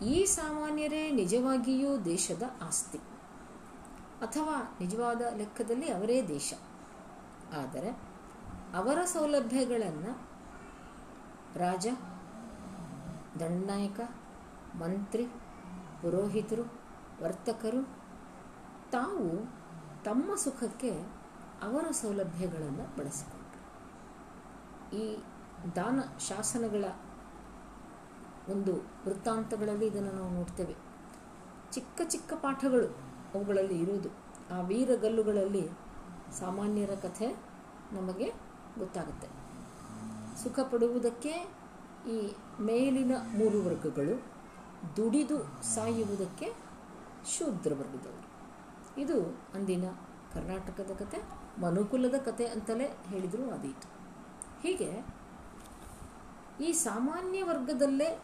ಈ 0.06 0.26
ಸಾಮಾನ್ಯರೇ 0.26 1.12
ನಿಜವಾಗಿಯೂ 1.12 1.98
ದೇಶದ 1.98 2.44
ಆಸ್ತಿ. 2.62 2.98
ಅಥವಾ 4.22 4.78
ನಿಜವಾದ 4.80 5.22
ಲೆಕ್ಕದಲ್ಲಿ 5.38 5.92
ಅವರೇ 5.92 6.28
ದೇಶ. 6.28 6.54
ಆದರೆ 7.58 7.90
ಅವರ 8.76 9.06
ಸೌಲಭ್ಯಗಳನ್ನು 9.06 10.31
ರಾಜ, 11.56 11.88
ದಂಡನಾಯಕ, 13.40 14.00
ಮಂತ್ರಿ, 14.76 15.26
ಪುರೋಹಿತರು, 16.02 16.62
ವರ್ತಕರು, 17.24 17.84
ತಾವು 18.92 19.46
ತಮ್ಮ 20.04 20.36
ಸುಖಕ್ಕೆ 20.36 20.92
ಅವರ 21.62 21.92
ಸೌಲಭ್ಯಗಳನ್ನು 21.92 22.98
ಬಳಸಿಕೊಂಡರು. 22.98 23.62
ಈ 24.96 25.24
ದಾನ 25.76 26.00
ಶಾಸನಗಳ 26.20 26.86
ಒಂದು 28.50 28.76
ವೃತ್ತಾಂತಗಳಲ್ಲಿ 28.76 29.88
ಇದನ್ನು 29.88 30.12
ನಾವು 30.12 30.30
ನೋಡ್ತೇವೆ. 30.30 30.76
ಚಿಕ್ಕ 31.72 32.02
ಚಿಕ್ಕ 32.10 32.34
ಪಾಠಗಳು 32.34 32.88
ಅವುಗಳಲ್ಲಿ 33.36 33.80
ಇರುವುದು. 33.80 34.10
ಆ 34.56 34.62
ವೀರಗಲ್ಲುಗಳಲ್ಲಿ 34.62 35.70
ಸಾಮಾನ್ಯರ 36.40 36.90
ಕಥೆ 37.02 37.28
ನಮಗೆ 37.92 38.34
ಗೊತ್ತಾಗುತ್ತೆ. 38.80 39.41
ಸುಖ 40.44 40.60
ಪಡುವುದಕ್ಕೆ 40.60 41.54
ಈ 42.10 42.34
ಮೇಲಿನ 42.60 43.16
ಮೂರು 43.18 43.66
ವರ್ಗಗಳು 43.66 44.24
ದುಡಿದು 44.98 45.64
ಸಾಯುವುದಕ್ಕೆ 45.64 46.54
ಶೂದ್ರ 47.38 47.74
ವರ್ಗದವರು. 47.74 48.32
ಇದು 49.02 49.24
ಅಂದಿನ 49.56 49.84
ಕರ್ನಾಟಕದ 50.34 50.92
ಕತೆ, 51.00 51.24
ಮನುಕುಲದ 51.62 52.16
ಕತೆ 52.16 52.46
ಅಂತಲೇ 52.46 52.98
ಹೇಳಿದರೂ 53.10 53.52
ಅದೀತು. 53.52 53.88
ಹೀಗೆ 54.62 55.06
ಈ 56.62 56.72
ಸಾಮಾನ್ಯ 56.72 57.44
ವರ್ಗದಲ್ಲೇ 57.44 58.20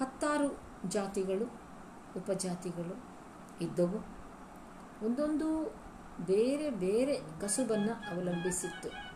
ಹತ್ತಾರು 0.00 0.58
ಜಾತಿಗಳು, 0.88 1.44
ಉಪಜಾತಿಗಳು 2.16 3.04
ಇದ್ದವು. 3.60 3.98
ಒಂದೊಂದು 5.06 5.74
ಬೇರೆ 6.26 6.70
ಬೇರೆ 6.70 7.40
ಕಸುಬನ್ನು 7.40 7.92
ಅವಲಂಬಿಸಿತ್ತು. 7.92 9.09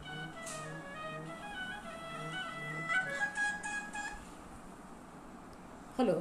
ಹಲೋ, 5.99 6.15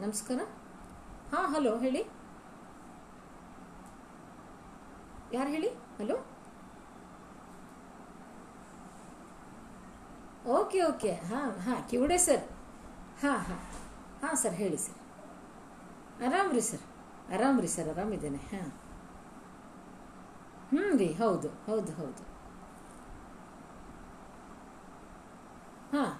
ನಮಸ್ಕಾರ. 0.00 0.38
ಹಾಂ, 1.34 1.54
ಹಲೋ, 1.54 1.78
ಹೇಳಿ. 1.78 2.06
ಯಾರು 5.32 5.48
ಹೇಳಿ? 5.48 5.68
ಹಲೋ. 5.68 6.16
Okay 10.46 10.82
okay. 10.82 11.12
ಹಾಂ 11.12 11.58
ಹಾಂ 11.58 11.88
ಕಿವುಡೆ 11.88 12.18
ಸರ್. 12.18 12.44
ಹಾಂ 13.22 13.38
ಹಾಂ. 13.38 13.58
ಹಾಂ, 14.22 14.36
ಸರ್, 14.36 14.54
ಹೇಳಿ 14.54 14.76
ಸರ್. 14.76 14.96
ಆರಾಮ್ 16.22 16.52
ರೀ 16.52 16.60
ಸರ್. 16.60 16.80
ಆರಾಮ್ 17.32 17.60
ರೀ 17.60 17.66
ಸರ್, 17.66 17.88
ಆರಾಮಿದ್ದೇನೆ. 17.88 18.38
ಹಾಂ. 18.38 18.72
ಹ್ಞೂ 20.68 20.96
ರೀ, 20.96 21.12
ಹೌದು 21.12 21.48
ಹೌದು 21.48 21.92
ಹೌದು. 21.92 22.22
ಹಾಂ. 25.96 26.17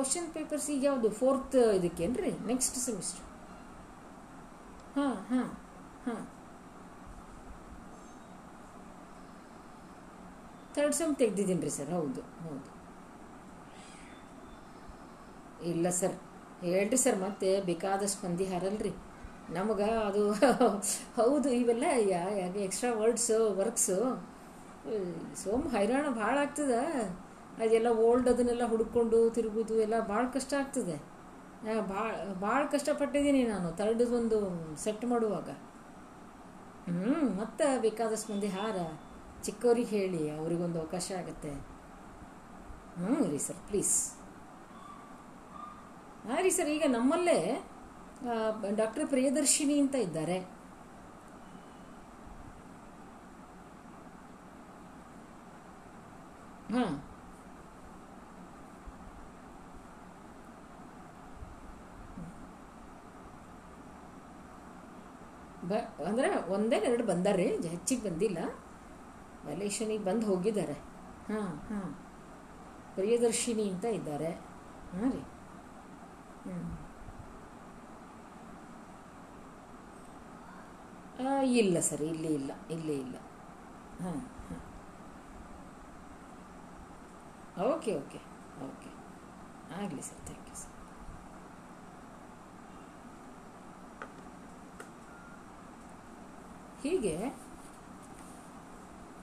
ಕ್ವಶನ್ 0.00 0.28
ಪೇಪರ್ಸ್ 0.34 0.68
ಈಗ 0.70 0.84
ಯಾವುದು 0.86 1.08
ಫೋರ್ತ್ 1.18 1.56
ಇದಕ್ಕೇನ್ರಿ 1.78 2.30
ನೆಕ್ಸ್ಟ್ 2.46 2.76
ಸೆಮಿಸ್ಟರ್ 2.84 3.24
ಹಾಂ 4.94 5.16
ಹಾಂ 5.30 5.48
ಹಾಂ. 6.06 6.20
ಥರ್ಡ್ 10.74 10.96
ಸೆಮ್ 10.98 11.12
ತೆಗ್ದಿದ್ದೀನಿ 11.20 11.62
ರೀ 11.62 11.72
ಸರ್ 11.76 11.90
ಹೌದು 11.94 12.22
ಹೌದು. 12.40 12.68
ಇಲ್ಲ 15.70 15.86
ಸರ್ 15.98 16.16
ಹೇಳ್ರಿ 16.64 16.98
ಸರ್ 17.02 17.18
ಮತ್ತೆ 17.24 17.50
ಬೇಕಾದಷ್ಟು 17.68 18.20
ಮಂದಿ 18.24 18.46
ಹಾರಲ್ರಿ. 18.50 18.92
ನಮಗೆ 19.50 19.88
ಅದು 20.08 20.22
ಹೌದು, 21.18 21.48
ಇವೆಲ್ಲ 21.60 21.84
ಯಾಕೆ 22.12 22.60
ಎಕ್ಸ್ಟ್ರಾ 22.66 22.90
ವರ್ಡ್ಸು 23.00 23.38
ವರ್ಕ್ಸು 23.60 23.96
ಸೋಮ್ 25.40 25.64
ಹೈರಾಣ 25.74 26.06
ಭಾಳ 26.20 26.34
ಆಗ್ತದೆ. 26.44 26.80
ಅದೆಲ್ಲ 27.62 27.88
ಓಲ್ಡ್ 28.06 28.28
ಅದನ್ನೆಲ್ಲ 28.32 28.64
ಹುಡ್ಕೊಂಡು 28.72 29.18
ತಿರುಗೋದು 29.36 29.74
ಎಲ್ಲ 29.86 29.96
ಭಾಳ 30.12 30.22
ಕಷ್ಟ 30.36 30.52
ಆಗ್ತದೆ. 30.62 30.96
ಭಾಳ 31.92 32.10
ಭಾಳ 32.44 32.60
ಕಷ್ಟಪಟ್ಟಿದ್ದೀನಿ 32.74 33.40
ನಾನು 33.52 33.68
ತರ್ಡ್ 33.80 34.04
ಒಂದು 34.18 34.38
ಸೆಟ್ 34.84 35.04
ಮಾಡುವಾಗ. 35.12 35.48
ಹ್ಞೂ 36.88 37.16
ಮತ್ತೆ 37.40 37.66
ಬೇಕಾದಷ್ಟು 37.86 38.28
ಮಂದಿ 38.32 38.50
ಹಾರ 38.56 38.78
ಚಿಕ್ಕವ್ರಿಗೆ 39.46 39.90
ಹೇಳಿ, 39.96 40.22
ಅವ್ರಿಗೊಂದು 40.38 40.78
ಅವಕಾಶ 40.82 41.06
ಆಗುತ್ತೆ. 41.18 41.52
ಹ್ಞೂ 43.00 43.18
ರೀ 43.32 43.40
ಸರ್, 43.48 43.60
ಪ್ಲೀಸ್. 43.68 43.96
ಹಾಂ 46.28 46.40
ರೀ 46.46 46.50
ಸರ್, 46.56 46.70
ಈಗ 46.76 46.86
ನಮ್ಮಲ್ಲೇ 46.96 47.38
ಡಾಕ್ಟರ್ 48.80 49.06
ಪ್ರಿಯದರ್ಶಿನಿ 49.12 49.76
ಅಂತ 49.82 49.96
ಇದ್ದಾರೆ. 50.06 50.38
ಹಾಂ. 56.74 56.92
ಬ, 65.70 65.72
ಅಂದರೆ 66.06 66.28
ಒಂದೇ 66.48 66.76
ಎರಡು 66.76 67.04
ಬಂದಾರೆ, 67.06 67.46
ಹೆಚ್ಚಿಗೆ 67.68 68.02
ಬಂದಿಲ್ಲ. 68.10 68.38
ವಲೇಶನಿಗೆ 69.46 70.04
ಬಂದು 70.04 70.26
ಹೋಗಿದ್ದಾರೆ. 70.26 70.76
ಹಾಂ 71.28 71.50
ಹಾಂ. 71.68 71.90
ಪ್ರಿಯದರ್ಶಿನಿ 72.94 73.70
ಅಂತ 73.70 73.84
ಇದ್ದಾರೆ. 73.84 74.30
ಹಾಂ 74.94 75.10
ರೀ. 75.12 75.22
ಹ್ಞೂ 76.46 76.58
ಇಲ್ಲ 81.60 81.80
ಸರ್, 81.80 82.02
ಇಲ್ಲಿ 82.02 82.34
ಇಲ್ಲ 82.34 82.50
ಇಲ್ಲಿ 82.70 82.94
ಇಲ್ಲ. 83.00 83.16
ಹಾಂ 84.02 84.18
ಹಾಂ. 84.48 84.60
Okay 87.66 87.96
okay 87.96 88.20
okay. 88.64 88.90
ಆಗಲಿ 89.82 90.02
ಸರ್, 90.02 90.22
ಥ್ಯಾಂಕ್ 90.26 90.48
ಯು 90.48 90.54
ಸರ್ 90.54 90.76
ಹೀಗೆ 96.82 97.14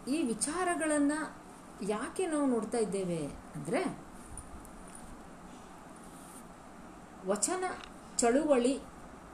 ಈ 0.08 0.24
ವಿಚಾರಗಳನ್ನು 0.24 1.38
ಯಾಕೆ 1.82 2.28
ನಾವು 2.28 2.46
ನೋಡ್ತಾ 2.46 2.78
ಇದ್ದೇವೆ 2.78 3.28
ಅಂದರೆ 3.28 3.82
ವಚನ 7.26 7.64
ಚಳುವಳಿ 8.18 8.80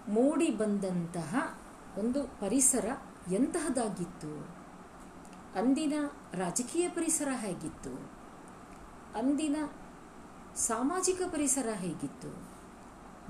ಮೂಡಿ 0.07 0.49
ಬಂದಂತಹ 0.49 1.57
ಒಂದು 1.97 2.23
ಪರಿಸರ 2.39 2.85
ಎಂತಹದಾಗಿತ್ತು 3.31 4.63
ಅಂದಿನ 5.55 5.93
ರಾಜಕೀಯ 6.33 6.89
ಪರಿಸರ 6.89 7.27
ಹೇಗಿತ್ತು? 7.31 8.11
ಅಂದಿನ 9.19 9.55
ಸಾಮಾಜಿಕ 10.55 11.21
ಪರಿಸರ 11.21 11.67
ಹೇಗಿತ್ತು? 11.73 12.31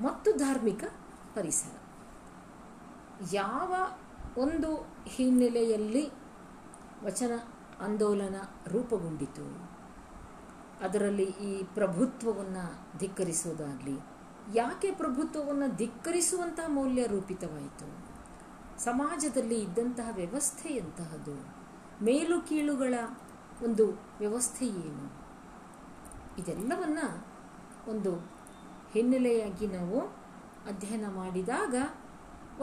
ಮತ್ತು 0.04 0.32
ಧಾರ್ಮಿಕ 0.32 0.84
ಪರಿಸರ. 1.36 1.76
ಯಾವ 3.34 3.74
ಒಂದು 4.38 4.88
ಹಿನ್ನೆಲೆಯಲ್ಲಿ 5.06 6.10
ವಚನ 7.04 7.32
ಆಂದೋಲನ 7.82 8.36
ರೂಪುಗೊಂಡಿತು. 8.68 9.74
ಅದರಲ್ಲಿ 10.84 11.24
ಈ 11.24 11.64
ಪ್ರಭುತ್ವವನ್ನು 11.64 12.98
ಧಿಕ್ಕರಿಸುವುದಾಗಲಿ, 12.98 14.00
ಯಾಕೆ 14.58 14.92
ಪ್ರಭುತ್ವವನ್ನು 14.92 15.76
ಧಿಕ್ಕರಿಸುವಂಥ 15.76 16.60
ಮೌಲ್ಯ 16.68 17.08
ರೂಪಿತವಾಯಿತು? 17.08 18.14
ಸಮಾಜದಲ್ಲಿ 18.80 19.60
ಇದ್ದಂತಹ 19.60 20.10
ವ್ಯವಸ್ಥೆ 20.16 20.70
ಎಂತಹದ್ದು? 20.70 21.56
ಮೇಲು 22.04 22.42
ಕೀಳುಗಳ 22.42 22.94
ಒಂದು 23.64 23.88
ವ್ಯವಸ್ಥೆ 24.20 24.66
ಏನು? 24.66 25.24
ಇದೆಲ್ಲವನ್ನ 26.38 27.00
ಒಂದು 27.90 28.16
ಹಿನ್ನೆಲೆಯಾಗಿ 28.92 29.68
ನಾವು 29.68 30.00
ಅಧ್ಯಯನ 30.68 31.06
ಮಾಡಿದಾಗ 31.16 31.76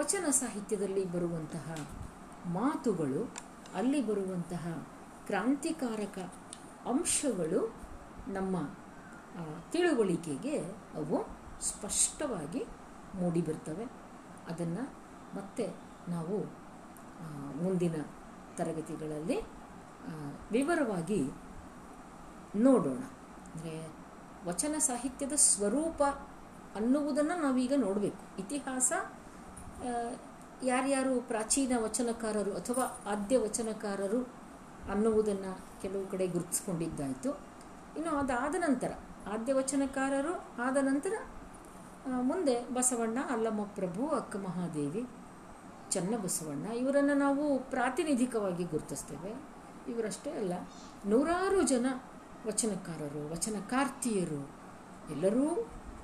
ವಚನ 0.01 0.26
ಸಾಹಿತ್ಯದಲ್ಲಿ 0.30 1.03
ಬರುವಂತಹ 1.12 1.66
ಮಾತುಗಳು, 2.59 3.22
ಅಲ್ಲಿ 3.74 4.01
ಬರುವಂತಹ 4.07 4.64
ಕ್ರಾಂತಿಕಾರಕ 5.26 6.18
ಅಂಶಗಳು 6.90 7.61
ನಮ್ಮ 8.28 8.57
ತಿಳುವಳಿಕೆಗೆ 9.72 10.57
ಅವು 11.01 11.18
ಸ್ಪಷ್ಟವಾಗಿ 11.61 12.62
ಮೂಡಿಬರ್ತವೆ 13.14 13.86
ಅದನ್ನು 14.51 14.84
ಮತ್ತೆ 15.36 15.66
ನಾವು 16.09 16.38
ಮುಂದಿನ 17.62 17.96
ತರಗತಿಗಳಲ್ಲಿ 18.59 19.38
ವಿವರವಾಗಿ 20.53 21.22
ನೋಡೋಣ. 22.66 23.03
ಅಂದರೆ 23.53 23.76
ವಚನ 24.46 24.74
ಸಾಹಿತ್ಯದ 24.88 25.34
ಸ್ವರೂಪ 25.51 26.03
ಅನ್ನುವುದನ್ನು 26.78 27.36
ನಾವೀಗ 27.42 27.74
ನೋಡಬೇಕು. 27.76 28.22
ಇತಿಹಾಸ 28.42 28.92
ಯಾರ್ಯಾರು 30.64 31.20
ಪ್ರಾಚೀನ 31.20 31.72
ವಚನಕಾರರು 31.78 32.53
ಅಥವಾ 32.55 32.85
ಆದ್ಯ 33.07 33.39
ವಚನಕಾರರು 33.39 34.20
ಅನ್ನುವುದನ್ನು 34.91 35.81
ಕೆಲವು 35.83 36.07
ಕಡೆ 36.11 36.26
ಗುರುತಿಸ್ಕೊಂಡಿದ್ದಾಯಿತು. 36.26 37.31
ಇನ್ನು 37.97 38.11
ಅದಾದ 38.16 38.55
ನಂತರ, 38.59 38.93
ಆದ್ಯ 39.33 39.53
ವಚನಕಾರರು 39.53 40.62
ಆದ 40.62 40.76
ನಂತರ 40.81 41.12
ಮುಂದೆ 42.20 42.68
ಬಸವಣ್ಣ, 42.74 43.18
ಅಲ್ಲಮ್ಮ 43.31 43.62
ಪ್ರಭು, 43.64 44.09
ಅಕ್ಕ 44.09 44.37
ಮಹಾದೇವಿ 44.37 45.07
ಚನ್ನಬಸವಣ್ಣ 45.91 46.66
ಇವರನ್ನು 46.66 47.14
ನಾವು 47.14 47.59
ಪ್ರಾತಿನಿಧಿಕವಾಗಿ 47.59 48.64
ಗುರುತಿಸ್ತೇವೆ. 48.64 49.33
ಇವರಷ್ಟೇ 49.91 50.31
ಅಲ್ಲ, 50.31 50.53
ನೂರಾರು 51.07 51.62
ಜನ 51.62 51.87
ವಚನಕಾರರು, 52.47 53.33
ವಚನಕಾರ್ತಿಯರು 53.33 54.51
ಎಲ್ಲರೂ 55.11 55.47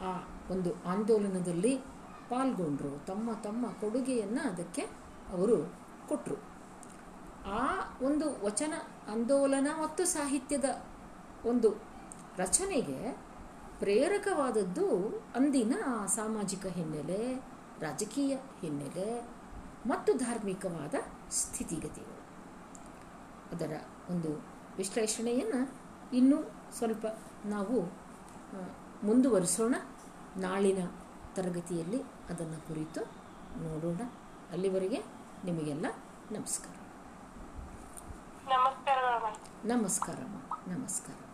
ಆ 0.03 0.13
ಒಂದು 0.51 0.71
ಆಂದೋಲನದಲ್ಲಿ 0.85 1.96
ಪಾಲ್ಗೊಂಡ್ರು, 2.31 2.93
ತಮ್ಮ 3.07 3.29
ತಮ್ಮ 3.47 3.67
ಕೊಡುಗೆಯನ್ನು 3.81 4.43
ಅದಕ್ಕೆ 4.51 4.83
ಅವರು 5.35 5.57
ಕೊಟ್ಟರು 6.09 6.37
ಆ 7.61 7.63
ಒಂದು 8.03 8.27
ವಚನ 8.45 8.75
ಆಂದೋಲನ 9.13 9.69
ಮತ್ತು 9.83 10.03
ಸಾಹಿತ್ಯದ 10.17 10.69
ಒಂದು 11.51 11.69
ರಚನೆಗೆ 12.39 12.99
ಪ್ರೇರಕವಾದದ್ದು 13.81 14.87
ಅಂದಿನ 15.37 15.75
ಸಾಮಾಜಿಕ 16.19 16.67
ಹಿನ್ನೆಲೆ, 16.77 17.21
ರಾಜಕೀಯ 17.85 18.35
ಹಿನ್ನೆಲೆ 18.61 19.09
ಮತ್ತು 19.87 20.13
ಧಾರ್ಮಿಕವಾದ 20.25 20.95
ಸ್ಥಿತಿಗತಿಗಳು 21.41 22.23
ಅದರ 23.53 23.73
ಒಂದು 24.11 24.31
ವಿಶ್ಲೇಷಣೆಯನ್ನು 24.79 25.61
ಇನ್ನೂ 26.17 26.39
ಸ್ವಲ್ಪ 26.79 27.07
ನಾವು 27.45 27.77
ಮುಂದುವರಿಸೋಣ. 29.07 29.75
ನಾಳಿನ 30.37 30.81
ತರಗತಿಯಲ್ಲಿ 31.37 32.01
ಅದನ್ನು 32.31 32.69
ಕುರಿತು 32.69 33.01
ನೋಡೋಣ. 33.63 34.01
ಅಲ್ಲಿವರೆಗೆ 34.53 35.05
ನಿಮಗೆಲ್ಲ 35.45 35.87
ನಮಸ್ಕಾರ. 36.33 36.77
ನಮಸ್ಕಾರ 38.49 39.35
ನಮಸ್ಕಾರಮ್ಮ 39.65 40.37
ನಮಸ್ಕಾರ. 40.75 41.26